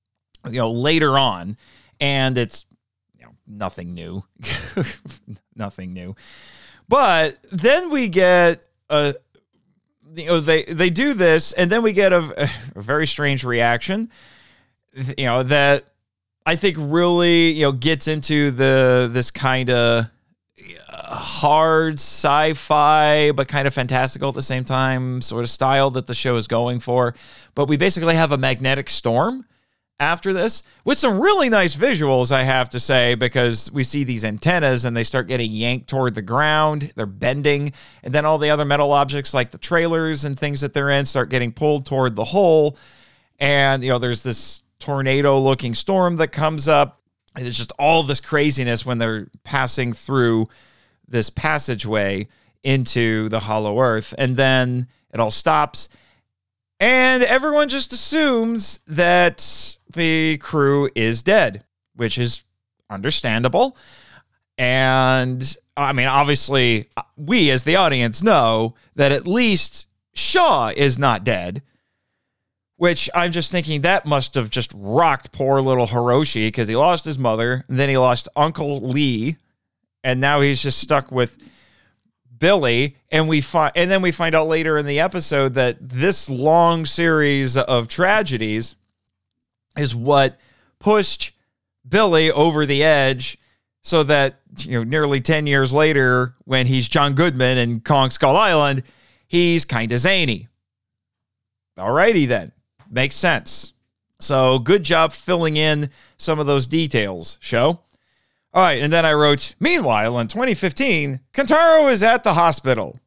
[0.44, 1.56] You know, later on,
[2.00, 2.66] and it's
[3.46, 4.24] nothing new.
[5.56, 6.14] nothing new.
[6.88, 9.14] But then we get a
[10.14, 14.10] you know they they do this and then we get a, a very strange reaction
[15.18, 15.84] you know that
[16.46, 20.10] I think really you know gets into the this kind of
[20.88, 26.06] uh, hard sci-fi but kind of fantastical at the same time sort of style that
[26.06, 27.14] the show is going for
[27.54, 29.46] but we basically have a magnetic storm
[30.00, 34.24] after this with some really nice visuals, I have to say, because we see these
[34.24, 36.92] antennas and they start getting yanked toward the ground.
[36.96, 37.72] They're bending.
[38.02, 41.04] And then all the other metal objects, like the trailers and things that they're in,
[41.04, 42.76] start getting pulled toward the hole.
[43.38, 47.00] And, you know, there's this tornado looking storm that comes up.
[47.36, 50.48] And it's just all this craziness when they're passing through
[51.08, 52.28] this passageway
[52.62, 54.14] into the hollow earth.
[54.18, 55.88] And then it all stops.
[56.80, 61.64] And everyone just assumes that the crew is dead,
[61.94, 62.44] which is
[62.90, 63.76] understandable.
[64.58, 70.98] And I mean, obviously, uh, we as the audience know that at least Shaw is
[70.98, 71.62] not dead,
[72.76, 77.04] which I'm just thinking that must have just rocked poor little Hiroshi because he lost
[77.04, 79.36] his mother, then he lost Uncle Lee,
[80.04, 81.36] and now he's just stuck with
[82.38, 86.28] Billy, and we find, and then we find out later in the episode that this
[86.28, 88.76] long series of tragedies
[89.76, 90.38] is what
[90.78, 91.32] pushed
[91.88, 93.38] Billy over the edge,
[93.82, 98.36] so that you know, nearly ten years later, when he's John Goodman in Kong Skull
[98.36, 98.82] Island,
[99.26, 100.48] he's kind of zany.
[101.76, 102.52] Alrighty then,
[102.90, 103.72] makes sense.
[104.20, 107.80] So good job filling in some of those details, show.
[108.54, 113.00] All right, and then I wrote, meanwhile, in 2015, Kentaro is at the hospital.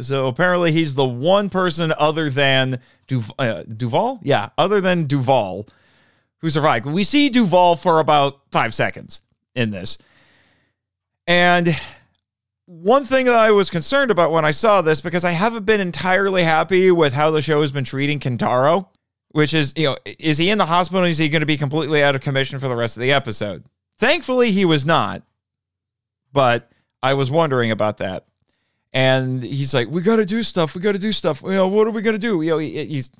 [0.00, 4.20] So apparently he's the one person other than du- uh, Duval?
[4.22, 5.68] Yeah, other than Duval
[6.42, 6.86] who survived.
[6.86, 9.20] We see Duval for about five seconds
[9.54, 9.96] in this.
[11.26, 11.80] And
[12.66, 15.80] one thing that I was concerned about when I saw this, because I haven't been
[15.80, 18.88] entirely happy with how the show has been treating Kentaro,
[19.30, 21.04] which is, you know, is he in the hospital?
[21.04, 23.64] Is he going to be completely out of commission for the rest of the episode?
[23.98, 25.22] Thankfully, he was not,
[26.32, 26.70] but
[27.02, 28.26] I was wondering about that.
[28.92, 30.74] And he's like, "We got to do stuff.
[30.74, 31.42] We got to do stuff.
[31.42, 33.10] You know, what are we gonna do?" You know, he, he's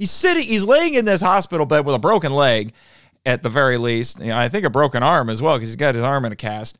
[0.00, 2.72] he's sitting, he's laying in this hospital bed with a broken leg,
[3.26, 4.18] at the very least.
[4.18, 6.32] You know, I think a broken arm as well because he's got his arm in
[6.32, 6.78] a cast.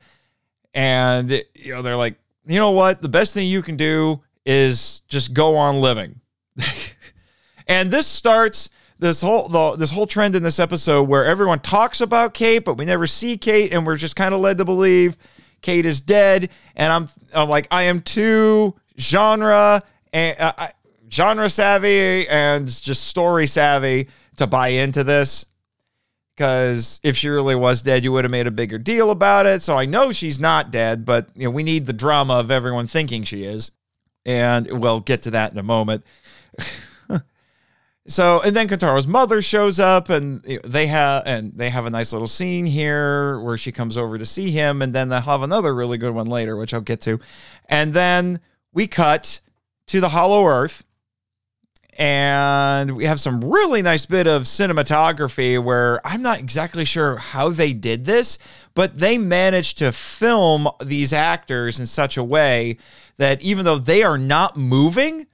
[0.73, 2.17] And you know, they're like,
[2.47, 3.03] you know what?
[3.03, 6.21] The best thing you can do is just go on living.
[7.69, 12.01] and this starts this whole the, this whole trend in this episode where everyone talks
[12.01, 15.19] about Kate, but we never see Kate, and we're just kind of led to believe
[15.61, 16.49] Kate is dead.
[16.75, 19.83] And I'm I'm like I am too genre
[20.13, 20.69] and uh,
[21.11, 25.47] genre savvy and just story savvy to buy into this.
[26.35, 29.61] Because if she really was dead, you would have made a bigger deal about it.
[29.61, 32.87] So I know she's not dead, but you know we need the drama of everyone
[32.87, 33.70] thinking she is,
[34.24, 36.05] and we'll get to that in a moment.
[38.11, 42.12] So and then Kentaro's mother shows up and they have and they have a nice
[42.12, 45.73] little scene here where she comes over to see him and then they'll have another
[45.73, 47.20] really good one later which I'll get to.
[47.69, 48.41] And then
[48.73, 49.41] we cut
[49.87, 50.85] to the Hollow Earth
[52.01, 57.51] and we have some really nice bit of cinematography where I'm not exactly sure how
[57.51, 58.39] they did this,
[58.73, 62.79] but they managed to film these actors in such a way
[63.19, 65.27] that even though they are not moving,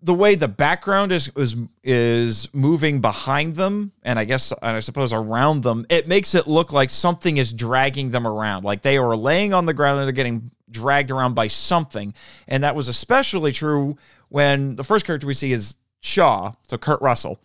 [0.00, 4.80] the way the background is is is moving behind them and I guess and I
[4.80, 8.64] suppose around them, it makes it look like something is dragging them around.
[8.64, 12.14] Like they are laying on the ground and they're getting dragged around by something.
[12.48, 13.98] And that was especially true
[14.30, 17.40] when the first character we see is Shaw, so Kurt Russell.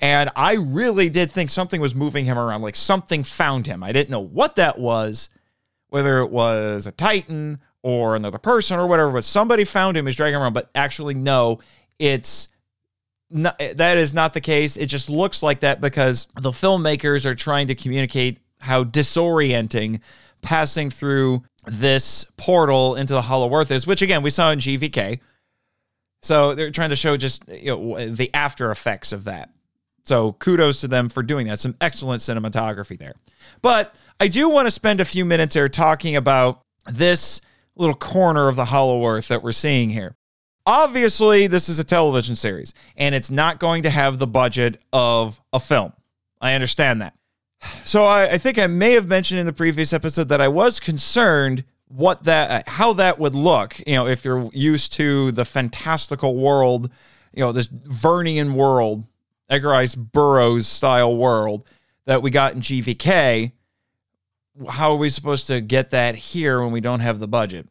[0.00, 3.84] And I really did think something was moving him around, like something found him.
[3.84, 5.30] I didn't know what that was,
[5.90, 10.16] whether it was a Titan or another person or whatever, but somebody found him, is
[10.16, 10.54] dragging him around.
[10.54, 11.60] But actually, no,
[11.98, 12.48] it's
[13.30, 14.76] not, that is not the case.
[14.76, 20.00] It just looks like that because the filmmakers are trying to communicate how disorienting
[20.42, 25.20] passing through this portal into the Hollow Earth is, which again we saw in GVK.
[26.22, 29.50] So they're trying to show just you know the after effects of that.
[30.04, 31.58] So kudos to them for doing that.
[31.58, 33.14] Some excellent cinematography there.
[33.60, 37.40] But I do want to spend a few minutes here talking about this
[37.76, 40.16] little corner of the Hollow Earth that we're seeing here.
[40.64, 45.40] Obviously, this is a television series, and it's not going to have the budget of
[45.52, 45.92] a film.
[46.40, 47.14] I understand that.
[47.84, 50.80] So I, I, think I may have mentioned in the previous episode that I was
[50.80, 53.78] concerned what that uh, how that would look.
[53.86, 56.90] You know, if you're used to the fantastical world,
[57.32, 59.04] you know, this Vernian world,
[59.48, 61.66] Edgar Rice Burroughs style world
[62.06, 63.52] that we got in GVK.
[64.68, 67.68] How are we supposed to get that here when we don't have the budget?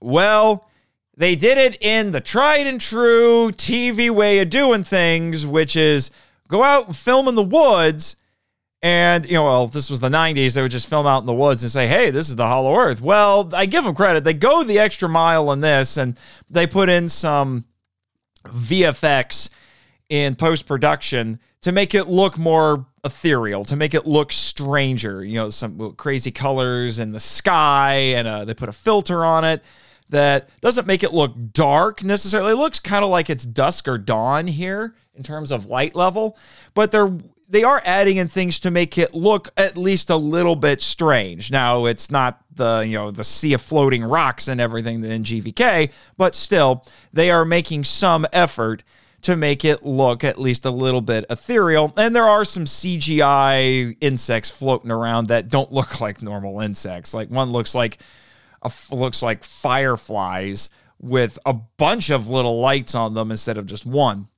[0.00, 0.68] Well,
[1.16, 6.10] they did it in the tried and true TV way of doing things, which is
[6.48, 8.16] go out and film in the woods.
[8.80, 10.54] And, you know, well, this was the 90s.
[10.54, 12.76] They would just film out in the woods and say, hey, this is the Hollow
[12.76, 13.00] Earth.
[13.00, 14.22] Well, I give them credit.
[14.22, 16.18] They go the extra mile in this and
[16.48, 17.64] they put in some
[18.44, 19.50] VFX
[20.08, 25.24] in post production to make it look more ethereal, to make it look stranger.
[25.24, 29.44] You know, some crazy colors in the sky, and uh, they put a filter on
[29.44, 29.62] it
[30.10, 32.52] that doesn't make it look dark necessarily.
[32.52, 36.38] It looks kind of like it's dusk or dawn here in terms of light level,
[36.74, 37.12] but they're
[37.48, 41.50] they are adding in things to make it look at least a little bit strange.
[41.50, 45.90] Now, it's not the, you know, the sea of floating rocks and everything in GVK,
[46.16, 48.84] but still, they are making some effort
[49.22, 51.92] to make it look at least a little bit ethereal.
[51.96, 57.14] And there are some CGI insects floating around that don't look like normal insects.
[57.14, 57.98] Like one looks like
[58.62, 60.68] a, looks like fireflies
[61.00, 64.28] with a bunch of little lights on them instead of just one.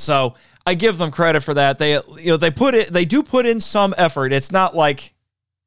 [0.00, 0.34] So
[0.66, 1.78] I give them credit for that.
[1.78, 4.32] They you know they put it they do put in some effort.
[4.32, 5.14] It's not like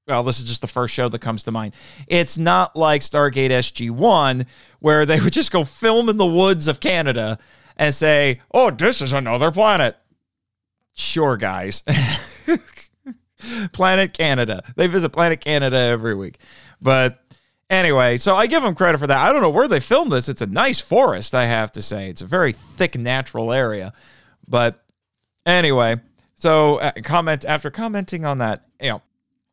[0.07, 1.75] well, this is just the first show that comes to mind.
[2.07, 4.45] It's not like Stargate SG1
[4.79, 7.37] where they would just go film in the woods of Canada
[7.77, 9.97] and say, "Oh, this is another planet."
[10.93, 11.83] Sure, guys.
[13.73, 14.63] Planet Canada.
[14.77, 16.37] They visit Planet Canada every week.
[16.81, 17.23] But
[17.73, 19.17] Anyway, so I give them credit for that.
[19.17, 20.29] I don't know where they filmed this.
[20.29, 22.07] It's a nice forest, I have to say.
[22.07, 23.93] It's a very thick natural area.
[24.47, 24.83] But
[25.45, 26.01] anyway,
[26.35, 29.01] so uh, comment after commenting on that, you know,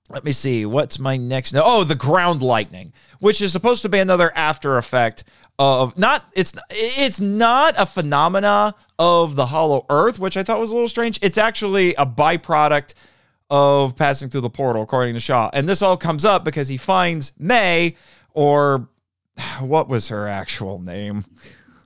[0.08, 4.00] let me see what's my next oh the ground lightning which is supposed to be
[4.00, 5.22] another after effect
[5.56, 10.72] of not it's it's not a phenomena of the hollow earth which i thought was
[10.72, 11.18] a little strange.
[11.22, 12.94] It's actually a byproduct
[13.50, 15.50] of passing through the portal according to shaw.
[15.52, 17.96] And this all comes up because he finds may
[18.32, 18.88] or
[19.60, 21.24] what was her actual name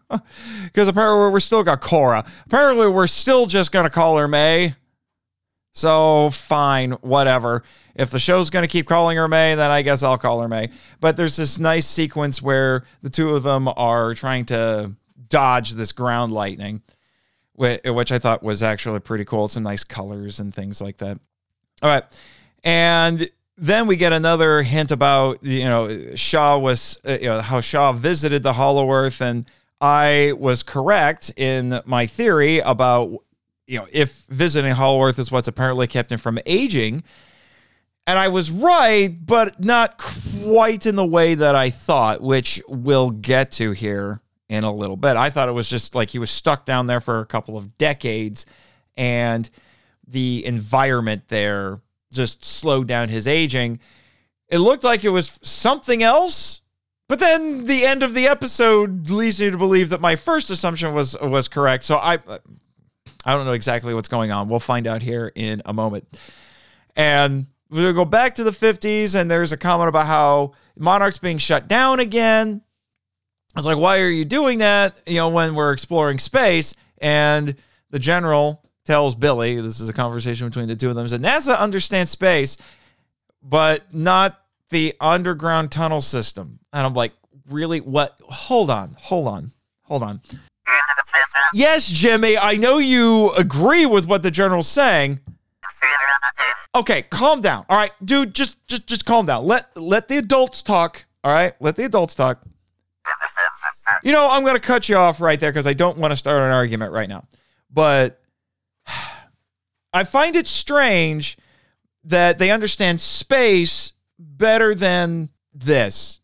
[0.08, 2.24] because apparently we're still got Cora.
[2.46, 4.74] Apparently we're still just gonna call her May.
[5.72, 7.64] So fine, whatever.
[7.94, 10.70] If the show's gonna keep calling her May, then I guess I'll call her May.
[11.00, 14.92] But there's this nice sequence where the two of them are trying to
[15.28, 16.82] dodge this ground lightning,
[17.54, 19.48] which I thought was actually pretty cool.
[19.48, 21.18] Some nice colors and things like that.
[21.82, 22.04] All right,
[22.62, 27.60] and then we get another hint about you know Shaw was uh, you know how
[27.60, 29.46] Shaw visited the Hollow Earth and
[29.80, 33.10] I was correct in my theory about
[33.66, 37.02] you know if visiting Hollow Earth is what's apparently kept him from aging.
[38.06, 43.10] And I was right, but not quite in the way that I thought, which we'll
[43.10, 45.16] get to here in a little bit.
[45.16, 47.78] I thought it was just like he was stuck down there for a couple of
[47.78, 48.44] decades
[48.96, 49.48] and
[50.06, 51.80] the environment there
[52.12, 53.80] just slowed down his aging.
[54.48, 56.60] It looked like it was something else
[57.08, 60.94] but then the end of the episode leads me to believe that my first assumption
[60.94, 61.84] was was correct.
[61.84, 62.18] So I
[63.24, 64.48] I don't know exactly what's going on.
[64.48, 66.06] We'll find out here in a moment.
[66.96, 71.38] And we go back to the 50s, and there's a comment about how Monarch's being
[71.38, 72.62] shut down again.
[73.54, 75.00] I was like, why are you doing that?
[75.06, 76.74] You know, when we're exploring space.
[76.98, 77.56] And
[77.90, 81.58] the general tells Billy, this is a conversation between the two of them, that NASA
[81.58, 82.56] understands space,
[83.42, 84.43] but not
[84.74, 86.58] the underground tunnel system.
[86.72, 87.12] And I'm like,
[87.48, 87.80] really?
[87.80, 88.20] What?
[88.28, 89.52] Hold on, hold on,
[89.82, 90.20] hold on.
[91.54, 95.20] Yes, Jimmy, I know you agree with what the general's saying.
[96.74, 97.64] Okay, calm down.
[97.68, 99.46] All right, dude, just just just calm down.
[99.46, 101.06] Let let the adults talk.
[101.22, 101.54] All right?
[101.60, 102.42] Let the adults talk.
[104.02, 106.16] You know, I'm going to cut you off right there cuz I don't want to
[106.16, 107.28] start an argument right now.
[107.70, 108.20] But
[109.92, 111.38] I find it strange
[112.02, 113.93] that they understand space
[114.24, 116.20] better than this.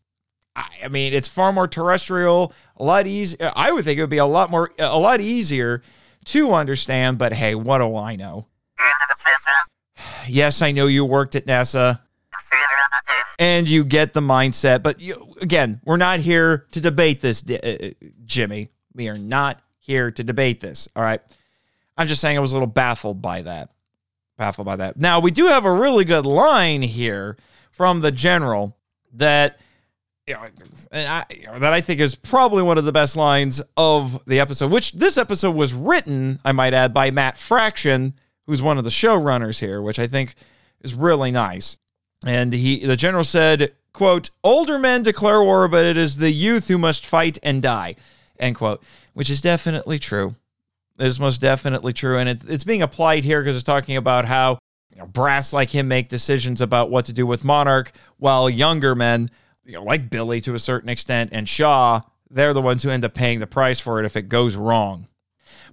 [0.55, 3.51] I, I mean, it's far more terrestrial, a lot easier.
[3.55, 5.81] I would think it would be a lot more, a lot easier
[6.25, 7.17] to understand.
[7.17, 8.47] But hey, what do I know?
[10.27, 12.01] yes, I know you worked at NASA
[13.39, 14.83] and you get the mindset.
[14.83, 17.91] But you, again, we're not here to debate this, uh,
[18.25, 18.69] Jimmy.
[18.93, 20.87] We are not here to debate this.
[20.95, 21.21] All right.
[21.97, 23.69] I'm just saying I was a little baffled by that.
[24.37, 24.97] Baffled by that.
[24.97, 27.37] Now, we do have a really good line here
[27.71, 28.77] from the general
[29.13, 29.59] that
[30.27, 30.47] you know,
[30.91, 31.25] and I,
[31.59, 34.71] that I think is probably one of the best lines of the episode.
[34.71, 38.13] Which this episode was written, I might add, by Matt Fraction,
[38.45, 40.35] who's one of the showrunners here, which I think
[40.81, 41.77] is really nice.
[42.25, 46.67] And he, the general said, "quote Older men declare war, but it is the youth
[46.67, 47.95] who must fight and die."
[48.39, 48.83] End quote.
[49.13, 50.35] Which is definitely true.
[50.99, 54.25] It is most definitely true, and it, it's being applied here because it's talking about
[54.25, 54.59] how
[54.93, 58.95] you know, brass like him make decisions about what to do with Monarch, while younger
[58.95, 59.29] men,
[59.65, 63.05] you know, like Billy to a certain extent and Shaw, they're the ones who end
[63.05, 65.07] up paying the price for it if it goes wrong.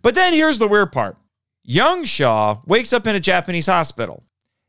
[0.02, 1.16] But then here's the weird part
[1.64, 4.22] young Shaw wakes up in a Japanese hospital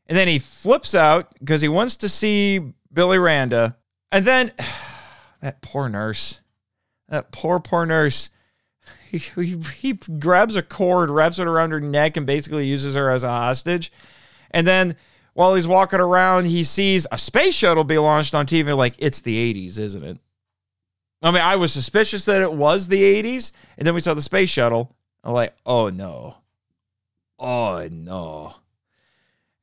[0.06, 3.76] and then he flips out because he wants to see Billy Randa.
[4.12, 4.52] And then
[5.40, 6.40] that poor nurse,
[7.08, 8.30] that poor, poor nurse
[9.10, 13.10] he, he, he grabs a cord, wraps it around her neck, and basically uses her
[13.10, 13.90] as a hostage.
[14.50, 14.96] And then
[15.34, 18.76] while he's walking around, he sees a space shuttle be launched on TV.
[18.76, 20.18] Like, it's the 80s, isn't it?
[21.22, 23.52] I mean, I was suspicious that it was the 80s.
[23.78, 24.96] And then we saw the space shuttle.
[25.22, 26.36] I'm like, oh no.
[27.38, 28.54] Oh no.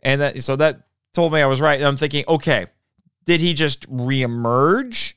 [0.01, 1.79] And that, so that told me I was right.
[1.79, 2.67] And I'm thinking, okay,
[3.25, 5.13] did he just reemerge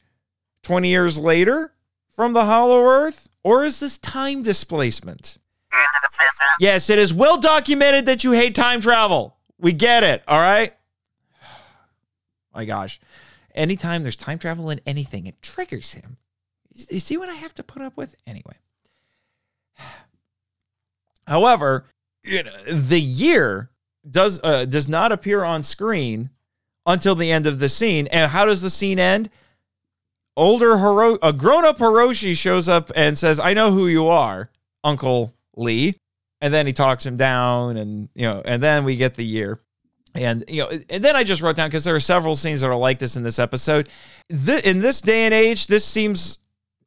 [0.62, 1.72] 20 years later
[2.10, 3.28] from the Hollow Earth?
[3.42, 5.38] Or is this time displacement?
[6.58, 9.38] Yes, it is well documented that you hate time travel.
[9.60, 10.74] We get it, all right?
[12.54, 13.00] My gosh.
[13.54, 16.16] Anytime there's time travel in anything, it triggers him.
[16.88, 18.16] You see what I have to put up with?
[18.26, 18.56] Anyway.
[21.26, 21.84] However,
[22.24, 23.70] you know, the year
[24.08, 26.30] does uh, does not appear on screen
[26.86, 28.06] until the end of the scene.
[28.08, 29.30] And how does the scene end?
[30.36, 34.50] Older Hiro- a grown-up Hiroshi shows up and says, "I know who you are,
[34.82, 35.99] Uncle Lee."
[36.40, 39.60] And then he talks him down and you know, and then we get the year.
[40.14, 42.68] And you know, and then I just wrote down because there are several scenes that
[42.68, 43.88] are like this in this episode.
[44.28, 46.38] Th- in this day and age, this seems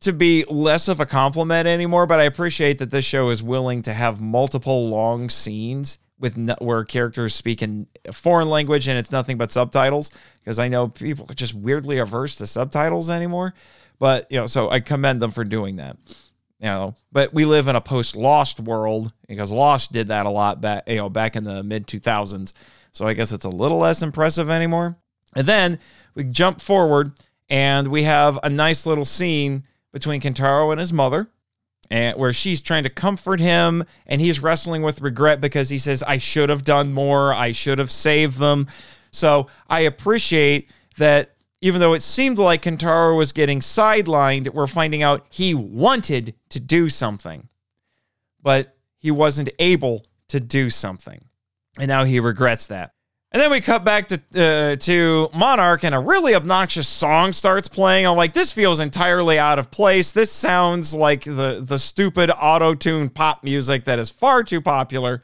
[0.01, 3.81] to be less of a compliment anymore, but I appreciate that this show is willing
[3.83, 8.97] to have multiple long scenes with no, where characters speak in a foreign language and
[8.97, 13.53] it's nothing but subtitles because I know people are just weirdly averse to subtitles anymore.
[13.97, 15.97] But you know, so I commend them for doing that.
[16.63, 20.29] You know, but we live in a post Lost world because Lost did that a
[20.29, 22.53] lot back, you know, back in the mid 2000s.
[22.93, 24.95] So I guess it's a little less impressive anymore.
[25.35, 25.77] And then
[26.15, 27.11] we jump forward
[27.49, 31.27] and we have a nice little scene between Kentaro and his mother
[31.91, 36.01] and where she's trying to comfort him and he's wrestling with regret because he says
[36.01, 38.67] I should have done more, I should have saved them.
[39.11, 41.32] So I appreciate that
[41.63, 46.59] even though it seemed like Kentaro was getting sidelined, we're finding out he wanted to
[46.59, 47.47] do something,
[48.41, 51.23] but he wasn't able to do something.
[51.79, 52.91] And now he regrets that.
[53.31, 57.69] And then we cut back to uh, to Monarch, and a really obnoxious song starts
[57.69, 58.05] playing.
[58.05, 60.11] I'm like, this feels entirely out of place.
[60.11, 65.23] This sounds like the the stupid auto tune pop music that is far too popular.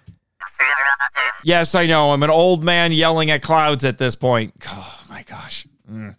[1.44, 2.11] Yes, I know.
[2.11, 4.53] I'm an old man yelling at clouds at this point.
[4.68, 5.68] Oh my gosh.
[5.90, 6.16] Mm.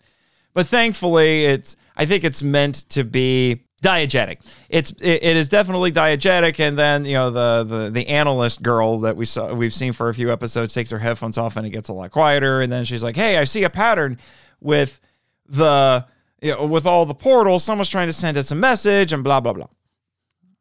[0.52, 4.38] But thankfully, it's I think it's meant to be diegetic.
[4.68, 9.00] It's it, it is definitely diegetic, and then you know the the the analyst girl
[9.00, 11.70] that we saw we've seen for a few episodes takes her headphones off and it
[11.70, 14.18] gets a lot quieter, and then she's like, "Hey, I see a pattern
[14.60, 15.00] with
[15.46, 16.06] the
[16.42, 17.64] you know, with all the portals.
[17.64, 19.66] Someone's trying to send us a message, and blah blah blah."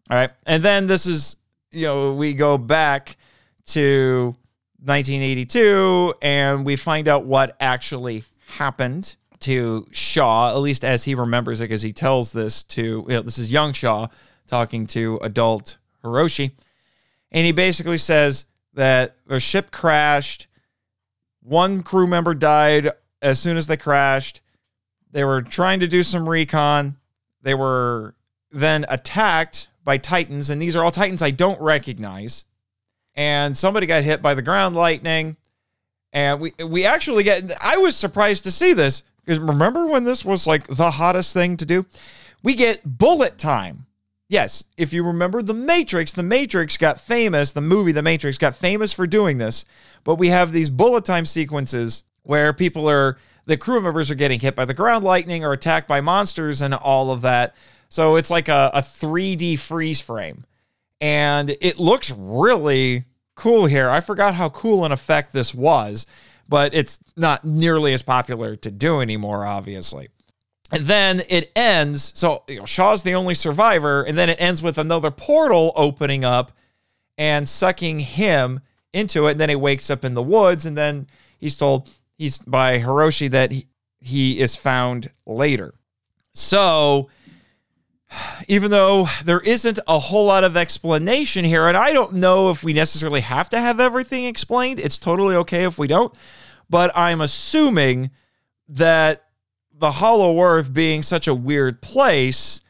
[0.09, 1.35] All right, and then this is
[1.71, 3.17] you know we go back
[3.67, 4.35] to
[4.83, 11.61] 1982 and we find out what actually happened to Shaw, at least as he remembers
[11.61, 14.07] it, because he tells this to, you know, this is young Shaw
[14.47, 16.51] talking to adult Hiroshi.
[17.31, 20.47] And he basically says that their ship crashed.
[21.41, 22.91] One crew member died
[23.21, 24.41] as soon as they crashed.
[25.11, 26.97] They were trying to do some recon.
[27.41, 28.15] They were
[28.51, 32.43] then attacked by Titans, and these are all Titans I don't recognize.
[33.15, 35.37] And somebody got hit by the ground lightning.
[36.11, 40.25] And we we actually get I was surprised to see this because remember when this
[40.25, 41.85] was like the hottest thing to do?
[42.41, 43.85] We get bullet time.
[44.27, 48.55] Yes, if you remember The Matrix, The Matrix got famous, the movie The Matrix got
[48.55, 49.65] famous for doing this.
[50.03, 54.39] But we have these bullet time sequences where people are, the crew members are getting
[54.39, 57.55] hit by the ground lightning or attacked by monsters and all of that.
[57.87, 60.43] So it's like a, a 3D freeze frame.
[60.99, 63.91] And it looks really cool here.
[63.91, 66.07] I forgot how cool an effect this was
[66.49, 70.09] but it's not nearly as popular to do anymore, obviously.
[70.71, 72.11] And then it ends.
[72.15, 76.25] So you know, Shaw's the only survivor, and then it ends with another portal opening
[76.25, 76.51] up
[77.17, 78.61] and sucking him
[78.93, 79.31] into it.
[79.31, 81.07] And then he wakes up in the woods, and then
[81.37, 83.67] he's told he's by Hiroshi that he,
[83.99, 85.73] he is found later.
[86.33, 87.09] So
[88.47, 92.63] even though there isn't a whole lot of explanation here, and I don't know if
[92.63, 96.13] we necessarily have to have everything explained, it's totally okay if we don't.
[96.69, 98.11] But I'm assuming
[98.67, 99.25] that
[99.73, 102.61] the Hollow Earth being such a weird place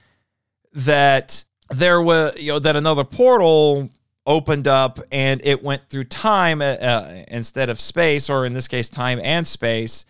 [0.74, 3.90] that there was, you know, that another portal
[4.26, 8.68] opened up and it went through time uh, uh instead of space, or in this
[8.68, 10.06] case, time and space,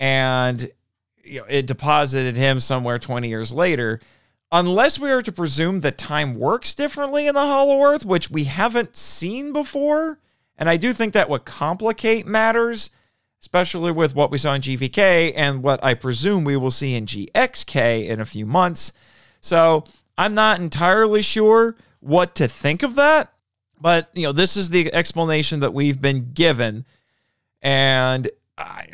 [0.00, 0.70] and
[1.22, 4.00] you know, it deposited him somewhere 20 years later
[4.52, 8.44] unless we are to presume that time works differently in the Hollow Earth, which we
[8.44, 10.18] haven't seen before.
[10.58, 12.90] And I do think that would complicate matters,
[13.40, 17.06] especially with what we saw in GVK and what I presume we will see in
[17.06, 18.92] GXK in a few months.
[19.40, 19.84] So
[20.16, 23.32] I'm not entirely sure what to think of that,
[23.80, 26.86] but you know, this is the explanation that we've been given,
[27.60, 28.86] and I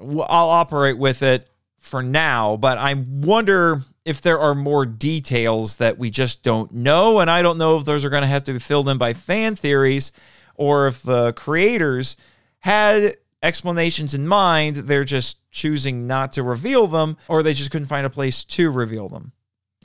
[0.00, 2.56] I'll operate with it for now.
[2.56, 7.42] But I wonder if there are more details that we just don't know, and I
[7.42, 10.12] don't know if those are going to have to be filled in by fan theories,
[10.60, 12.16] or if the creators
[12.58, 17.86] had explanations in mind, they're just choosing not to reveal them, or they just couldn't
[17.86, 19.32] find a place to reveal them.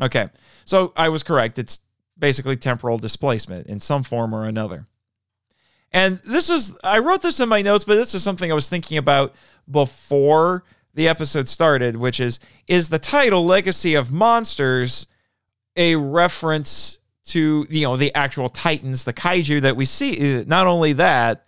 [0.01, 0.27] Okay,
[0.65, 1.57] so I was correct.
[1.57, 1.79] It's
[2.19, 4.85] basically temporal displacement in some form or another.
[5.93, 8.67] And this is, I wrote this in my notes, but this is something I was
[8.67, 9.33] thinking about
[9.71, 12.37] before the episode started, which is
[12.67, 15.07] is the title Legacy of Monsters
[15.77, 20.39] a reference to, you know, the actual titans, the kaiju that we see?
[20.39, 21.45] Uh, not only that,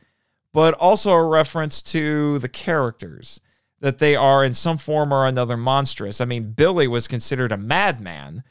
[0.53, 3.39] but also a reference to the characters
[3.79, 6.19] that they are in some form or another monstrous.
[6.19, 8.43] I mean, Billy was considered a madman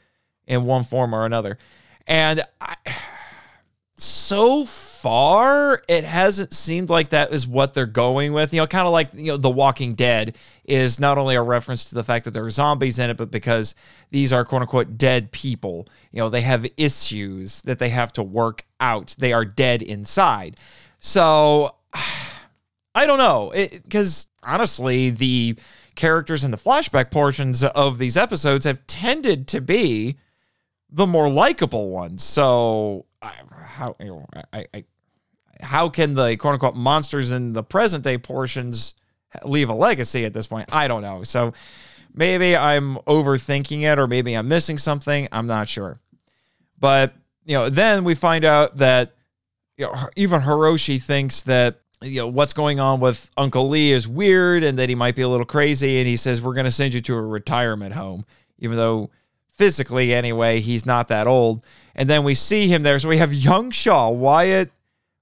[0.45, 1.57] in one form or another.
[2.05, 2.75] And I,
[3.97, 4.65] so
[5.07, 8.53] far, it hasn't seemed like that is what they're going with.
[8.53, 10.35] You know, kind of like, you know, The Walking Dead
[10.65, 13.31] is not only a reference to the fact that there are zombies in it, but
[13.31, 13.73] because
[14.11, 15.87] these are quote unquote dead people.
[16.11, 20.59] You know, they have issues that they have to work out, they are dead inside.
[20.99, 21.73] So
[22.93, 23.53] I don't know.
[23.53, 25.57] Because honestly, the
[25.95, 30.17] characters in the flashback portions of these episodes have tended to be
[30.89, 32.23] the more likable ones.
[32.23, 34.83] So how you know, I, I
[35.61, 38.93] how can the quote unquote monsters in the present day portions
[39.43, 40.69] leave a legacy at this point?
[40.71, 41.23] I don't know.
[41.23, 41.53] So
[42.13, 45.27] maybe I'm overthinking it, or maybe I'm missing something.
[45.31, 45.99] I'm not sure.
[46.79, 47.13] But
[47.45, 49.13] you know, then we find out that
[49.77, 54.07] you know, even Hiroshi thinks that you know what's going on with Uncle Lee is
[54.07, 56.71] weird and that he might be a little crazy, and he says we're going to
[56.71, 58.25] send you to a retirement home,
[58.59, 59.09] even though
[59.49, 61.63] physically anyway, he's not that old.
[61.95, 62.99] And then we see him there.
[62.99, 64.71] So we have young Shaw, Wyatt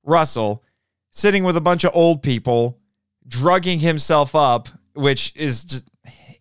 [0.05, 0.63] Russell,
[1.11, 2.79] sitting with a bunch of old people,
[3.27, 5.89] drugging himself up, which is just,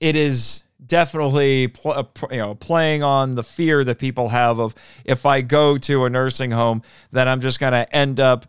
[0.01, 4.75] it is definitely pl- you know playing on the fear that people have of
[5.05, 8.47] if I go to a nursing home, then I'm just going to end up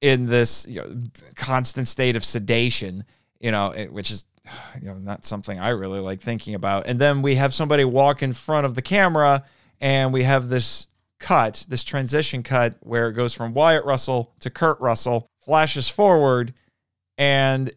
[0.00, 0.96] in this you know,
[1.34, 3.04] constant state of sedation,
[3.40, 4.26] you know, which is
[4.80, 6.86] you know, not something I really like thinking about.
[6.86, 9.44] And then we have somebody walk in front of the camera
[9.80, 10.86] and we have this
[11.24, 16.52] cut, this transition cut where it goes from Wyatt Russell to Kurt Russell, flashes forward,
[17.16, 17.72] and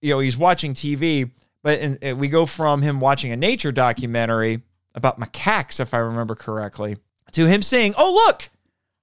[0.00, 1.32] you know, he's watching TV,
[1.64, 4.62] but in, in, we go from him watching a nature documentary
[4.94, 6.98] about macaques, if I remember correctly,
[7.32, 8.48] to him saying, Oh, look,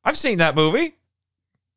[0.05, 0.95] I've seen that movie.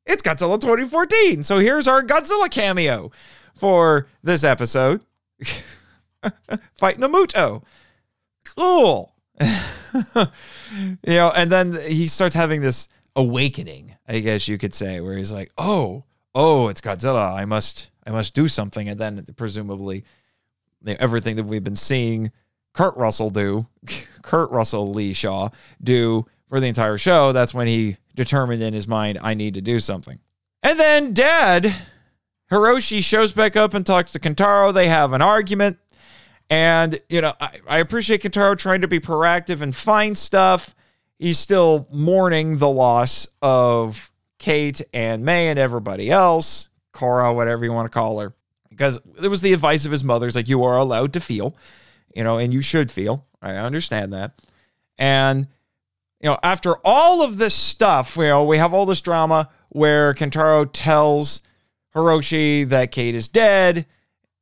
[0.06, 1.42] It's Godzilla 2014.
[1.42, 3.10] So here's our Godzilla cameo
[3.54, 5.04] for this episode.
[6.74, 7.64] Fighting a Muto.
[8.56, 9.12] Cool.
[10.74, 15.16] you know, and then he starts having this awakening, I guess you could say, where
[15.16, 16.04] he's like, "Oh,
[16.34, 17.34] oh, it's Godzilla.
[17.34, 20.04] I must, I must do something." And then presumably,
[20.82, 22.32] you know, everything that we've been seeing
[22.72, 23.66] Kurt Russell do,
[24.22, 25.50] Kurt Russell Lee Shaw
[25.82, 29.60] do for the entire show, that's when he determined in his mind, "I need to
[29.60, 30.18] do something."
[30.62, 31.74] And then Dad
[32.50, 34.74] Hiroshi shows back up and talks to Kentaro.
[34.74, 35.78] They have an argument.
[36.50, 40.74] And, you know, I, I appreciate Kentaro trying to be proactive and find stuff.
[41.16, 47.72] He's still mourning the loss of Kate and May and everybody else, Cora, whatever you
[47.72, 48.34] want to call her,
[48.68, 51.54] because it was the advice of his mother's like, you are allowed to feel,
[52.14, 53.26] you know, and you should feel.
[53.40, 54.32] I understand that.
[54.98, 55.46] And,
[56.20, 60.14] you know, after all of this stuff, you know, we have all this drama where
[60.14, 61.42] Kentaro tells
[61.94, 63.86] Hiroshi that Kate is dead.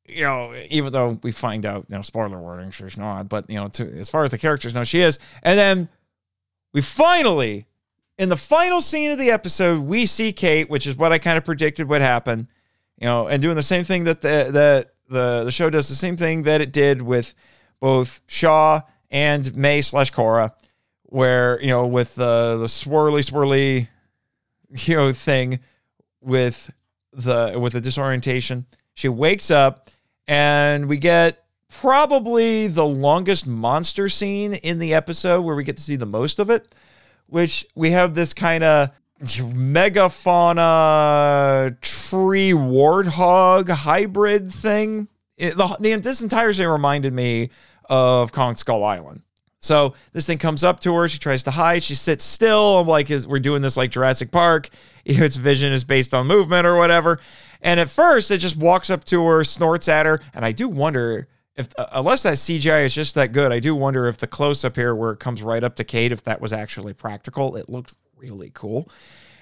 [0.09, 3.57] You know, even though we find out, you know, spoiler warning, she's not, but you
[3.57, 5.19] know, to, as far as the characters know, she is.
[5.43, 5.89] And then
[6.73, 7.67] we finally,
[8.19, 11.39] in the final scene of the episode, we see Kate, which is what I kind
[11.39, 12.49] of predicted would happen.
[12.99, 15.95] You know, and doing the same thing that the that the the show does the
[15.95, 17.35] same thing that it did with
[17.81, 18.81] both Shaw
[19.11, 20.55] and May slash Cora,
[21.05, 23.89] where you know with the the swirly swirly
[24.87, 25.61] you know thing
[26.21, 26.71] with
[27.13, 28.67] the with the disorientation.
[28.95, 29.91] She wakes up
[30.29, 35.83] and we get probably the longest monster scene in the episode where we get to
[35.83, 36.75] see the most of it,
[37.27, 38.91] which we have this kind of
[39.21, 40.61] megafauna
[41.81, 45.09] tree warthog hybrid thing.
[45.37, 47.51] It, the, the, this entire scene reminded me
[47.89, 49.23] of Kong Skull Island.
[49.61, 51.09] So this thing comes up to her.
[51.09, 51.83] She tries to hide.
[51.83, 52.79] She sits still.
[52.79, 54.69] I'm like, is, we're doing this like Jurassic Park.
[55.05, 57.19] Its vision is based on movement or whatever.
[57.61, 60.21] And at first, it just walks up to her, snorts at her.
[60.35, 63.75] And I do wonder if uh, unless that CGI is just that good, I do
[63.75, 66.41] wonder if the close up here where it comes right up to Kate, if that
[66.41, 67.57] was actually practical.
[67.57, 68.89] It looked really cool.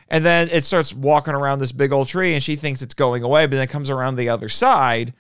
[0.09, 3.22] And then it starts walking around this big old tree, and she thinks it's going
[3.22, 5.14] away, but then it comes around the other side,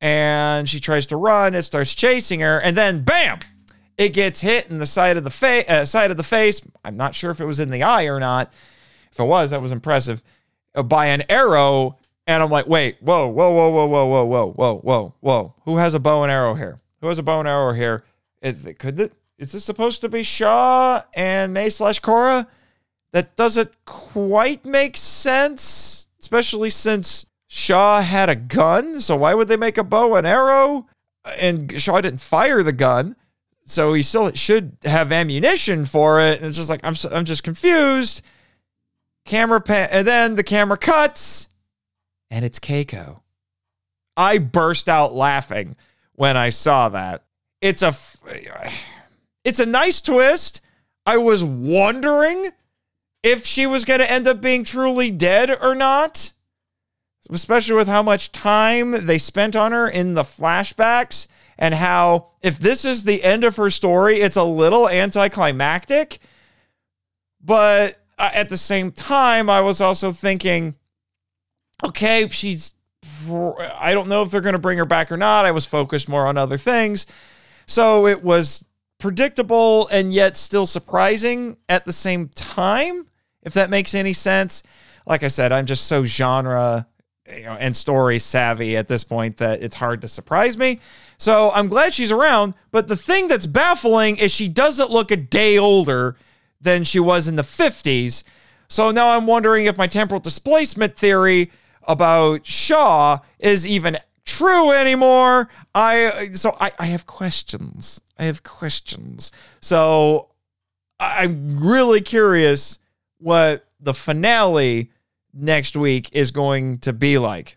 [0.00, 1.54] and she tries to run.
[1.54, 3.40] It starts chasing her, and then bam,
[3.98, 5.68] it gets hit in the side of the face.
[5.68, 6.62] Uh, side of the face.
[6.84, 8.52] I'm not sure if it was in the eye or not.
[9.12, 10.22] If it was, that was impressive.
[10.74, 11.98] Uh, by an arrow,
[12.30, 15.54] and I'm like, wait, whoa, whoa, whoa, whoa, whoa, whoa, whoa, whoa, whoa, whoa.
[15.64, 16.78] Who has a bow and arrow here?
[17.00, 18.04] Who has a bow and arrow here?
[18.40, 22.46] Is, could this, is this supposed to be Shaw and May slash Cora?
[23.12, 29.00] That doesn't quite make sense, especially since Shaw had a gun.
[29.00, 30.86] So why would they make a bow and arrow?
[31.36, 33.16] And Shaw didn't fire the gun,
[33.64, 36.38] so he still should have ammunition for it.
[36.38, 38.22] And it's just like I'm, I'm just confused.
[39.24, 41.48] Camera pan, and then the camera cuts
[42.30, 43.20] and it's Keiko.
[44.16, 45.76] I burst out laughing
[46.14, 47.24] when I saw that.
[47.60, 47.94] It's a
[49.44, 50.60] it's a nice twist.
[51.06, 52.50] I was wondering
[53.22, 56.32] if she was going to end up being truly dead or not,
[57.30, 61.26] especially with how much time they spent on her in the flashbacks
[61.58, 66.18] and how if this is the end of her story, it's a little anticlimactic.
[67.42, 70.76] But uh, at the same time, I was also thinking
[71.84, 72.74] okay, she's
[73.30, 75.44] I don't know if they're going to bring her back or not.
[75.44, 77.06] I was focused more on other things.
[77.66, 78.64] So it was
[78.98, 83.06] predictable and yet still surprising at the same time,
[83.42, 84.62] if that makes any sense.
[85.06, 86.86] Like I said, I'm just so genre
[87.34, 90.80] you know, and story savvy at this point that it's hard to surprise me.
[91.18, 92.54] So I'm glad she's around.
[92.70, 96.16] But the thing that's baffling is she doesn't look a day older
[96.60, 98.24] than she was in the 50s.
[98.68, 101.50] So now I'm wondering if my temporal displacement theory
[101.86, 105.48] about Shaw is even true anymore.
[105.74, 108.00] I so I, I have questions.
[108.18, 109.32] I have questions.
[109.60, 110.30] So
[110.98, 112.78] I'm really curious
[113.18, 114.90] what the finale
[115.32, 117.56] next week is going to be like.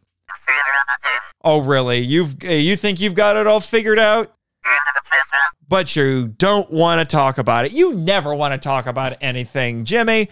[1.45, 1.99] Oh, really?
[1.99, 4.33] You've you think you've got it all figured out?
[5.67, 7.73] But you don't want to talk about it.
[7.73, 10.29] You never want to talk about anything, Jimmy.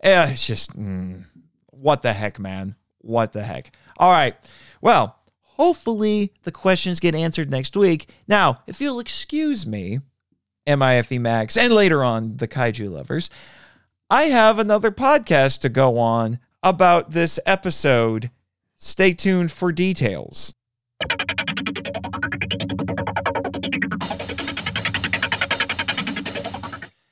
[0.00, 1.24] Eh, it's just mm,
[1.70, 2.76] what the heck, man.
[3.04, 3.76] What the heck?
[3.98, 4.34] All right.
[4.80, 8.08] Well, hopefully the questions get answered next week.
[8.26, 10.00] Now, if you'll excuse me,
[10.66, 13.28] MIFV Max, and later on, the Kaiju Lovers,
[14.10, 18.30] I have another podcast to go on about this episode.
[18.76, 20.54] Stay tuned for details.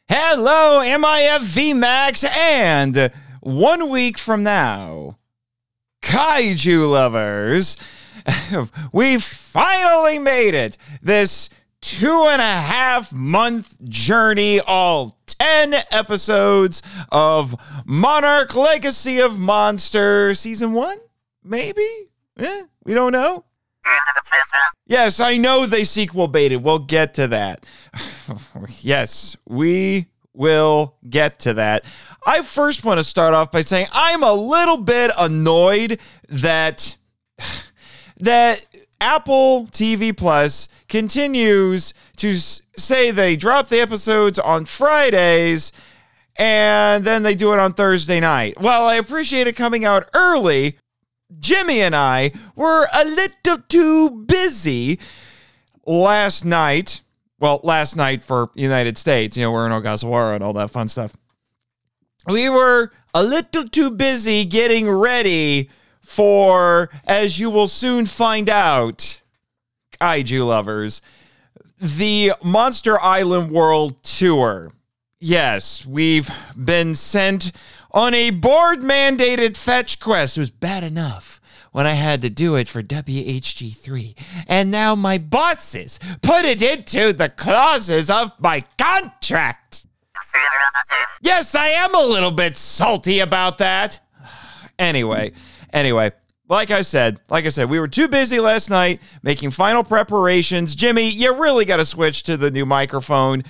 [0.09, 3.11] Hello, MIFV Max, and
[3.41, 5.19] one week from now,
[6.13, 7.79] kaiju lovers,
[8.93, 10.77] we finally made it.
[11.01, 11.49] This
[11.81, 17.57] two and a half month journey, all 10 episodes of
[17.87, 20.99] Monarch Legacy of Monster season one,
[21.43, 21.89] maybe?
[22.39, 23.47] Eh, we don't know.
[24.87, 26.63] Yes, I know they sequel baited.
[26.63, 27.65] We'll get to that.
[28.81, 31.85] yes, we will get to that.
[32.27, 36.97] I first want to start off by saying I'm a little bit annoyed that
[38.19, 38.67] that
[39.01, 45.73] Apple TV Plus continues to say they drop the episodes on Fridays
[46.37, 48.61] and then they do it on Thursday night.
[48.61, 50.79] Well, I appreciate it coming out early.
[51.41, 55.01] Jimmy and I were a little too busy
[55.85, 57.01] last night.
[57.41, 60.87] Well, last night for United States, you know, we're in Ogasawara and all that fun
[60.87, 61.13] stuff
[62.27, 65.71] we were a little too busy getting ready
[66.01, 69.21] for, as you will soon find out,
[70.01, 71.01] kaiju lovers,
[71.81, 74.73] the Monster Island World Tour.
[75.19, 77.53] Yes, we've been sent
[77.91, 80.37] on a board mandated fetch quest.
[80.37, 81.41] It was bad enough
[81.73, 84.17] when I had to do it for WHG3.
[84.47, 89.87] And now my bosses put it into the clauses of my contract.
[91.21, 94.01] Yes, I am a little bit salty about that.
[94.79, 95.33] Anyway,
[95.73, 96.13] anyway,
[96.49, 100.75] like I said, like I said, we were too busy last night making final preparations.
[100.75, 103.45] Jimmy, you really got to switch to the new microphone.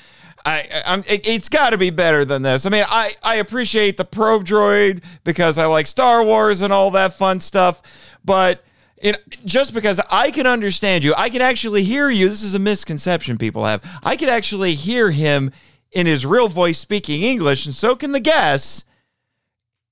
[0.44, 2.66] I, I'm, it, has got to be better than this.
[2.66, 6.90] I mean, I, I appreciate the probe droid because I like Star Wars and all
[6.92, 7.82] that fun stuff,
[8.24, 8.64] but
[8.96, 12.28] it, just because I can understand you, I can actually hear you.
[12.28, 13.82] This is a misconception people have.
[14.02, 15.52] I can actually hear him
[15.92, 18.84] in his real voice speaking English, and so can the guests.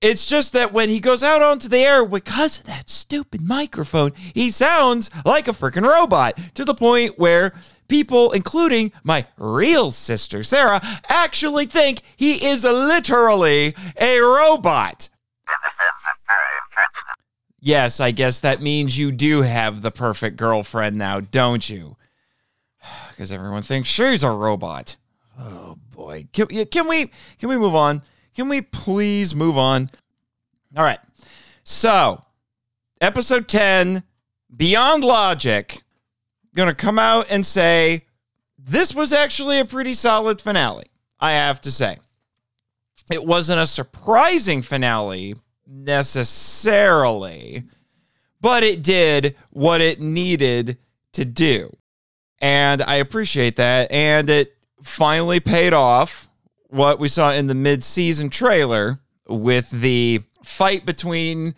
[0.01, 4.13] It's just that when he goes out onto the air, because of that stupid microphone,
[4.33, 7.53] he sounds like a freaking robot to the point where
[7.87, 15.09] people, including my real sister Sarah, actually think he is literally a robot.
[17.59, 21.95] Yes, I guess that means you do have the perfect girlfriend now, don't you?
[23.11, 24.95] Because everyone thinks she's a robot.
[25.39, 28.01] Oh boy, can, can we can we move on?
[28.35, 29.89] Can we please move on?
[30.75, 30.99] All right.
[31.63, 32.23] So,
[32.99, 34.03] episode 10,
[34.55, 35.81] Beyond Logic,
[36.55, 38.05] going to come out and say
[38.57, 40.87] this was actually a pretty solid finale,
[41.19, 41.99] I have to say.
[43.11, 45.35] It wasn't a surprising finale
[45.67, 47.65] necessarily,
[48.39, 50.77] but it did what it needed
[51.13, 51.75] to do.
[52.39, 53.91] And I appreciate that.
[53.91, 56.29] And it finally paid off
[56.67, 61.55] what we saw in the mid season trailer with the fight between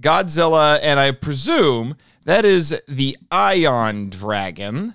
[0.00, 4.94] Godzilla and I presume that is the Ion Dragon,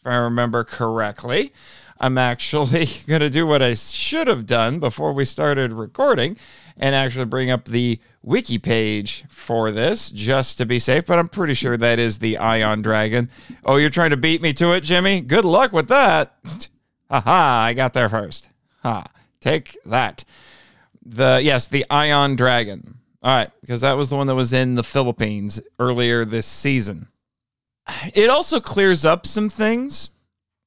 [0.00, 1.52] if I remember correctly.
[2.00, 6.36] I'm actually going to do what I should have done before we started recording
[6.78, 11.28] and actually bring up the wiki page for this just to be safe, but I'm
[11.28, 13.30] pretty sure that is the Ion Dragon.
[13.64, 15.20] Oh, you're trying to beat me to it, Jimmy?
[15.20, 16.36] Good luck with that.
[17.10, 18.48] Haha, I got there first.
[18.82, 19.06] Ha,
[19.40, 20.24] take that.
[21.04, 22.98] The yes, the Ion Dragon.
[23.22, 27.08] All right, because that was the one that was in the Philippines earlier this season.
[28.14, 30.10] It also clears up some things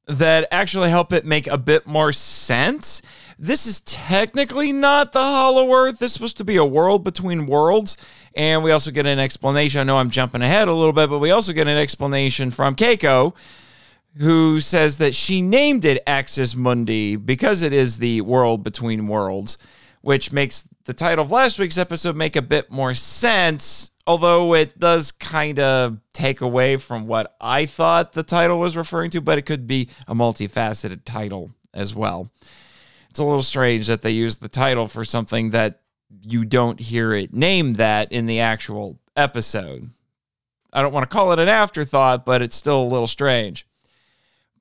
[0.08, 3.02] that actually help it make a bit more sense.
[3.38, 6.00] This is technically not the Hollow Earth.
[6.00, 7.98] This is supposed to be a world between worlds.
[8.36, 9.82] And we also get an explanation.
[9.82, 12.76] I know I'm jumping ahead a little bit, but we also get an explanation from
[12.76, 13.34] Keiko,
[14.18, 19.58] who says that she named it Axis Mundi because it is the world between worlds,
[20.02, 24.78] which makes the title of last week's episode make a bit more sense although it
[24.80, 29.38] does kind of take away from what I thought the title was referring to, but
[29.38, 32.30] it could be a multifaceted title as well.
[33.10, 35.82] It's a little strange that they use the title for something that
[36.24, 39.90] you don't hear it named that in the actual episode.
[40.74, 43.68] I don't want to call it an afterthought, but it's still a little strange.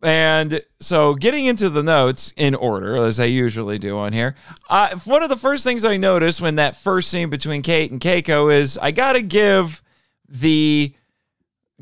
[0.02, 4.35] And so, getting into the notes in order, as I usually do on here,
[4.70, 8.01] uh, one of the first things I noticed when that first scene between Kate and
[8.01, 9.82] Keiko is I got to give
[10.27, 10.94] the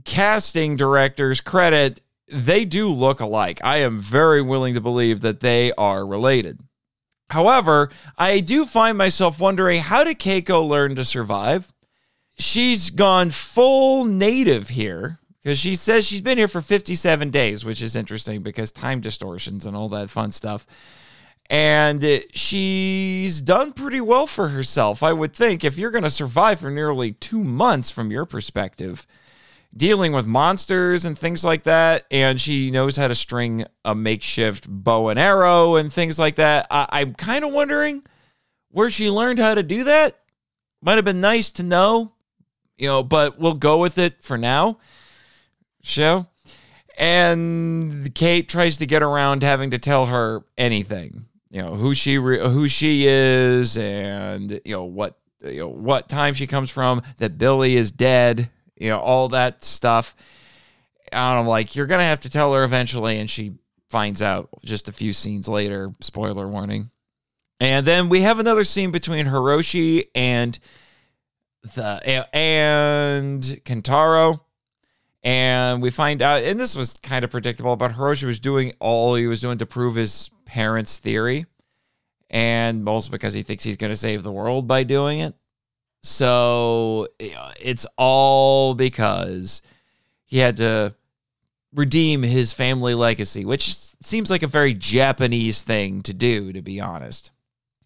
[0.05, 2.01] casting directors credit.
[2.27, 3.61] They do look alike.
[3.63, 6.61] I am very willing to believe that they are related.
[7.31, 11.73] However, I do find myself wondering how did Keiko learn to survive?
[12.39, 17.81] She's gone full native here because she says she's been here for 57 days, which
[17.81, 20.67] is interesting because time distortions and all that fun stuff.
[21.51, 25.65] And she's done pretty well for herself, I would think.
[25.65, 29.07] If you're going to survive for nearly two months from your perspective,
[29.75, 34.67] dealing with monsters and things like that, and she knows how to string a makeshift
[34.69, 38.05] bow and arrow and things like that, I- am kind of wondering
[38.71, 40.19] where she learned how to do that.
[40.83, 42.13] Might have been nice to know,
[42.77, 44.79] you know, but we'll go with it for now
[45.83, 46.27] show.
[46.97, 52.19] And Kate tries to get around having to tell her anything, you know, who she
[52.19, 57.03] re- who she is, and you know what you know what time she comes from,
[57.19, 60.17] that Billy is dead, you know, all that stuff.
[61.13, 63.55] I'm like, you're gonna have to tell her eventually, and she
[63.91, 65.93] finds out just a few scenes later.
[66.01, 66.91] Spoiler warning.
[67.61, 70.59] And then we have another scene between Hiroshi and
[71.75, 74.41] the and Kentaro
[75.29, 79.15] and we find out, and this was kind of predictable, but Hiroshi was doing all
[79.15, 81.45] he was doing to prove his parents' theory,
[82.31, 85.35] and mostly because he thinks he's going to save the world by doing it.
[86.03, 89.61] So it's all because
[90.25, 90.95] he had to
[91.75, 96.81] redeem his family legacy, which seems like a very Japanese thing to do, to be
[96.81, 97.33] honest.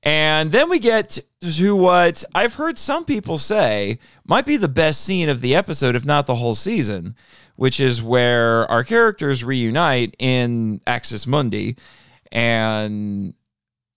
[0.02, 5.04] And then we get to what I've heard some people say might be the best
[5.04, 7.14] scene of the episode, if not the whole season,
[7.54, 11.76] which is where our characters reunite in Axis Mundi.
[12.32, 13.34] And,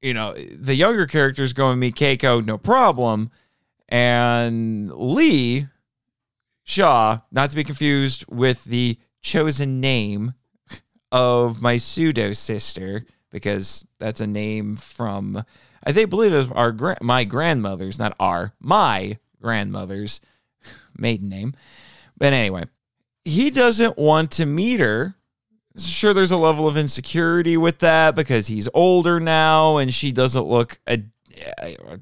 [0.02, 3.32] you know, the younger characters go and meet Keiko, no problem.
[3.90, 5.68] And Lee
[6.64, 10.34] Shaw, not to be confused with the chosen name
[11.11, 15.44] of my pseudo sister, because that's a name from
[15.86, 20.20] I think believe it was our my grandmother's, not our, my grandmother's
[20.98, 21.53] maiden name.
[22.18, 22.64] But anyway,
[23.24, 25.16] he doesn't want to meet her.
[25.78, 30.45] Sure, there's a level of insecurity with that because he's older now and she doesn't
[30.45, 31.03] look a,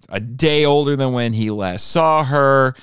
[0.10, 2.76] a day older than when he last saw her.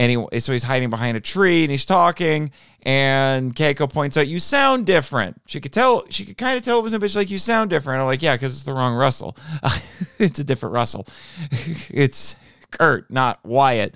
[0.00, 2.52] And he, so he's hiding behind a tree and he's talking.
[2.82, 6.04] And Keiko points out, "You sound different." She could tell.
[6.08, 7.14] She could kind of tell it was a bitch.
[7.14, 8.00] Like you sound different.
[8.00, 9.36] I'm like, "Yeah, because it's the wrong Russell.
[10.18, 11.06] it's a different Russell.
[11.90, 12.36] it's
[12.70, 13.94] Kurt, not Wyatt."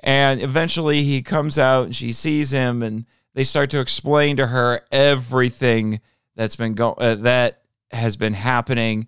[0.00, 3.04] And eventually, he comes out and she sees him, and
[3.34, 6.00] they start to explain to her everything
[6.34, 7.60] that's been going uh, that
[7.90, 9.06] has been happening.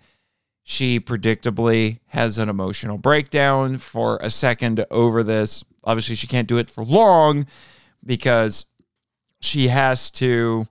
[0.65, 5.65] She predictably has an emotional breakdown for a second over this.
[5.89, 7.47] Obviously, she can't do it for long
[8.05, 8.67] because
[9.41, 10.67] she has to,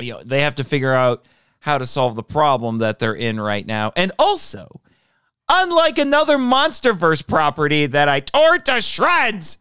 [0.00, 1.28] you know, they have to figure out
[1.60, 3.92] how to solve the problem that they're in right now.
[3.94, 4.80] And also,
[5.50, 9.58] unlike another MonsterVerse property that I tore to shreds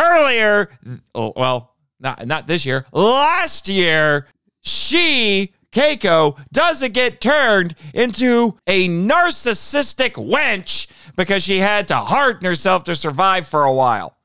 [0.00, 0.70] earlier,
[1.14, 4.26] oh, well, not not this year, last year,
[4.62, 10.86] she Keiko doesn't get turned into a narcissistic wench
[11.18, 14.16] because she had to harden herself to survive for a while.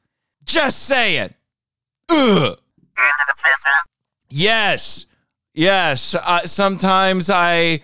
[0.45, 1.33] Just saying.
[2.07, 2.55] Ugh.
[4.29, 5.07] Yes.
[5.55, 6.13] Yes.
[6.13, 7.81] Uh, sometimes I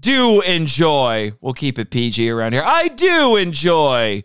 [0.00, 2.64] do enjoy, we'll keep it PG around here.
[2.64, 4.24] I do enjoy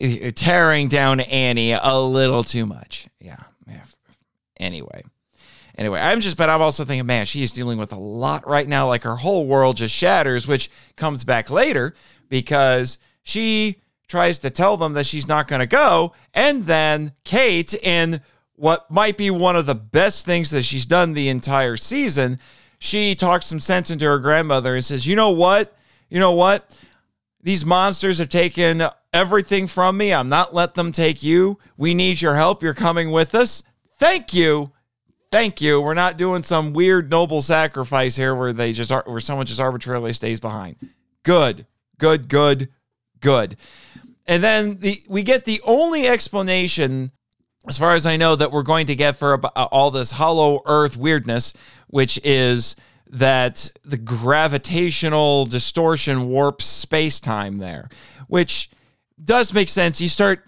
[0.00, 3.08] uh, tearing down Annie a little too much.
[3.20, 3.42] Yeah.
[3.66, 3.84] yeah.
[4.60, 5.02] Anyway.
[5.76, 8.68] Anyway, I'm just, but I'm also thinking, man, she is dealing with a lot right
[8.68, 8.86] now.
[8.86, 11.94] Like her whole world just shatters, which comes back later
[12.28, 12.98] because
[13.28, 16.12] she tries to tell them that she's not going to go.
[16.32, 18.20] And then Kate, in
[18.54, 22.38] what might be one of the best things that she's done the entire season,
[22.78, 25.76] she talks some sense into her grandmother and says, You know what?
[26.08, 26.74] You know what?
[27.42, 28.82] These monsters have taken
[29.12, 30.12] everything from me.
[30.12, 31.58] I'm not let them take you.
[31.76, 32.62] We need your help.
[32.62, 33.62] You're coming with us.
[33.98, 34.72] Thank you
[35.30, 35.80] thank you.
[35.80, 39.60] We're not doing some weird noble sacrifice here where they just are, where someone just
[39.60, 40.76] arbitrarily stays behind.
[41.22, 41.66] Good,
[41.98, 42.68] good, good,
[43.20, 43.56] good.
[44.26, 47.12] And then the we get the only explanation,
[47.66, 50.62] as far as I know, that we're going to get for uh, all this hollow
[50.66, 51.54] Earth weirdness,
[51.88, 52.76] which is
[53.10, 57.88] that the gravitational distortion warps space time there,
[58.26, 58.68] which
[59.22, 60.00] does make sense.
[60.00, 60.44] You start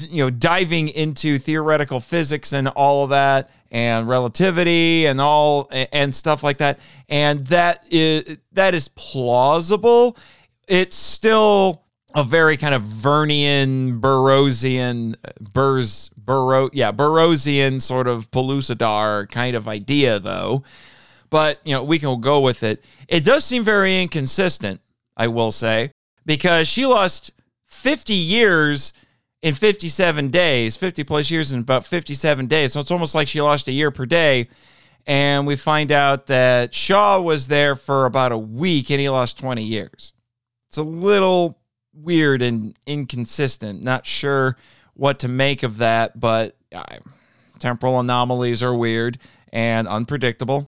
[0.00, 6.14] you know diving into theoretical physics and all of that and relativity and all and
[6.14, 6.78] stuff like that
[7.08, 10.16] and that is that is plausible
[10.68, 11.85] it's still
[12.16, 15.14] a very kind of Vernian Burroughsian
[15.52, 20.64] Burrs Burrow yeah Burroughsian sort of Pellucidar kind of idea though
[21.28, 24.80] but you know we can go with it it does seem very inconsistent
[25.16, 25.92] I will say
[26.24, 27.32] because she lost
[27.66, 28.94] 50 years
[29.42, 32.72] in 57 days, 50 plus years in about 57 days.
[32.72, 34.48] So it's almost like she lost a year per day.
[35.06, 39.38] And we find out that Shaw was there for about a week and he lost
[39.38, 40.12] 20 years.
[40.68, 41.58] It's a little
[41.96, 43.82] weird and inconsistent.
[43.82, 44.56] Not sure
[44.94, 46.84] what to make of that, but uh,
[47.58, 49.18] temporal anomalies are weird
[49.52, 50.66] and unpredictable.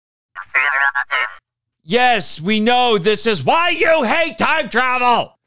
[1.83, 5.37] Yes, we know this is why you hate time travel.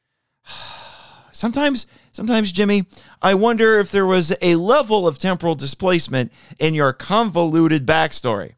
[1.32, 1.86] Sometimes
[2.16, 2.86] Sometimes, Jimmy,
[3.20, 8.54] I wonder if there was a level of temporal displacement in your convoluted backstory.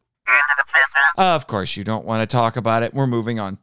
[1.17, 2.95] of course, you don't want to talk about it.
[2.95, 3.59] We're moving on.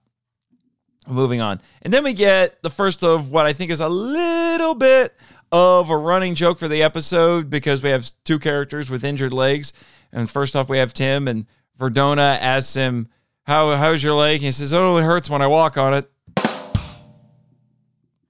[1.07, 1.61] Moving on.
[1.82, 5.15] And then we get the first of what I think is a little bit
[5.52, 9.72] of a running joke for the episode because we have two characters with injured legs.
[10.11, 11.45] And first off, we have Tim, and
[11.80, 13.10] Verdona asks him,
[13.44, 14.38] How, How's your leg?
[14.38, 16.10] And he says, It only hurts when I walk on it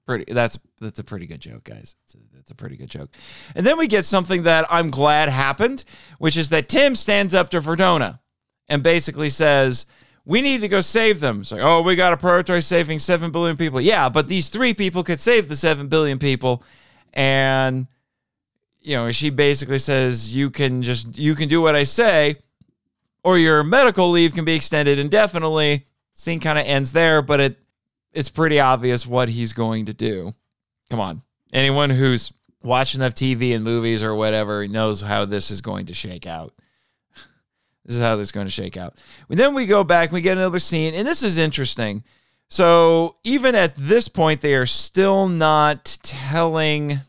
[0.06, 3.10] pretty that's that's a pretty good joke guys it's a, that's a pretty good joke
[3.56, 5.82] and then we get something that i'm glad happened
[6.18, 8.20] which is that tim stands up to verdona
[8.68, 9.86] and basically says
[10.26, 13.30] we need to go save them it's like oh we got to prioritize saving 7
[13.30, 16.62] billion people yeah but these three people could save the 7 billion people
[17.14, 17.86] and
[18.82, 22.36] you know she basically says you can just you can do what i say
[23.24, 27.58] or your medical leave can be extended indefinitely scene kind of ends there but it
[28.16, 30.32] it's pretty obvious what he's going to do.
[30.90, 31.22] Come on.
[31.52, 32.32] Anyone who's
[32.62, 36.54] watched enough TV and movies or whatever knows how this is going to shake out.
[37.86, 38.98] This is how this is going to shake out.
[39.30, 42.02] And then we go back, we get another scene, and this is interesting.
[42.48, 47.00] So even at this point, they are still not telling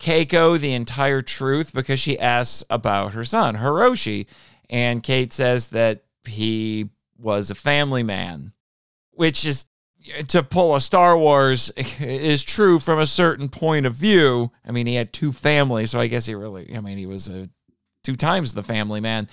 [0.00, 4.26] Keiko the entire truth because she asks about her son, Hiroshi.
[4.70, 8.52] And Kate says that he was a family man,
[9.12, 9.66] which is
[10.28, 11.70] to pull a Star Wars
[12.00, 14.50] is true from a certain point of view.
[14.64, 17.28] I mean, he had two families, so I guess he really, I mean, he was
[17.28, 17.48] a,
[18.04, 19.28] two times the family man.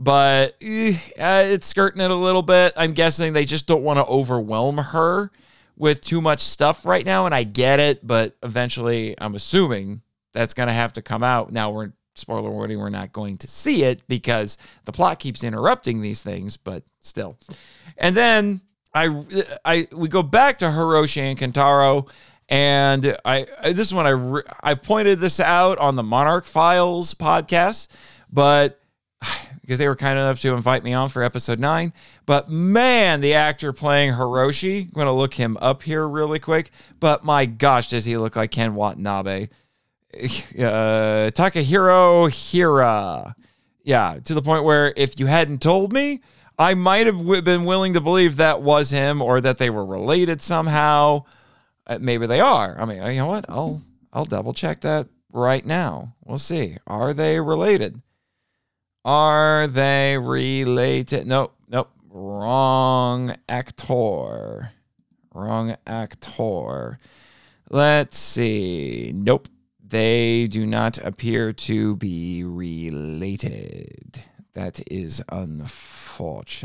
[0.00, 2.72] But eh, uh, it's skirting it a little bit.
[2.76, 5.32] I'm guessing they just don't want to overwhelm her
[5.76, 10.02] with too much stuff right now, and I get it, but eventually I'm assuming
[10.32, 11.52] that's going to have to come out.
[11.52, 16.00] Now we're spoiler warning, we're not going to see it because the plot keeps interrupting
[16.00, 17.36] these things, but still.
[17.96, 18.60] And then
[18.94, 19.24] I,
[19.64, 22.08] I we go back to Hiroshi and Kentaro,
[22.48, 27.14] and I, I this is when I I pointed this out on the Monarch Files
[27.14, 27.88] podcast,
[28.32, 28.80] but
[29.68, 31.92] because they were kind enough to invite me on for episode nine.
[32.24, 36.70] But man, the actor playing Hiroshi, I'm gonna look him up here really quick.
[37.00, 39.48] But my gosh, does he look like Ken Watanabe?
[40.58, 43.36] Uh, Takahiro Hira.
[43.84, 46.22] Yeah, to the point where if you hadn't told me,
[46.58, 49.84] I might have w- been willing to believe that was him or that they were
[49.84, 51.24] related somehow.
[51.86, 52.74] Uh, maybe they are.
[52.80, 53.44] I mean, you know what?
[53.50, 53.82] I'll
[54.14, 56.16] I'll double check that right now.
[56.24, 56.78] We'll see.
[56.86, 58.00] Are they related?
[59.08, 61.26] Are they related?
[61.26, 61.90] Nope, nope.
[62.10, 64.72] Wrong actor.
[65.32, 66.98] Wrong actor.
[67.70, 69.12] Let's see.
[69.14, 69.48] Nope.
[69.82, 74.24] They do not appear to be related.
[74.52, 76.60] That is unfortunate.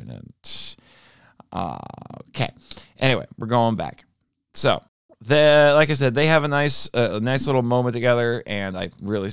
[1.56, 2.50] Okay.
[3.00, 4.04] Anyway, we're going back.
[4.54, 4.84] So,
[5.22, 8.90] the like I said, they have a nice, uh, nice little moment together, and I
[9.02, 9.32] really,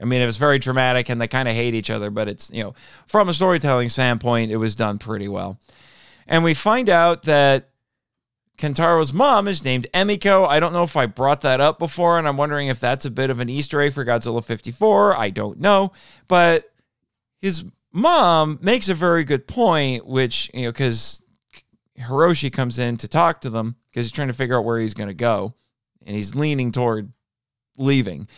[0.00, 2.50] I mean, it was very dramatic, and they kind of hate each other, but it's
[2.50, 2.74] you know,
[3.06, 5.58] from a storytelling standpoint, it was done pretty well.
[6.26, 7.70] And we find out that
[8.58, 10.46] Kentaro's mom is named Emiko.
[10.46, 13.10] I don't know if I brought that up before, and I'm wondering if that's a
[13.10, 15.16] bit of an Easter egg for Godzilla 54.
[15.16, 15.92] I don't know.
[16.26, 16.64] But
[17.40, 21.22] his mom makes a very good point, which, you know, because
[21.98, 24.94] Hiroshi comes in to talk to them because he's trying to figure out where he's
[24.94, 25.54] going to go,
[26.04, 27.12] and he's leaning toward
[27.76, 28.28] leaving.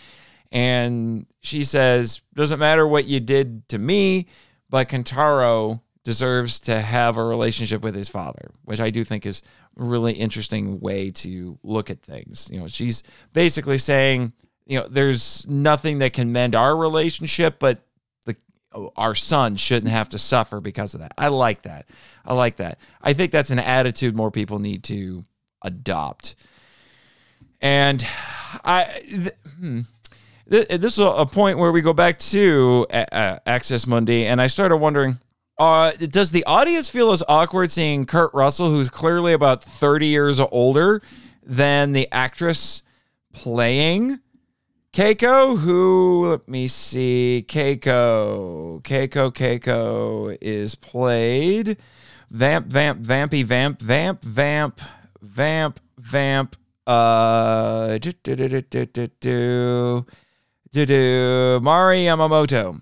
[0.52, 4.26] And she says, Doesn't matter what you did to me,
[4.68, 9.42] but Kentaro deserves to have a relationship with his father, which I do think is
[9.78, 12.48] a really interesting way to look at things.
[12.50, 13.02] You know, she's
[13.32, 14.32] basically saying,
[14.66, 17.82] you know, there's nothing that can mend our relationship, but
[18.24, 18.36] the
[18.96, 21.12] our son shouldn't have to suffer because of that.
[21.18, 21.86] I like that.
[22.24, 22.78] I like that.
[23.02, 25.22] I think that's an attitude more people need to
[25.62, 26.34] adopt.
[27.60, 28.06] And
[28.64, 29.80] I th- hmm,
[30.50, 35.18] this is a point where we go back to Axis Mundi, and I started wondering
[35.60, 40.40] uh, does the audience feel as awkward seeing Kurt Russell, who's clearly about 30 years
[40.40, 41.02] older
[41.44, 42.82] than the actress
[43.34, 44.20] playing
[44.94, 45.58] Keiko?
[45.58, 51.76] Who, let me see, Keiko, Keiko, Keiko is played
[52.30, 54.80] Vamp, Vamp, Vampy, Vamp, Vamp, Vamp,
[55.20, 56.56] Vamp, Vamp,
[56.86, 60.06] uh, do, do, do, do, do, do,
[60.72, 62.80] do, do, Mari Yamamoto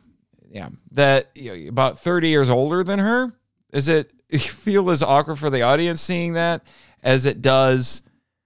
[0.50, 3.32] yeah, that you know, about 30 years older than her.
[3.72, 6.62] Is it feel as awkward for the audience seeing that
[7.02, 8.02] as it does,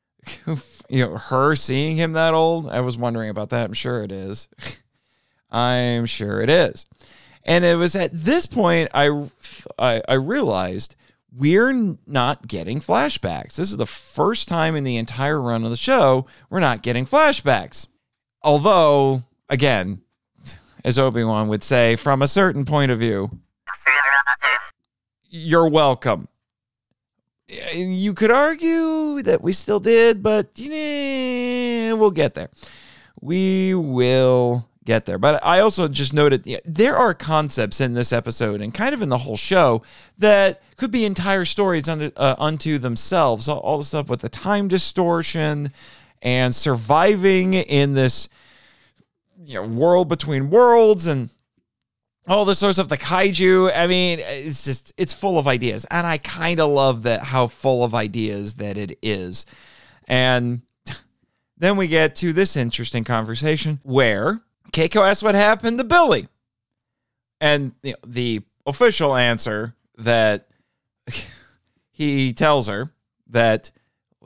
[0.89, 2.69] you know, her seeing him that old?
[2.69, 3.65] I was wondering about that.
[3.65, 4.49] I'm sure it is.
[5.51, 6.87] I'm sure it is.
[7.45, 9.29] And it was at this point I,
[9.79, 10.97] I, I realized
[11.35, 13.57] we're not getting flashbacks.
[13.57, 17.07] This is the first time in the entire run of the show we're not getting
[17.07, 17.87] flashbacks.
[18.43, 19.23] Although,
[19.53, 20.01] again,
[20.83, 23.31] as Obi Wan would say, from a certain point of view.
[25.29, 26.29] You're welcome.
[27.75, 32.49] You could argue that we still did, but yeah, we'll get there.
[33.21, 35.19] We will get there.
[35.19, 39.03] But I also just noted yeah, there are concepts in this episode and kind of
[39.03, 39.83] in the whole show
[40.19, 43.49] that could be entire stories unto, uh, unto themselves.
[43.49, 45.73] All, all the stuff with the time distortion
[46.23, 48.29] and surviving in this
[49.45, 51.31] you know world between worlds and
[52.29, 53.73] all this sort of stuff the kaiju.
[53.75, 55.85] I mean it's just it's full of ideas.
[55.91, 59.47] And i kind of love that how full of ideas that it is.
[60.07, 60.63] And
[61.57, 64.41] then we get to this interesting conversation where
[64.73, 66.29] keiko asks what happened to billy.
[67.41, 70.49] And you know, the official answer that
[71.91, 72.91] he tells her
[73.29, 73.71] that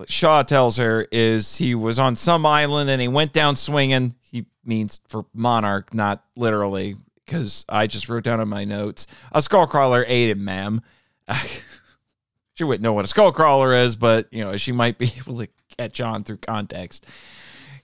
[0.06, 4.14] Shaw tells her is he was on some island and he went down swinging.
[4.66, 9.66] Means for monarch, not literally, because I just wrote down in my notes a skull
[9.66, 10.82] crawler ate him, ma'am.
[12.54, 15.38] she wouldn't know what a skull crawler is, but you know she might be able
[15.38, 17.06] to catch on through context.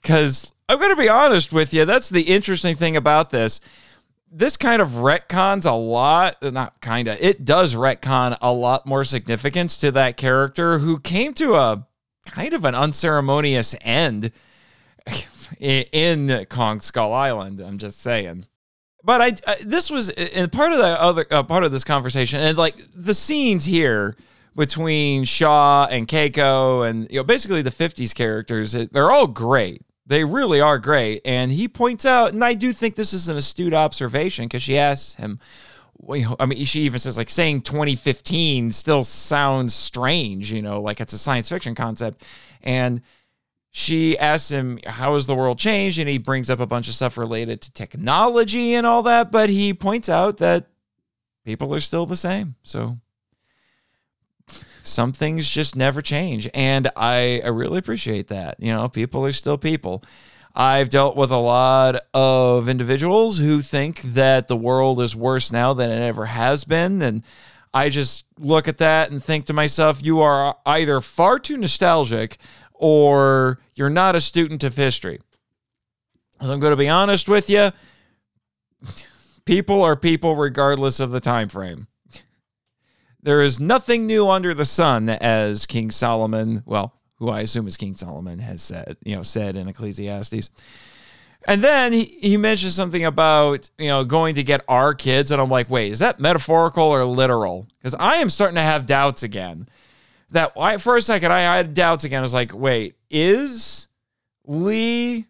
[0.00, 3.60] Because I'm going to be honest with you, that's the interesting thing about this.
[4.30, 8.86] This kind of retcons a lot, uh, not kind of, it does retcon a lot
[8.86, 11.86] more significance to that character who came to a
[12.26, 14.32] kind of an unceremonious end
[15.60, 17.60] in Kong Skull Island.
[17.60, 18.46] I'm just saying.
[19.04, 22.40] But I, I this was in part of the other uh, part of this conversation,
[22.40, 24.16] and like the scenes here
[24.54, 28.72] between Shaw and Keiko and you know basically the 50s characters.
[28.72, 29.82] They're all great.
[30.06, 31.22] They really are great.
[31.24, 34.76] And he points out, and I do think this is an astute observation because she
[34.76, 35.38] asks him,
[36.38, 41.12] I mean, she even says like saying 2015 still sounds strange, you know, like it's
[41.12, 42.24] a science fiction concept.
[42.62, 43.00] And
[43.74, 45.98] she asks him, How has the world changed?
[45.98, 49.32] And he brings up a bunch of stuff related to technology and all that.
[49.32, 50.66] But he points out that
[51.46, 52.54] people are still the same.
[52.62, 52.98] So
[54.84, 56.50] some things just never change.
[56.52, 58.56] And I, I really appreciate that.
[58.60, 60.04] You know, people are still people.
[60.54, 65.72] I've dealt with a lot of individuals who think that the world is worse now
[65.72, 67.00] than it ever has been.
[67.00, 67.22] And
[67.72, 72.36] I just look at that and think to myself, you are either far too nostalgic
[72.82, 75.20] or you're not a student of history.
[76.40, 77.70] As I'm going to be honest with you,
[79.44, 81.86] people are people regardless of the time frame.
[83.22, 87.76] There is nothing new under the sun, as King Solomon, well, who I assume is
[87.76, 90.50] King Solomon, has said, you know, said in Ecclesiastes.
[91.46, 95.30] And then he, he mentions something about, you know, going to get our kids.
[95.30, 97.68] And I'm like, wait, is that metaphorical or literal?
[97.78, 99.68] Because I am starting to have doubts again.
[100.32, 102.18] That I, for a second, I had doubts again.
[102.18, 103.88] I was like, wait, is
[104.46, 105.26] Lee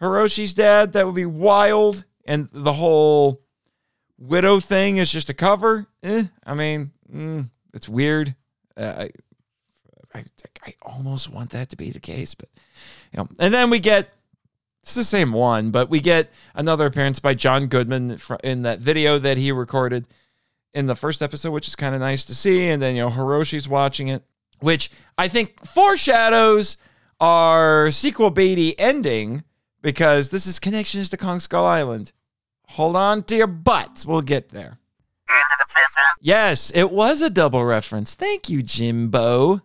[0.00, 0.92] Hiroshi's dad?
[0.92, 2.04] That would be wild.
[2.24, 3.40] And the whole
[4.18, 5.86] widow thing is just a cover.
[6.02, 8.34] Eh, I mean, mm, it's weird.
[8.76, 9.06] Uh,
[10.14, 10.24] I, I,
[10.66, 12.50] I almost want that to be the case, but
[13.12, 13.28] you know.
[13.38, 14.10] And then we get
[14.82, 19.18] it's the same one, but we get another appearance by John Goodman in that video
[19.18, 20.06] that he recorded
[20.74, 22.68] in the first episode, which is kind of nice to see.
[22.68, 24.22] And then you know Hiroshi's watching it,
[24.60, 26.76] which I think foreshadows
[27.20, 29.44] our sequel Beatty ending
[29.82, 32.12] because this is connections to Kong Skull Island.
[32.68, 34.04] Hold on to your butts.
[34.04, 34.78] We'll get there.
[36.20, 38.14] Yes, it was a double reference.
[38.14, 39.62] Thank you, Jimbo.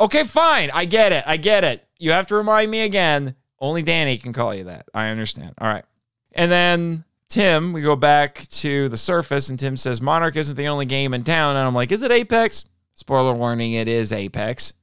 [0.00, 0.70] Okay, fine.
[0.74, 1.22] I get it.
[1.26, 1.86] I get it.
[1.98, 3.36] You have to remind me again.
[3.60, 4.86] Only Danny can call you that.
[4.92, 5.54] I understand.
[5.58, 5.84] All right.
[6.32, 10.68] And then Tim, we go back to the surface, and Tim says Monarch isn't the
[10.68, 11.56] only game in town.
[11.56, 12.66] And I'm like, is it Apex?
[12.90, 14.74] Spoiler warning, it is Apex.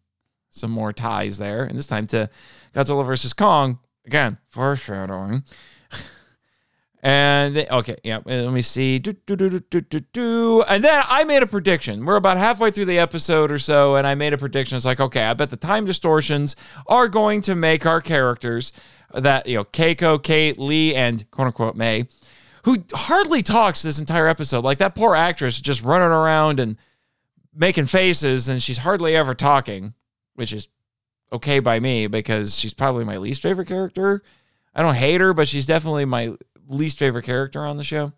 [0.50, 1.64] Some more ties there.
[1.64, 2.28] And this time to
[2.74, 3.78] Godzilla versus Kong.
[4.08, 5.44] Again, foreshadowing.
[7.02, 9.00] And okay, yeah, let me see.
[9.00, 10.64] Do, do, do.
[10.64, 12.06] And then I made a prediction.
[12.06, 14.76] We're about halfway through the episode or so, and I made a prediction.
[14.76, 16.58] It's like, okay, I bet the time distortions
[16.88, 18.74] are going to make our characters
[19.14, 22.06] that, you know, Keiko, Kate, Lee, and quote unquote May,
[22.64, 24.64] who hardly talks this entire episode.
[24.64, 26.78] Like that poor actress just running around and
[27.54, 29.94] making faces, and she's hardly ever talking,
[30.36, 30.68] which is
[31.32, 34.24] okay by me because she's probably my least favorite character.
[34.74, 36.36] I don't hate her, but she's definitely my
[36.68, 38.14] least favorite character on the show.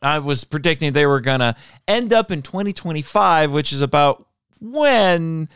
[0.00, 1.54] I was predicting they were going to
[1.86, 4.26] end up in 2025, which is about
[4.60, 5.48] when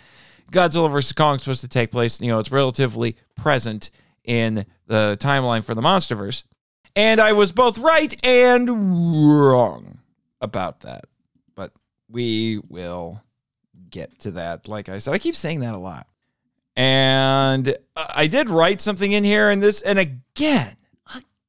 [0.53, 1.13] Godzilla vs.
[1.13, 2.21] Kong is supposed to take place.
[2.21, 3.91] You know, it's relatively present
[4.25, 6.45] in the timeline for the Monsterverse.
[6.97, 9.99] And I was both right and wrong
[10.41, 11.05] about that.
[11.55, 11.73] But
[12.09, 13.23] we will
[13.91, 14.67] get to that.
[14.67, 16.07] Like I said, I keep saying that a lot.
[16.75, 20.77] And I did write something in here, and this, and again,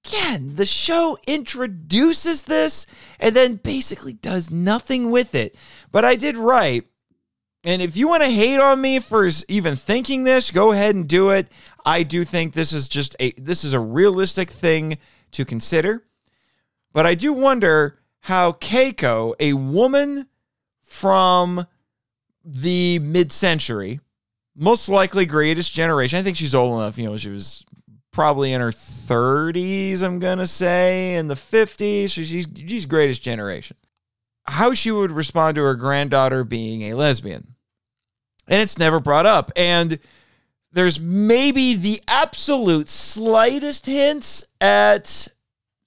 [0.05, 2.87] again, the show introduces this
[3.19, 5.57] and then basically does nothing with it.
[5.91, 6.85] But I did write,
[7.63, 11.07] and if you want to hate on me for even thinking this, go ahead and
[11.07, 11.49] do it.
[11.85, 14.97] I do think this is just a this is a realistic thing
[15.31, 16.03] to consider.
[16.93, 20.27] But I do wonder how Keiko, a woman
[20.83, 21.65] from
[22.43, 23.99] the mid-century,
[24.55, 26.19] most likely greatest generation.
[26.19, 27.63] I think she's old enough, you know, she was
[28.11, 32.09] probably in her 30s, I'm going to say, in the 50s.
[32.09, 33.77] She's, she's greatest generation.
[34.45, 37.53] How she would respond to her granddaughter being a lesbian.
[38.47, 39.51] And it's never brought up.
[39.55, 39.99] And
[40.72, 45.27] there's maybe the absolute slightest hints at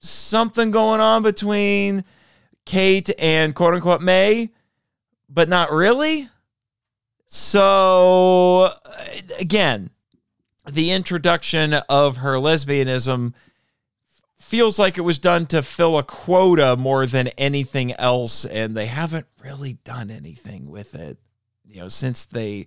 [0.01, 2.03] something going on between
[2.65, 4.51] Kate and quote unquote May,
[5.29, 6.29] but not really.
[7.27, 8.69] So,
[9.39, 9.91] again,
[10.69, 13.33] the introduction of her lesbianism
[14.37, 18.87] feels like it was done to fill a quota more than anything else and they
[18.87, 21.17] haven't really done anything with it
[21.63, 22.65] you know since they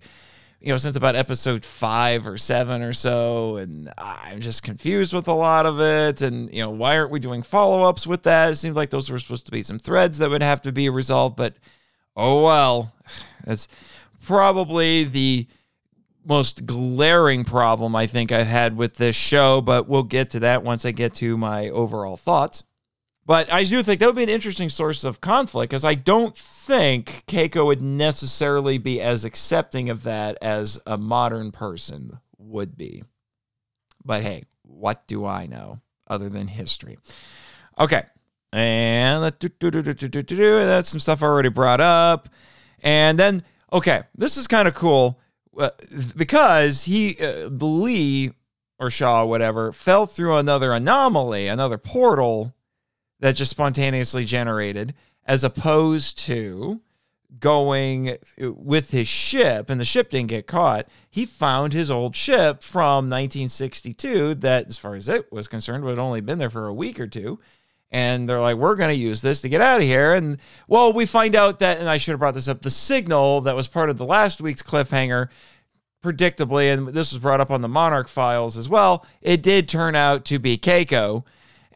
[0.65, 5.27] you know since about episode 5 or 7 or so and i'm just confused with
[5.27, 8.55] a lot of it and you know why aren't we doing follow-ups with that it
[8.55, 11.35] seems like those were supposed to be some threads that would have to be resolved
[11.35, 11.55] but
[12.17, 12.93] oh well
[13.47, 13.67] it's
[14.25, 15.47] probably the
[16.25, 20.63] most glaring problem I think I've had with this show, but we'll get to that
[20.63, 22.63] once I get to my overall thoughts.
[23.25, 26.37] But I do think that would be an interesting source of conflict because I don't
[26.37, 33.03] think Keiko would necessarily be as accepting of that as a modern person would be.
[34.03, 36.99] But hey, what do I know other than history?
[37.79, 38.03] Okay.
[38.53, 42.29] And that's some stuff I already brought up.
[42.83, 43.41] And then,
[43.73, 45.19] okay, this is kind of cool
[45.57, 45.71] uh,
[46.15, 48.33] because he, uh, Lee
[48.79, 52.53] or Shaw, whatever, fell through another anomaly, another portal
[53.19, 54.93] that just spontaneously generated,
[55.25, 56.81] as opposed to
[57.39, 60.87] going with his ship and the ship didn't get caught.
[61.09, 65.99] He found his old ship from 1962 that, as far as it was concerned, had
[65.99, 67.39] only been there for a week or two.
[67.91, 70.13] And they're like, we're going to use this to get out of here.
[70.13, 70.37] And
[70.67, 73.55] well, we find out that, and I should have brought this up, the signal that
[73.55, 75.29] was part of the last week's cliffhanger
[76.03, 79.95] predictably, and this was brought up on the Monarch files as well, it did turn
[79.95, 81.25] out to be Keiko.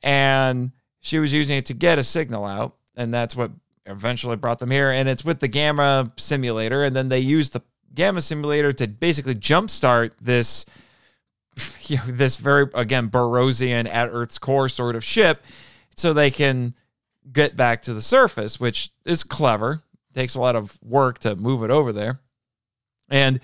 [0.03, 2.75] And she was using it to get a signal out.
[2.95, 3.51] And that's what
[3.85, 4.91] eventually brought them here.
[4.91, 6.83] And it's with the Gamma simulator.
[6.83, 7.61] And then they used the
[7.95, 10.65] Gamma simulator to basically jumpstart this.
[11.89, 15.43] You know, this very again Burroughsian at Earth's core sort of ship,
[15.95, 16.75] so they can
[17.33, 19.81] get back to the surface, which is clever.
[20.13, 22.19] takes a lot of work to move it over there.
[23.09, 23.39] And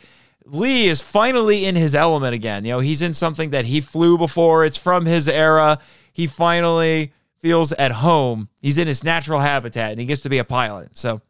[0.45, 2.65] Lee is finally in his element again.
[2.65, 4.63] You know, he's in something that he flew before.
[4.63, 5.79] It's from his era.
[6.13, 7.13] He finally
[7.45, 8.49] feels at home.
[8.59, 10.97] He's in his natural habitat and he gets to be a pilot.
[10.97, 11.21] So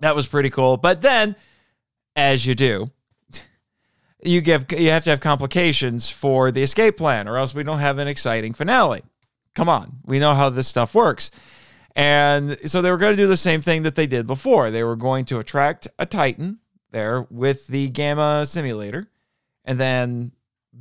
[0.00, 0.76] that was pretty cool.
[0.76, 1.34] But then,
[2.14, 2.90] as you do,
[4.22, 7.78] you give you have to have complications for the escape plan, or else we don't
[7.78, 9.00] have an exciting finale.
[9.54, 11.30] Come on, we know how this stuff works.
[11.96, 14.70] And so they were going to do the same thing that they did before.
[14.70, 16.58] They were going to attract a Titan
[16.90, 19.06] there with the Gamma simulator,
[19.64, 20.32] and then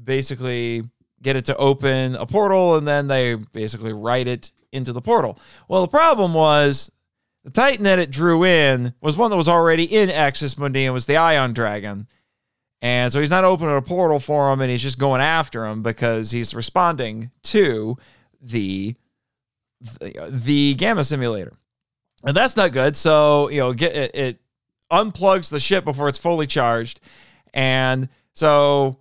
[0.03, 0.83] basically
[1.21, 5.37] get it to open a portal, and then they basically write it into the portal.
[5.67, 6.91] Well, the problem was
[7.43, 10.93] the Titan that it drew in was one that was already in Axis Mundi and
[10.93, 12.07] was the Ion Dragon.
[12.81, 15.83] And so he's not opening a portal for him and he's just going after him
[15.83, 17.97] because he's responding to
[18.41, 18.95] the
[19.81, 21.53] the, the gamma simulator.
[22.23, 22.95] And that's not good.
[22.95, 24.41] So, you know, get it, it
[24.91, 26.99] unplugs the ship before it's fully charged.
[27.53, 28.98] And so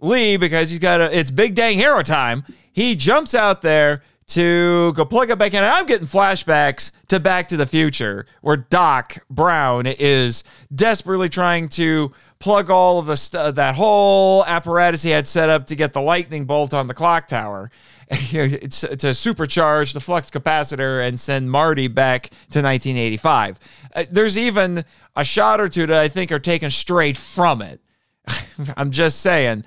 [0.00, 4.92] Lee, because he's got a, it's big dang hero time, he jumps out there to
[4.94, 5.58] go plug it back in.
[5.58, 10.42] And I'm getting flashbacks to Back to the Future, where Doc Brown is
[10.74, 15.66] desperately trying to plug all of the st- that whole apparatus he had set up
[15.66, 17.70] to get the lightning bolt on the clock tower.
[18.10, 23.58] it's to supercharge the flux capacitor and send Marty back to 1985.
[23.94, 24.84] Uh, there's even
[25.16, 27.80] a shot or two that I think are taken straight from it.
[28.76, 29.64] I'm just saying,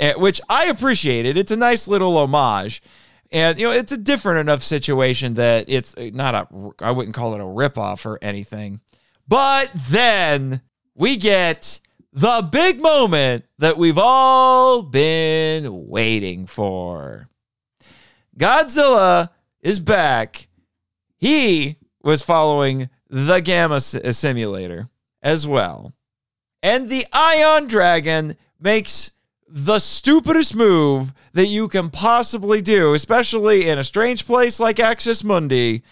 [0.00, 1.36] uh, which I appreciated.
[1.36, 2.82] It's a nice little homage.
[3.30, 6.48] And you know, it's a different enough situation that it's not a
[6.80, 8.80] I wouldn't call it a ripoff or anything.
[9.26, 10.62] But then
[10.94, 11.80] we get
[12.12, 17.28] the big moment that we've all been waiting for.
[18.38, 19.30] Godzilla
[19.60, 20.48] is back.
[21.18, 24.88] He was following the Gamma simulator
[25.22, 25.92] as well.
[26.62, 29.12] And the Ion Dragon makes
[29.48, 35.24] the stupidest move that you can possibly do, especially in a strange place like Axis
[35.24, 35.82] Mundi.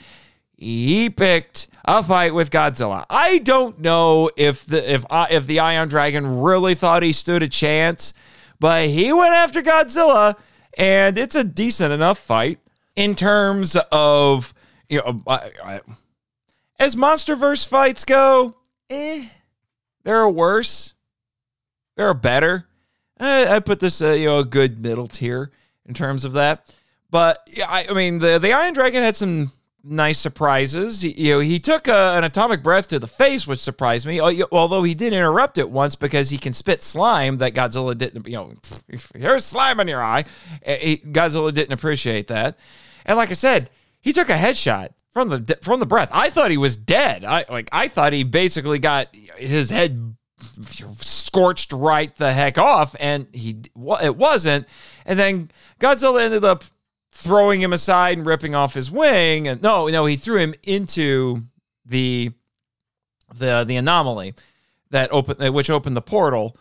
[0.56, 3.04] He picked a fight with Godzilla.
[3.08, 7.42] I don't know if the if uh, if the Ion Dragon really thought he stood
[7.42, 8.14] a chance,
[8.58, 10.36] but he went after Godzilla,
[10.76, 12.58] and it's a decent enough fight
[12.96, 14.54] in terms of
[14.88, 15.80] you know I, I,
[16.78, 18.56] as MonsterVerse fights go.
[18.88, 19.26] Eh,
[20.06, 20.94] there are worse.
[21.96, 22.68] There are better.
[23.18, 25.50] I, I put this, uh, you know, a good middle tier
[25.84, 26.72] in terms of that.
[27.10, 29.50] But yeah, I, I mean, the the Ion Dragon had some
[29.82, 31.02] nice surprises.
[31.02, 34.06] He, you know, he took a, uh, an atomic breath to the face, which surprised
[34.06, 34.20] me.
[34.20, 38.28] Although he did interrupt it once because he can spit slime that Godzilla didn't.
[38.28, 38.54] You know,
[39.14, 40.24] here's slime in your eye.
[40.64, 42.56] Godzilla didn't appreciate that.
[43.04, 43.70] And like I said,
[44.06, 46.10] he took a headshot from the from the breath.
[46.12, 47.24] I thought he was dead.
[47.24, 50.14] I like I thought he basically got his head
[50.62, 53.62] scorched right the heck off, and he
[54.00, 54.68] it wasn't.
[55.04, 55.50] And then
[55.80, 56.62] Godzilla ended up
[57.10, 59.48] throwing him aside and ripping off his wing.
[59.48, 61.42] And no, no, he threw him into
[61.84, 62.30] the
[63.34, 64.34] the the anomaly
[64.90, 66.56] that opened, which opened the portal,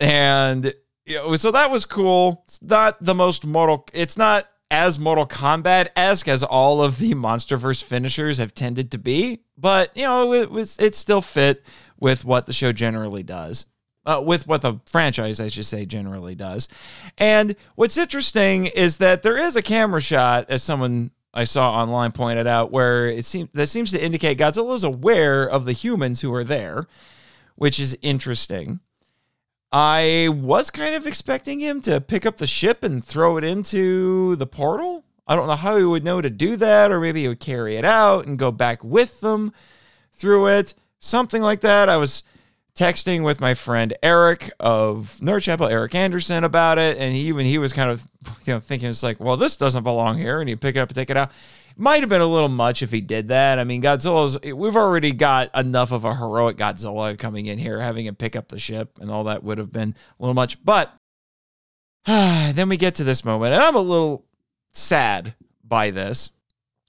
[0.00, 2.42] and you know, so that was cool.
[2.48, 3.86] It's not the most mortal.
[3.94, 8.98] It's not as Mortal Kombat esque as all of the MonsterVerse finishers have tended to
[8.98, 11.62] be, but you know, it was it still fit
[11.98, 13.66] with what the show generally does.
[14.06, 16.68] Uh, with what the franchise, I should say, generally does.
[17.18, 22.12] And what's interesting is that there is a camera shot, as someone I saw online
[22.12, 26.22] pointed out where it seems that seems to indicate Godzilla is aware of the humans
[26.22, 26.86] who are there,
[27.56, 28.80] which is interesting.
[29.72, 34.34] I was kind of expecting him to pick up the ship and throw it into
[34.36, 35.04] the portal.
[35.28, 37.76] I don't know how he would know to do that, or maybe he would carry
[37.76, 39.52] it out and go back with them
[40.10, 40.74] through it.
[40.98, 41.88] Something like that.
[41.88, 42.24] I was
[42.74, 47.46] texting with my friend Eric of Nerd Chapel, Eric Anderson, about it, and he, even
[47.46, 48.06] he was kind of
[48.44, 50.88] you know thinking it's like, well, this doesn't belong here, and he pick it up
[50.88, 51.32] and take it out.
[51.76, 53.58] Might have been a little much if he did that.
[53.58, 58.06] I mean, Godzilla's we've already got enough of a heroic Godzilla coming in here, having
[58.06, 60.62] him pick up the ship and all that would have been a little much.
[60.64, 60.92] But
[62.06, 64.26] then we get to this moment, and I'm a little
[64.72, 65.34] sad
[65.64, 66.30] by this.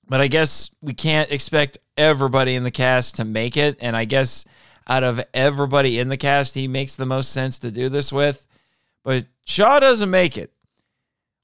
[0.07, 4.03] But I guess we can't expect everybody in the cast to make it, and I
[4.03, 4.43] guess
[4.91, 8.45] out of everybody in the cast, he makes the most sense to do this with.
[9.03, 10.51] But Shaw doesn't make it.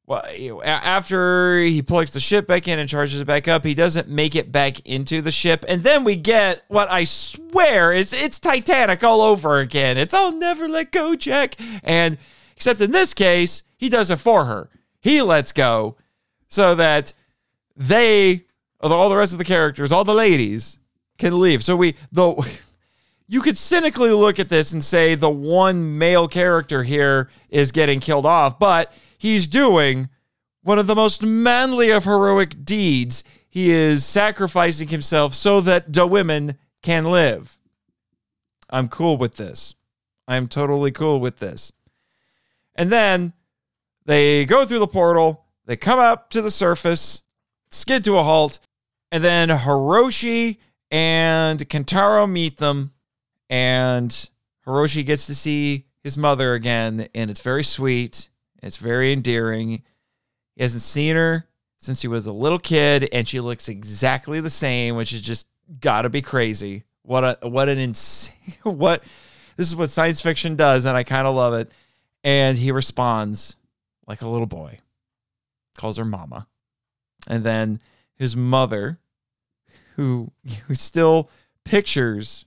[0.06, 4.10] Well, after he plugs the ship back in and charges it back up, he doesn't
[4.10, 5.64] make it back into the ship.
[5.68, 9.98] And then we get what I swear is it's Titanic all over again.
[9.98, 11.56] It's I'll never let go, Jack.
[11.84, 12.18] And
[12.56, 14.70] except in this case, he does it for her.
[15.00, 15.96] He lets go
[16.50, 17.14] so that
[17.78, 18.46] they,
[18.82, 20.80] all the rest of the characters, all the ladies,
[21.18, 21.64] can leave.
[21.64, 22.44] So we, though
[23.28, 28.00] you could cynically look at this and say the one male character here is getting
[28.00, 30.10] killed off, but he's doing
[30.64, 33.24] one of the most manly of heroic deeds.
[33.50, 37.58] He is sacrificing himself so that the women can live.
[38.70, 39.76] I'm cool with this.
[40.28, 41.72] I'm totally cool with this.
[42.76, 43.34] And then
[44.06, 47.24] they go through the portal, they come up to the surface,
[47.72, 48.60] skid to a halt,
[49.12, 50.58] and then Hiroshi
[50.92, 52.94] and Kentaro meet them
[53.50, 54.30] and
[54.66, 58.30] Hiroshi gets to see his mother again, and it's very sweet.
[58.62, 59.84] It's very endearing.
[60.56, 61.48] He hasn't seen her
[61.78, 65.48] since he was a little kid, and she looks exactly the same, which is just
[65.80, 66.84] gotta be crazy.
[67.04, 68.34] What a what an insane
[68.64, 69.04] what
[69.56, 71.72] this is what science fiction does, and I kind of love it.
[72.24, 73.56] And he responds
[74.08, 74.80] like a little boy,
[75.78, 76.48] calls her mama.
[77.28, 77.80] And then
[78.16, 79.00] his mother,
[79.96, 80.32] who,
[80.68, 81.30] who still
[81.64, 82.46] pictures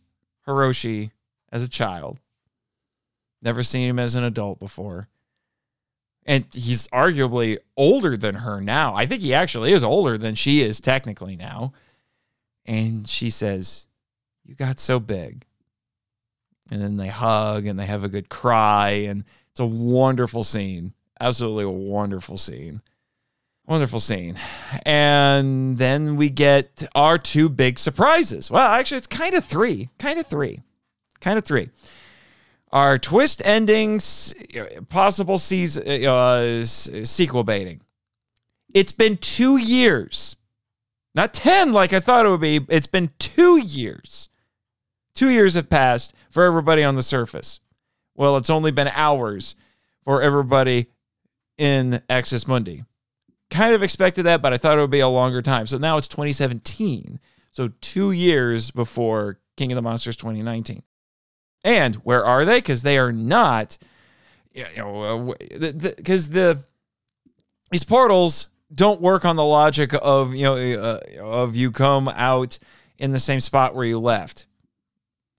[0.51, 1.11] Hiroshi
[1.53, 2.19] as a child.
[3.43, 5.09] Never seen him as an adult before.
[6.27, 8.95] And he's arguably older than her now.
[8.95, 11.73] I think he actually is older than she is technically now.
[12.67, 13.87] And she says,
[14.45, 15.47] You got so big.
[16.71, 18.91] And then they hug and they have a good cry.
[18.91, 20.93] And it's a wonderful scene.
[21.19, 22.83] Absolutely a wonderful scene.
[23.71, 24.37] Wonderful scene.
[24.85, 28.51] And then we get our two big surprises.
[28.51, 29.91] Well, actually, it's kind of three.
[29.97, 30.63] Kind of three.
[31.21, 31.69] Kind of three.
[32.73, 34.35] Our twist endings,
[34.89, 37.81] possible season, uh, sequel baiting.
[38.75, 40.35] It's been two years.
[41.15, 42.67] Not 10 like I thought it would be.
[42.71, 44.31] It's been two years.
[45.15, 47.61] Two years have passed for everybody on the surface.
[48.17, 49.55] Well, it's only been hours
[50.03, 50.87] for everybody
[51.57, 52.83] in Axis Mundi
[53.51, 55.67] kind of expected that, but I thought it would be a longer time.
[55.67, 57.21] So now it's 2017.
[57.51, 60.83] So two years before King of the Monsters 2019.
[61.63, 62.59] And where are they?
[62.59, 63.77] Because they are not,
[64.53, 66.65] you know, because uh, the, the,
[67.71, 72.59] these portals don't work on the logic of you know uh, of you come out
[72.99, 74.47] in the same spot where you left.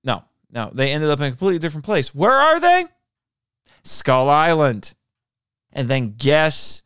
[0.04, 2.14] No, no, they ended up in a completely different place.
[2.14, 2.86] Where are they?
[3.84, 4.94] Skull Island.
[5.74, 6.82] And then guess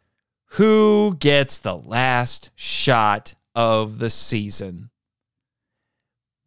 [0.55, 4.89] who gets the last shot of the season?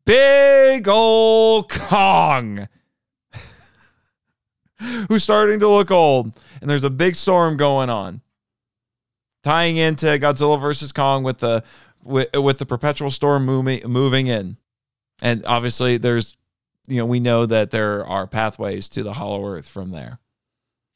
[0.07, 2.69] Big old Kong,
[5.09, 6.33] who's starting to look old,
[6.63, 8.23] and there's a big storm going on,
[9.43, 11.63] tying into Godzilla versus Kong with the
[12.03, 14.57] with, with the perpetual storm moving moving in,
[15.21, 16.35] and obviously there's
[16.87, 20.19] you know we know that there are pathways to the Hollow Earth from there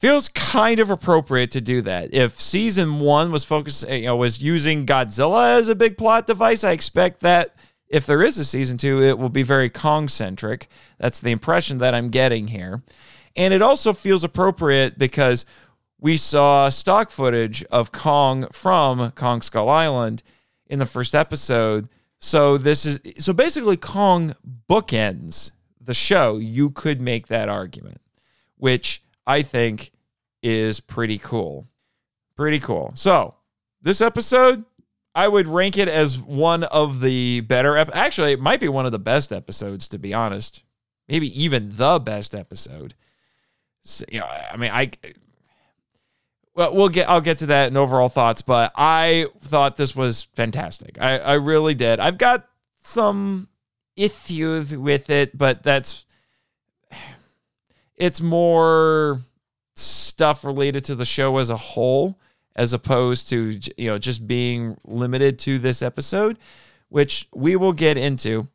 [0.03, 2.13] feels kind of appropriate to do that.
[2.13, 6.27] If season one was focused, eh, you know, was using Godzilla as a big plot
[6.27, 7.55] device, I expect that
[7.87, 10.67] if there is a season two, it will be very Kong centric.
[10.99, 12.83] That's the impression that I'm getting here.
[13.37, 15.47] And it also feels appropriate because
[16.01, 20.25] we saw stock footage of Kong from Kong Skull Island
[20.67, 21.89] in the first episode.
[22.19, 24.35] So this is so basically Kong
[24.69, 26.39] bookends the show.
[26.39, 28.01] You could make that argument,
[28.57, 29.93] which I think
[30.43, 31.67] is pretty cool.
[32.37, 32.93] Pretty cool.
[32.95, 33.35] So,
[33.81, 34.65] this episode,
[35.15, 37.77] I would rank it as one of the better.
[37.77, 40.63] Ep- Actually, it might be one of the best episodes, to be honest.
[41.09, 42.95] Maybe even the best episode.
[43.83, 44.91] So, you know, I mean, I
[46.55, 50.25] well, we'll get I'll get to that in overall thoughts, but I thought this was
[50.35, 50.99] fantastic.
[51.01, 51.99] I, I really did.
[51.99, 52.47] I've got
[52.83, 53.49] some
[53.97, 56.05] issues with it, but that's
[58.03, 59.21] it's more
[59.77, 62.19] stuff related to the show as a whole
[62.57, 66.37] as opposed to you know just being limited to this episode
[66.89, 68.49] which we will get into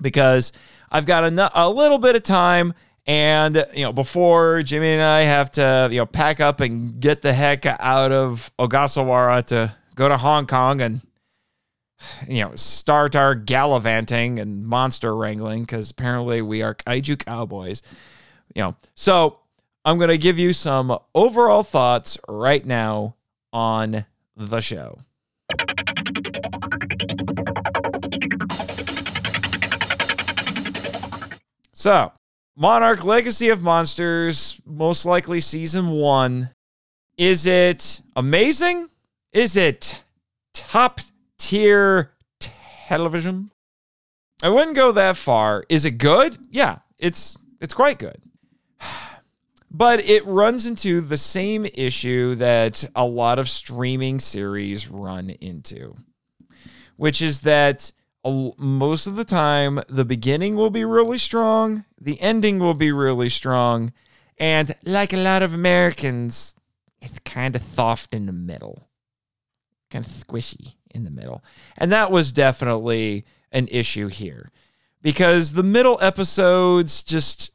[0.00, 0.52] because
[0.90, 2.72] I've got a, a little bit of time
[3.06, 7.20] and you know before Jimmy and I have to you know pack up and get
[7.20, 11.02] the heck out of Ogasawara to go to Hong Kong and
[12.26, 17.82] you know start our gallivanting and monster wrangling because apparently we are kaiju cowboys
[18.54, 19.40] you know so
[19.84, 23.16] I'm going to give you some overall thoughts right now
[23.52, 24.04] on
[24.36, 24.98] the show.
[31.72, 32.12] So,
[32.56, 36.50] Monarch Legacy of Monsters, most likely season one.
[37.16, 38.90] Is it amazing?
[39.32, 40.02] Is it
[40.52, 41.00] top
[41.38, 43.50] tier television?
[44.42, 45.64] I wouldn't go that far.
[45.70, 46.36] Is it good?
[46.50, 48.20] Yeah, it's it's quite good.
[49.70, 55.96] But it runs into the same issue that a lot of streaming series run into,
[56.96, 57.92] which is that
[58.24, 63.28] most of the time the beginning will be really strong, the ending will be really
[63.28, 63.92] strong,
[64.38, 66.56] and like a lot of Americans,
[67.00, 68.88] it's kind of soft in the middle,
[69.90, 71.44] kind of squishy in the middle.
[71.78, 74.50] And that was definitely an issue here
[75.00, 77.52] because the middle episodes just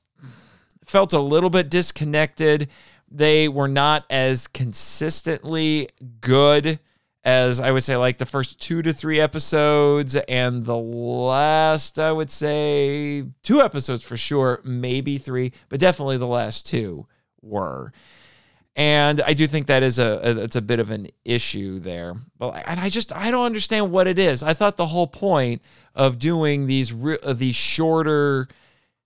[0.85, 2.69] felt a little bit disconnected.
[3.09, 5.89] They were not as consistently
[6.21, 6.79] good
[7.25, 12.11] as I would say, like the first two to three episodes, and the last, I
[12.11, 17.07] would say, two episodes for sure, maybe three, but definitely the last two
[17.41, 17.91] were.
[18.75, 22.15] And I do think that is a, it's a bit of an issue there.
[22.37, 24.43] But and I just I don't understand what it is.
[24.43, 25.63] I thought the whole point
[25.95, 28.49] of doing these re, uh, these shorter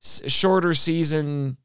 [0.01, 1.57] shorter season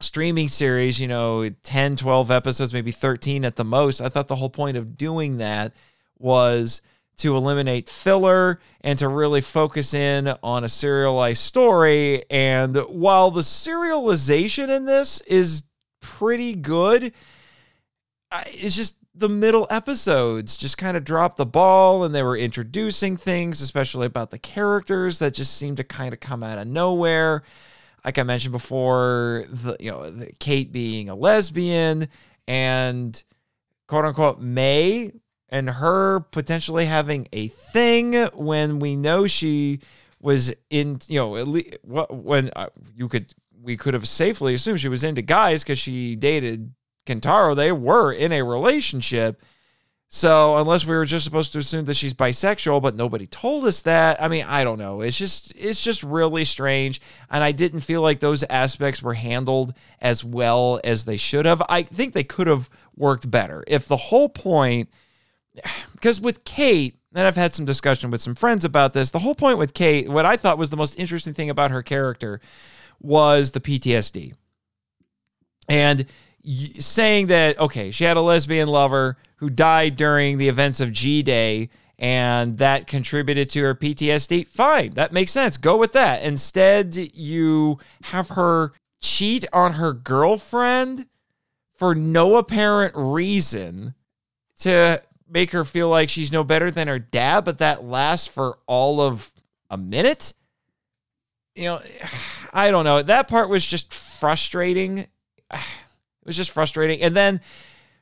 [0.00, 4.00] streaming series, you know, 10, 12 episodes, maybe 13 at the most.
[4.00, 5.74] I thought the whole point of doing that
[6.18, 6.82] was
[7.18, 12.24] to eliminate filler and to really focus in on a serialized story.
[12.30, 15.64] And while the serialization in this is
[16.00, 17.12] pretty good,
[18.46, 23.18] it's just the middle episodes just kind of dropped the ball and they were introducing
[23.18, 27.42] things, especially about the characters that just seemed to kind of come out of nowhere
[28.04, 32.08] like I mentioned before, the you know the Kate being a lesbian
[32.46, 33.22] and
[33.86, 35.12] quote unquote May
[35.48, 39.80] and her potentially having a thing when we know she
[40.20, 44.80] was in you know at least when uh, you could we could have safely assumed
[44.80, 46.72] she was into guys because she dated
[47.06, 47.54] Kentaro.
[47.54, 49.42] They were in a relationship
[50.12, 53.82] so unless we were just supposed to assume that she's bisexual, but nobody told us
[53.82, 55.02] that, I mean, I don't know.
[55.02, 59.72] It's just it's just really strange, and I didn't feel like those aspects were handled
[60.00, 61.62] as well as they should have.
[61.68, 64.88] I think they could have worked better if the whole point,
[65.92, 69.12] because with Kate, and I've had some discussion with some friends about this.
[69.12, 71.84] The whole point with Kate, what I thought was the most interesting thing about her
[71.84, 72.40] character,
[72.98, 74.34] was the PTSD,
[75.68, 76.06] and
[76.44, 81.22] saying that okay, she had a lesbian lover who died during the events of G
[81.22, 81.70] Day
[82.00, 85.58] and that contributed to her PTSD, fine, that makes sense.
[85.58, 86.22] Go with that.
[86.22, 91.06] Instead, you have her cheat on her girlfriend
[91.76, 93.94] for no apparent reason
[94.60, 98.58] to make her feel like she's no better than her dad, but that lasts for
[98.66, 99.30] all of
[99.68, 100.32] a minute.
[101.54, 101.80] You know,
[102.52, 103.02] I don't know.
[103.02, 105.06] That part was just frustrating.
[106.22, 107.00] It was just frustrating.
[107.02, 107.40] And then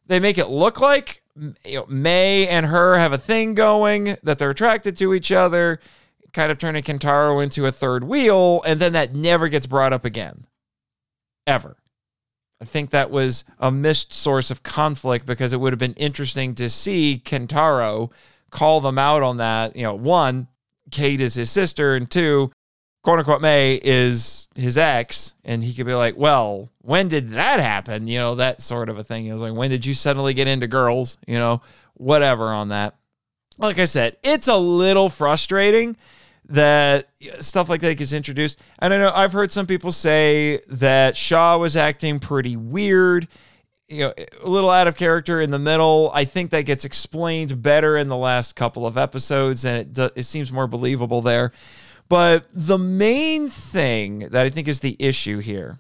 [0.07, 4.39] they make it look like you know, May and her have a thing going that
[4.39, 5.81] they're attracted to each other,
[6.33, 10.05] kind of turning Kentaro into a third wheel, and then that never gets brought up
[10.05, 10.47] again.
[11.47, 11.77] Ever.
[12.61, 16.57] I think that was a missed source of conflict because it would have been interesting
[16.57, 18.11] to see Kentaro
[18.51, 19.77] call them out on that.
[19.77, 20.49] You know, one,
[20.91, 22.51] Kate is his sister, and two,
[23.09, 27.59] quote unquote May is his ex, and he could be like, "Well, when did that
[27.59, 29.25] happen?" You know, that sort of a thing.
[29.25, 31.63] He was like, "When did you suddenly get into girls?" You know,
[31.95, 32.97] whatever on that.
[33.57, 35.97] Like I said, it's a little frustrating
[36.51, 37.09] that
[37.41, 38.61] stuff like that gets introduced.
[38.79, 43.27] And I know I've heard some people say that Shaw was acting pretty weird,
[43.89, 44.13] you know,
[44.45, 46.11] a little out of character in the middle.
[46.13, 50.25] I think that gets explained better in the last couple of episodes, and it, it
[50.25, 51.53] seems more believable there.
[52.09, 55.79] But the main thing that I think is the issue here,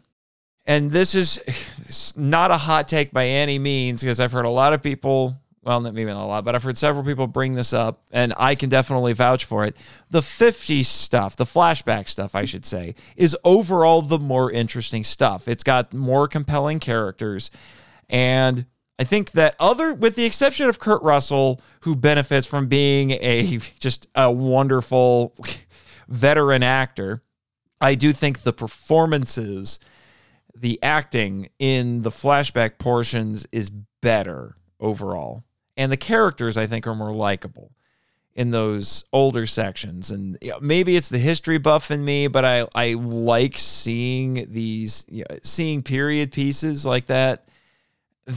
[0.68, 4.74] And this is not a hot take by any means because I've heard a lot
[4.74, 7.72] of people, well, not maybe not a lot, but I've heard several people bring this
[7.72, 9.74] up, and I can definitely vouch for it.
[10.10, 15.48] The 50s stuff, the flashback stuff, I should say, is overall the more interesting stuff.
[15.48, 17.50] It's got more compelling characters.
[18.10, 18.66] And
[18.98, 23.56] I think that other, with the exception of Kurt Russell, who benefits from being a
[23.78, 25.34] just a wonderful
[26.08, 27.22] veteran actor,
[27.80, 29.78] I do think the performances
[30.60, 33.70] the acting in the flashback portions is
[34.00, 35.44] better overall.
[35.76, 37.72] And the characters, I think, are more likable
[38.34, 40.10] in those older sections.
[40.10, 44.46] And you know, maybe it's the history buff in me, but I, I like seeing
[44.50, 47.48] these, you know, seeing period pieces like that,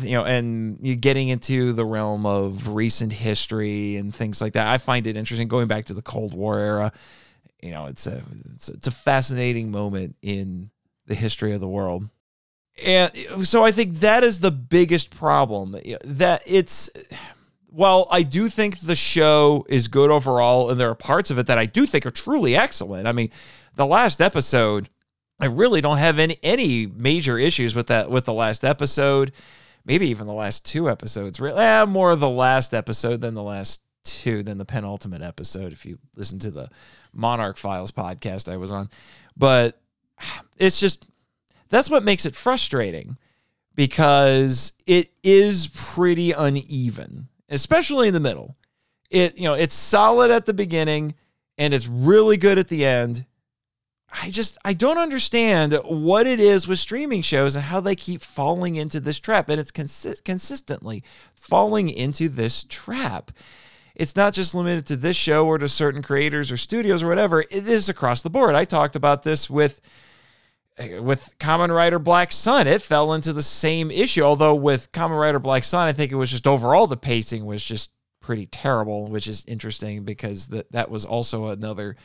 [0.01, 4.67] you know, and you getting into the realm of recent history and things like that.
[4.67, 6.91] I find it interesting going back to the Cold War era.
[7.61, 8.23] You know, it's a,
[8.53, 10.72] it's it's a fascinating moment in
[11.06, 12.09] the history of the world.
[12.83, 13.11] And
[13.43, 16.90] so I think that is the biggest problem that it's
[17.67, 21.48] while I do think the show is good overall and there are parts of it
[21.48, 23.07] that I do think are truly excellent.
[23.07, 23.30] I mean,
[23.75, 24.90] the last episode
[25.41, 29.31] I really don't have any any major issues with that with the last episode.
[29.83, 31.40] Maybe even the last two episodes.
[31.40, 35.71] Really, eh, more of the last episode than the last two than the penultimate episode
[35.71, 36.69] if you listen to the
[37.13, 38.89] Monarch Files podcast I was on.
[39.35, 39.80] But
[40.57, 41.07] it's just
[41.69, 43.17] that's what makes it frustrating
[43.75, 48.57] because it is pretty uneven, especially in the middle.
[49.09, 51.15] It you know, it's solid at the beginning
[51.57, 53.25] and it's really good at the end.
[54.21, 58.21] I just I don't understand what it is with streaming shows and how they keep
[58.21, 61.03] falling into this trap and it's consi- consistently
[61.35, 63.31] falling into this trap.
[63.95, 67.42] It's not just limited to this show or to certain creators or studios or whatever.
[67.42, 68.56] It is across the board.
[68.56, 69.82] I talked about this with
[70.78, 74.22] eh, with Kamen Rider Black Sun, it fell into the same issue.
[74.22, 77.64] Although with Kamen Rider Black Sun, I think it was just overall the pacing was
[77.64, 81.95] just pretty terrible, which is interesting because that that was also another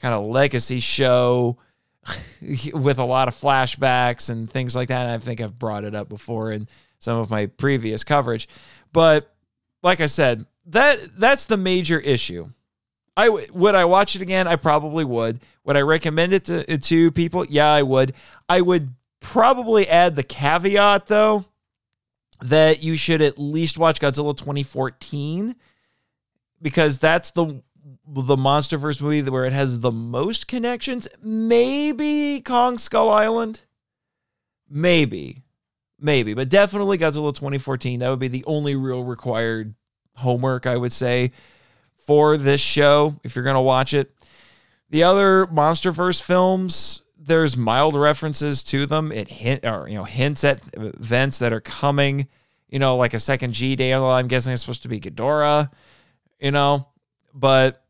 [0.00, 1.58] kind of legacy show
[2.72, 5.02] with a lot of flashbacks and things like that.
[5.02, 8.48] And I think I've brought it up before in some of my previous coverage.
[8.92, 9.32] But
[9.82, 12.48] like I said, that that's the major issue.
[13.16, 14.46] I would I watch it again?
[14.46, 15.40] I probably would.
[15.64, 17.44] Would I recommend it to to people?
[17.46, 18.14] Yeah, I would.
[18.48, 21.44] I would probably add the caveat though
[22.40, 25.54] that you should at least watch Godzilla 2014
[26.62, 27.62] because that's the
[28.06, 31.08] the MonsterVerse movie where it has the most connections.
[31.22, 33.62] Maybe Kong Skull Island.
[34.68, 35.42] Maybe.
[36.02, 38.00] Maybe, but definitely Godzilla 2014.
[38.00, 39.74] That would be the only real required
[40.14, 41.32] homework, I would say
[42.06, 44.12] for this show if you're going to watch it.
[44.90, 49.12] The other MonsterVerse films, there's mild references to them.
[49.12, 52.26] It hint or you know hints at events that are coming.
[52.68, 53.92] You know, like a second G day.
[53.92, 55.70] I'm guessing it's supposed to be Ghidorah.
[56.40, 56.88] You know,
[57.34, 57.84] but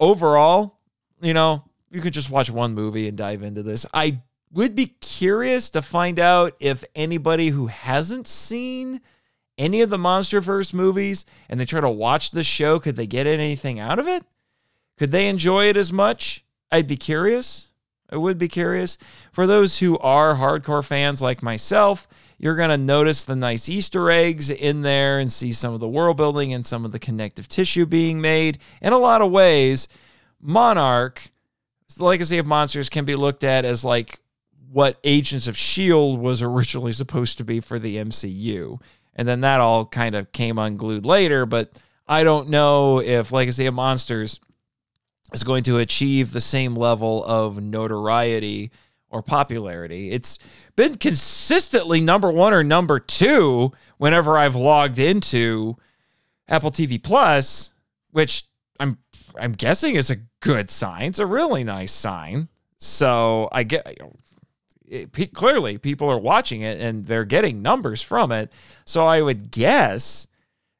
[0.00, 0.78] overall,
[1.20, 3.86] you know, you could just watch one movie and dive into this.
[3.94, 4.20] I
[4.52, 9.00] would be curious to find out if anybody who hasn't seen
[9.58, 13.26] any of the MonsterVerse movies and they try to watch the show, could they get
[13.26, 14.24] anything out of it?
[14.96, 16.44] Could they enjoy it as much?
[16.70, 17.68] I'd be curious.
[18.10, 18.96] I would be curious.
[19.32, 24.10] For those who are hardcore fans like myself, you're going to notice the nice Easter
[24.10, 27.48] eggs in there and see some of the world building and some of the connective
[27.48, 28.58] tissue being made.
[28.80, 29.88] In a lot of ways,
[30.40, 31.30] Monarch,
[31.96, 34.20] the Legacy of Monsters, can be looked at as like
[34.70, 36.18] what Agents of S.H.I.E.L.D.
[36.18, 38.80] was originally supposed to be for the MCU.
[39.18, 41.44] And then that all kind of came unglued later.
[41.44, 41.72] But
[42.06, 44.40] I don't know if Legacy of Monsters
[45.32, 48.70] is going to achieve the same level of notoriety
[49.10, 50.12] or popularity.
[50.12, 50.38] It's
[50.76, 55.76] been consistently number one or number two whenever I've logged into
[56.48, 57.70] Apple TV Plus,
[58.12, 58.44] which
[58.78, 58.98] I'm
[59.38, 61.10] I'm guessing is a good sign.
[61.10, 62.48] It's a really nice sign.
[62.78, 63.98] So I get
[64.90, 68.52] it, clearly people are watching it and they're getting numbers from it.
[68.84, 70.26] So I would guess,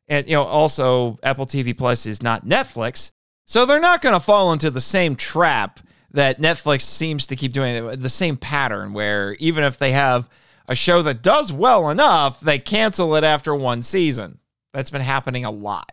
[0.08, 3.12] and you know, also Apple TV Plus is not Netflix,
[3.46, 5.80] so they're not going to fall into the same trap
[6.10, 8.00] that Netflix seems to keep doing.
[8.00, 10.28] The same pattern where even if they have
[10.68, 14.38] a show that does well enough, they cancel it after one season.
[14.72, 15.92] That's been happening a lot.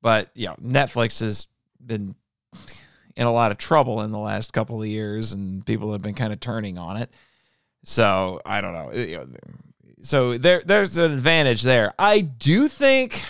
[0.00, 1.46] But you know, Netflix has
[1.84, 2.14] been
[3.16, 6.14] in a lot of trouble in the last couple of years, and people have been
[6.14, 7.12] kind of turning on it.
[7.84, 9.26] So I don't know.
[10.02, 11.94] So there, there's an advantage there.
[11.98, 13.22] I do think,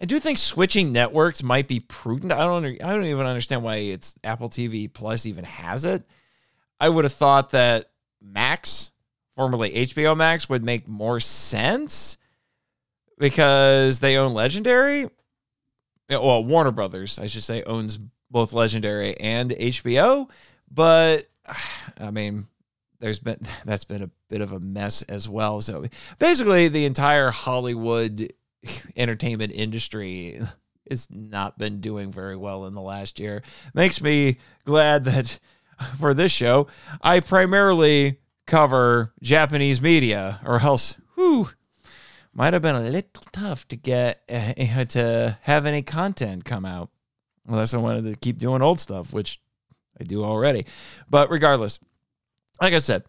[0.00, 2.32] I do think switching networks might be prudent.
[2.32, 6.04] I don't, I don't even understand why it's Apple TV Plus even has it.
[6.78, 7.90] I would have thought that
[8.22, 8.90] Max
[9.40, 12.18] formerly HBO Max, would make more sense
[13.18, 15.08] because they own Legendary.
[16.10, 17.98] Well, Warner Brothers, I should say, owns
[18.30, 20.28] both Legendary and HBO.
[20.70, 21.30] But
[21.98, 22.48] I mean,
[23.00, 25.60] there's been that's been a bit of a mess as well.
[25.60, 25.84] So
[26.18, 28.32] basically, the entire Hollywood
[28.96, 30.40] entertainment industry
[30.88, 33.42] has not been doing very well in the last year.
[33.74, 35.38] Makes me glad that
[35.98, 36.66] for this show,
[37.00, 41.48] I primarily cover Japanese media, or else, whew,
[42.32, 46.90] might have been a little tough to get uh, to have any content come out
[47.46, 49.40] unless I wanted to keep doing old stuff, which
[50.00, 50.66] I do already.
[51.08, 51.78] But regardless,
[52.60, 53.04] like I said,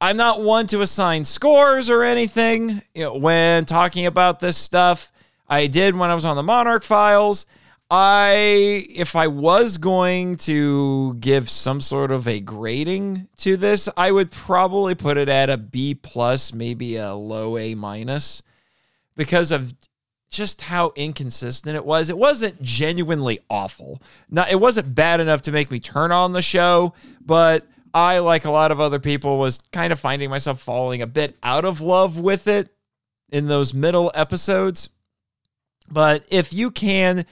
[0.00, 5.12] I'm not one to assign scores or anything you know, when talking about this stuff.
[5.48, 7.46] I did when I was on the Monarch Files.
[7.90, 14.12] I, if I was going to give some sort of a grading to this, I
[14.12, 18.44] would probably put it at a B plus, maybe a low A minus,
[19.16, 19.74] because of
[20.30, 22.08] just how inconsistent it was.
[22.10, 24.00] It wasn't genuinely awful.
[24.30, 28.44] Not, it wasn't bad enough to make me turn on the show, but I, like
[28.44, 31.80] a lot of other people, was kind of finding myself falling a bit out of
[31.80, 32.68] love with it
[33.30, 34.88] in those middle episodes.
[35.90, 37.26] But if you can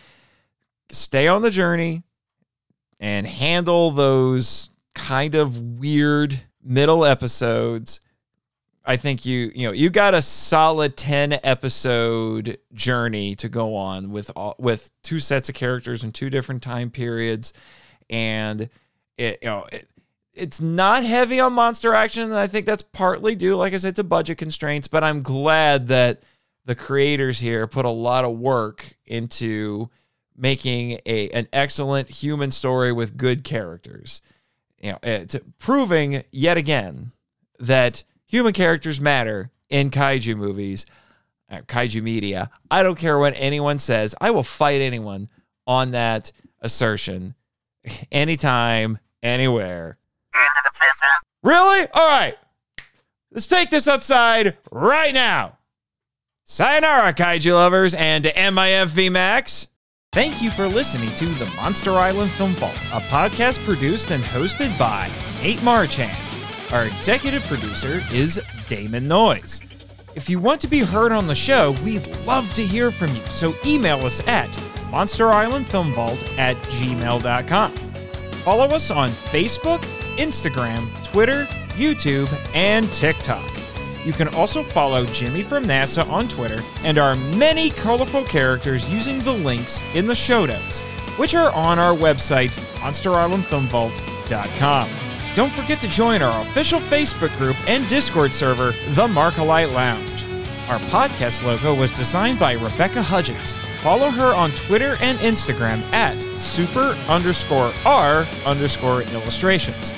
[0.91, 2.03] stay on the journey
[2.99, 8.01] and handle those kind of weird middle episodes,
[8.85, 14.11] I think you you know you got a solid ten episode journey to go on
[14.11, 17.53] with all, with two sets of characters in two different time periods,
[18.09, 18.70] and
[19.19, 19.89] it you know it,
[20.39, 23.97] it's not heavy on monster action, and I think that's partly due, like I said,
[23.97, 24.89] to budget constraints.
[24.89, 26.23] But I'm glad that
[26.65, 29.91] the creators here put a lot of work into
[30.36, 34.23] making a an excellent human story with good characters.
[34.78, 37.12] You know, it's proving yet again
[37.58, 40.86] that human characters matter in kaiju movies,
[41.50, 42.50] uh, kaiju media.
[42.70, 44.15] I don't care what anyone says.
[44.20, 45.28] I will fight anyone
[45.67, 47.34] on that assertion
[48.12, 49.98] anytime, anywhere.
[51.42, 51.86] Really?
[51.94, 52.36] All right.
[53.33, 55.58] Let's take this outside right now.
[56.44, 59.68] Sayonara, kaiju lovers, and to MIFV Max.
[60.12, 64.76] Thank you for listening to the Monster Island Film Vault, a podcast produced and hosted
[64.78, 65.10] by
[65.42, 66.17] Nate Marchand.
[66.73, 69.60] Our executive producer is Damon Noyes.
[70.15, 73.23] If you want to be heard on the show, we'd love to hear from you,
[73.28, 74.50] so email us at
[74.91, 77.73] monsterislandfilmvault at gmail.com.
[78.42, 79.84] Follow us on Facebook,
[80.18, 83.50] Instagram, Twitter, YouTube, and TikTok.
[84.05, 89.20] You can also follow Jimmy from NASA on Twitter and our many colorful characters using
[89.20, 90.80] the links in the show notes,
[91.18, 94.88] which are on our website, monsterislandfilmvault.com.
[95.34, 100.24] Don't forget to join our official Facebook group and Discord server, The Markalite Lounge.
[100.68, 103.55] Our podcast logo was designed by Rebecca Hudgens.
[103.82, 109.94] Follow her on Twitter and Instagram at super underscore r underscore illustrations.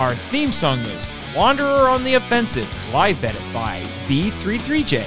[0.00, 5.02] Our theme song is Wanderer on the Offensive, live edit by B33J,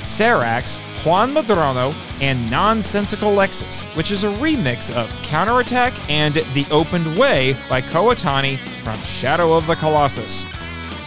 [0.00, 7.18] Sarax, Juan Madrano, and Nonsensical Lexus, which is a remix of Counterattack and The Opened
[7.18, 10.46] Way by Kow Otani from Shadow of the Colossus.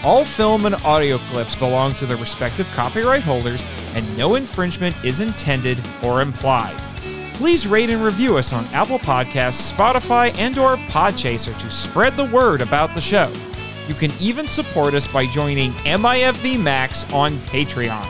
[0.03, 3.63] All film and audio clips belong to their respective copyright holders,
[3.95, 6.79] and no infringement is intended or implied.
[7.35, 12.23] Please rate and review us on Apple Podcasts, Spotify, and or Podchaser to spread the
[12.23, 13.29] word about the show.
[13.89, 18.09] You can even support us by joining MIFV Max on Patreon.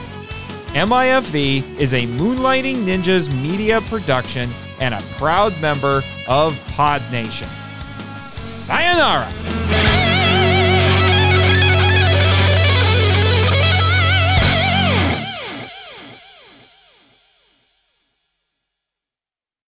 [0.76, 7.50] MIFV is a Moonlighting Ninjas media production and a proud member of Pod Nation.
[8.20, 9.95] Sayonara!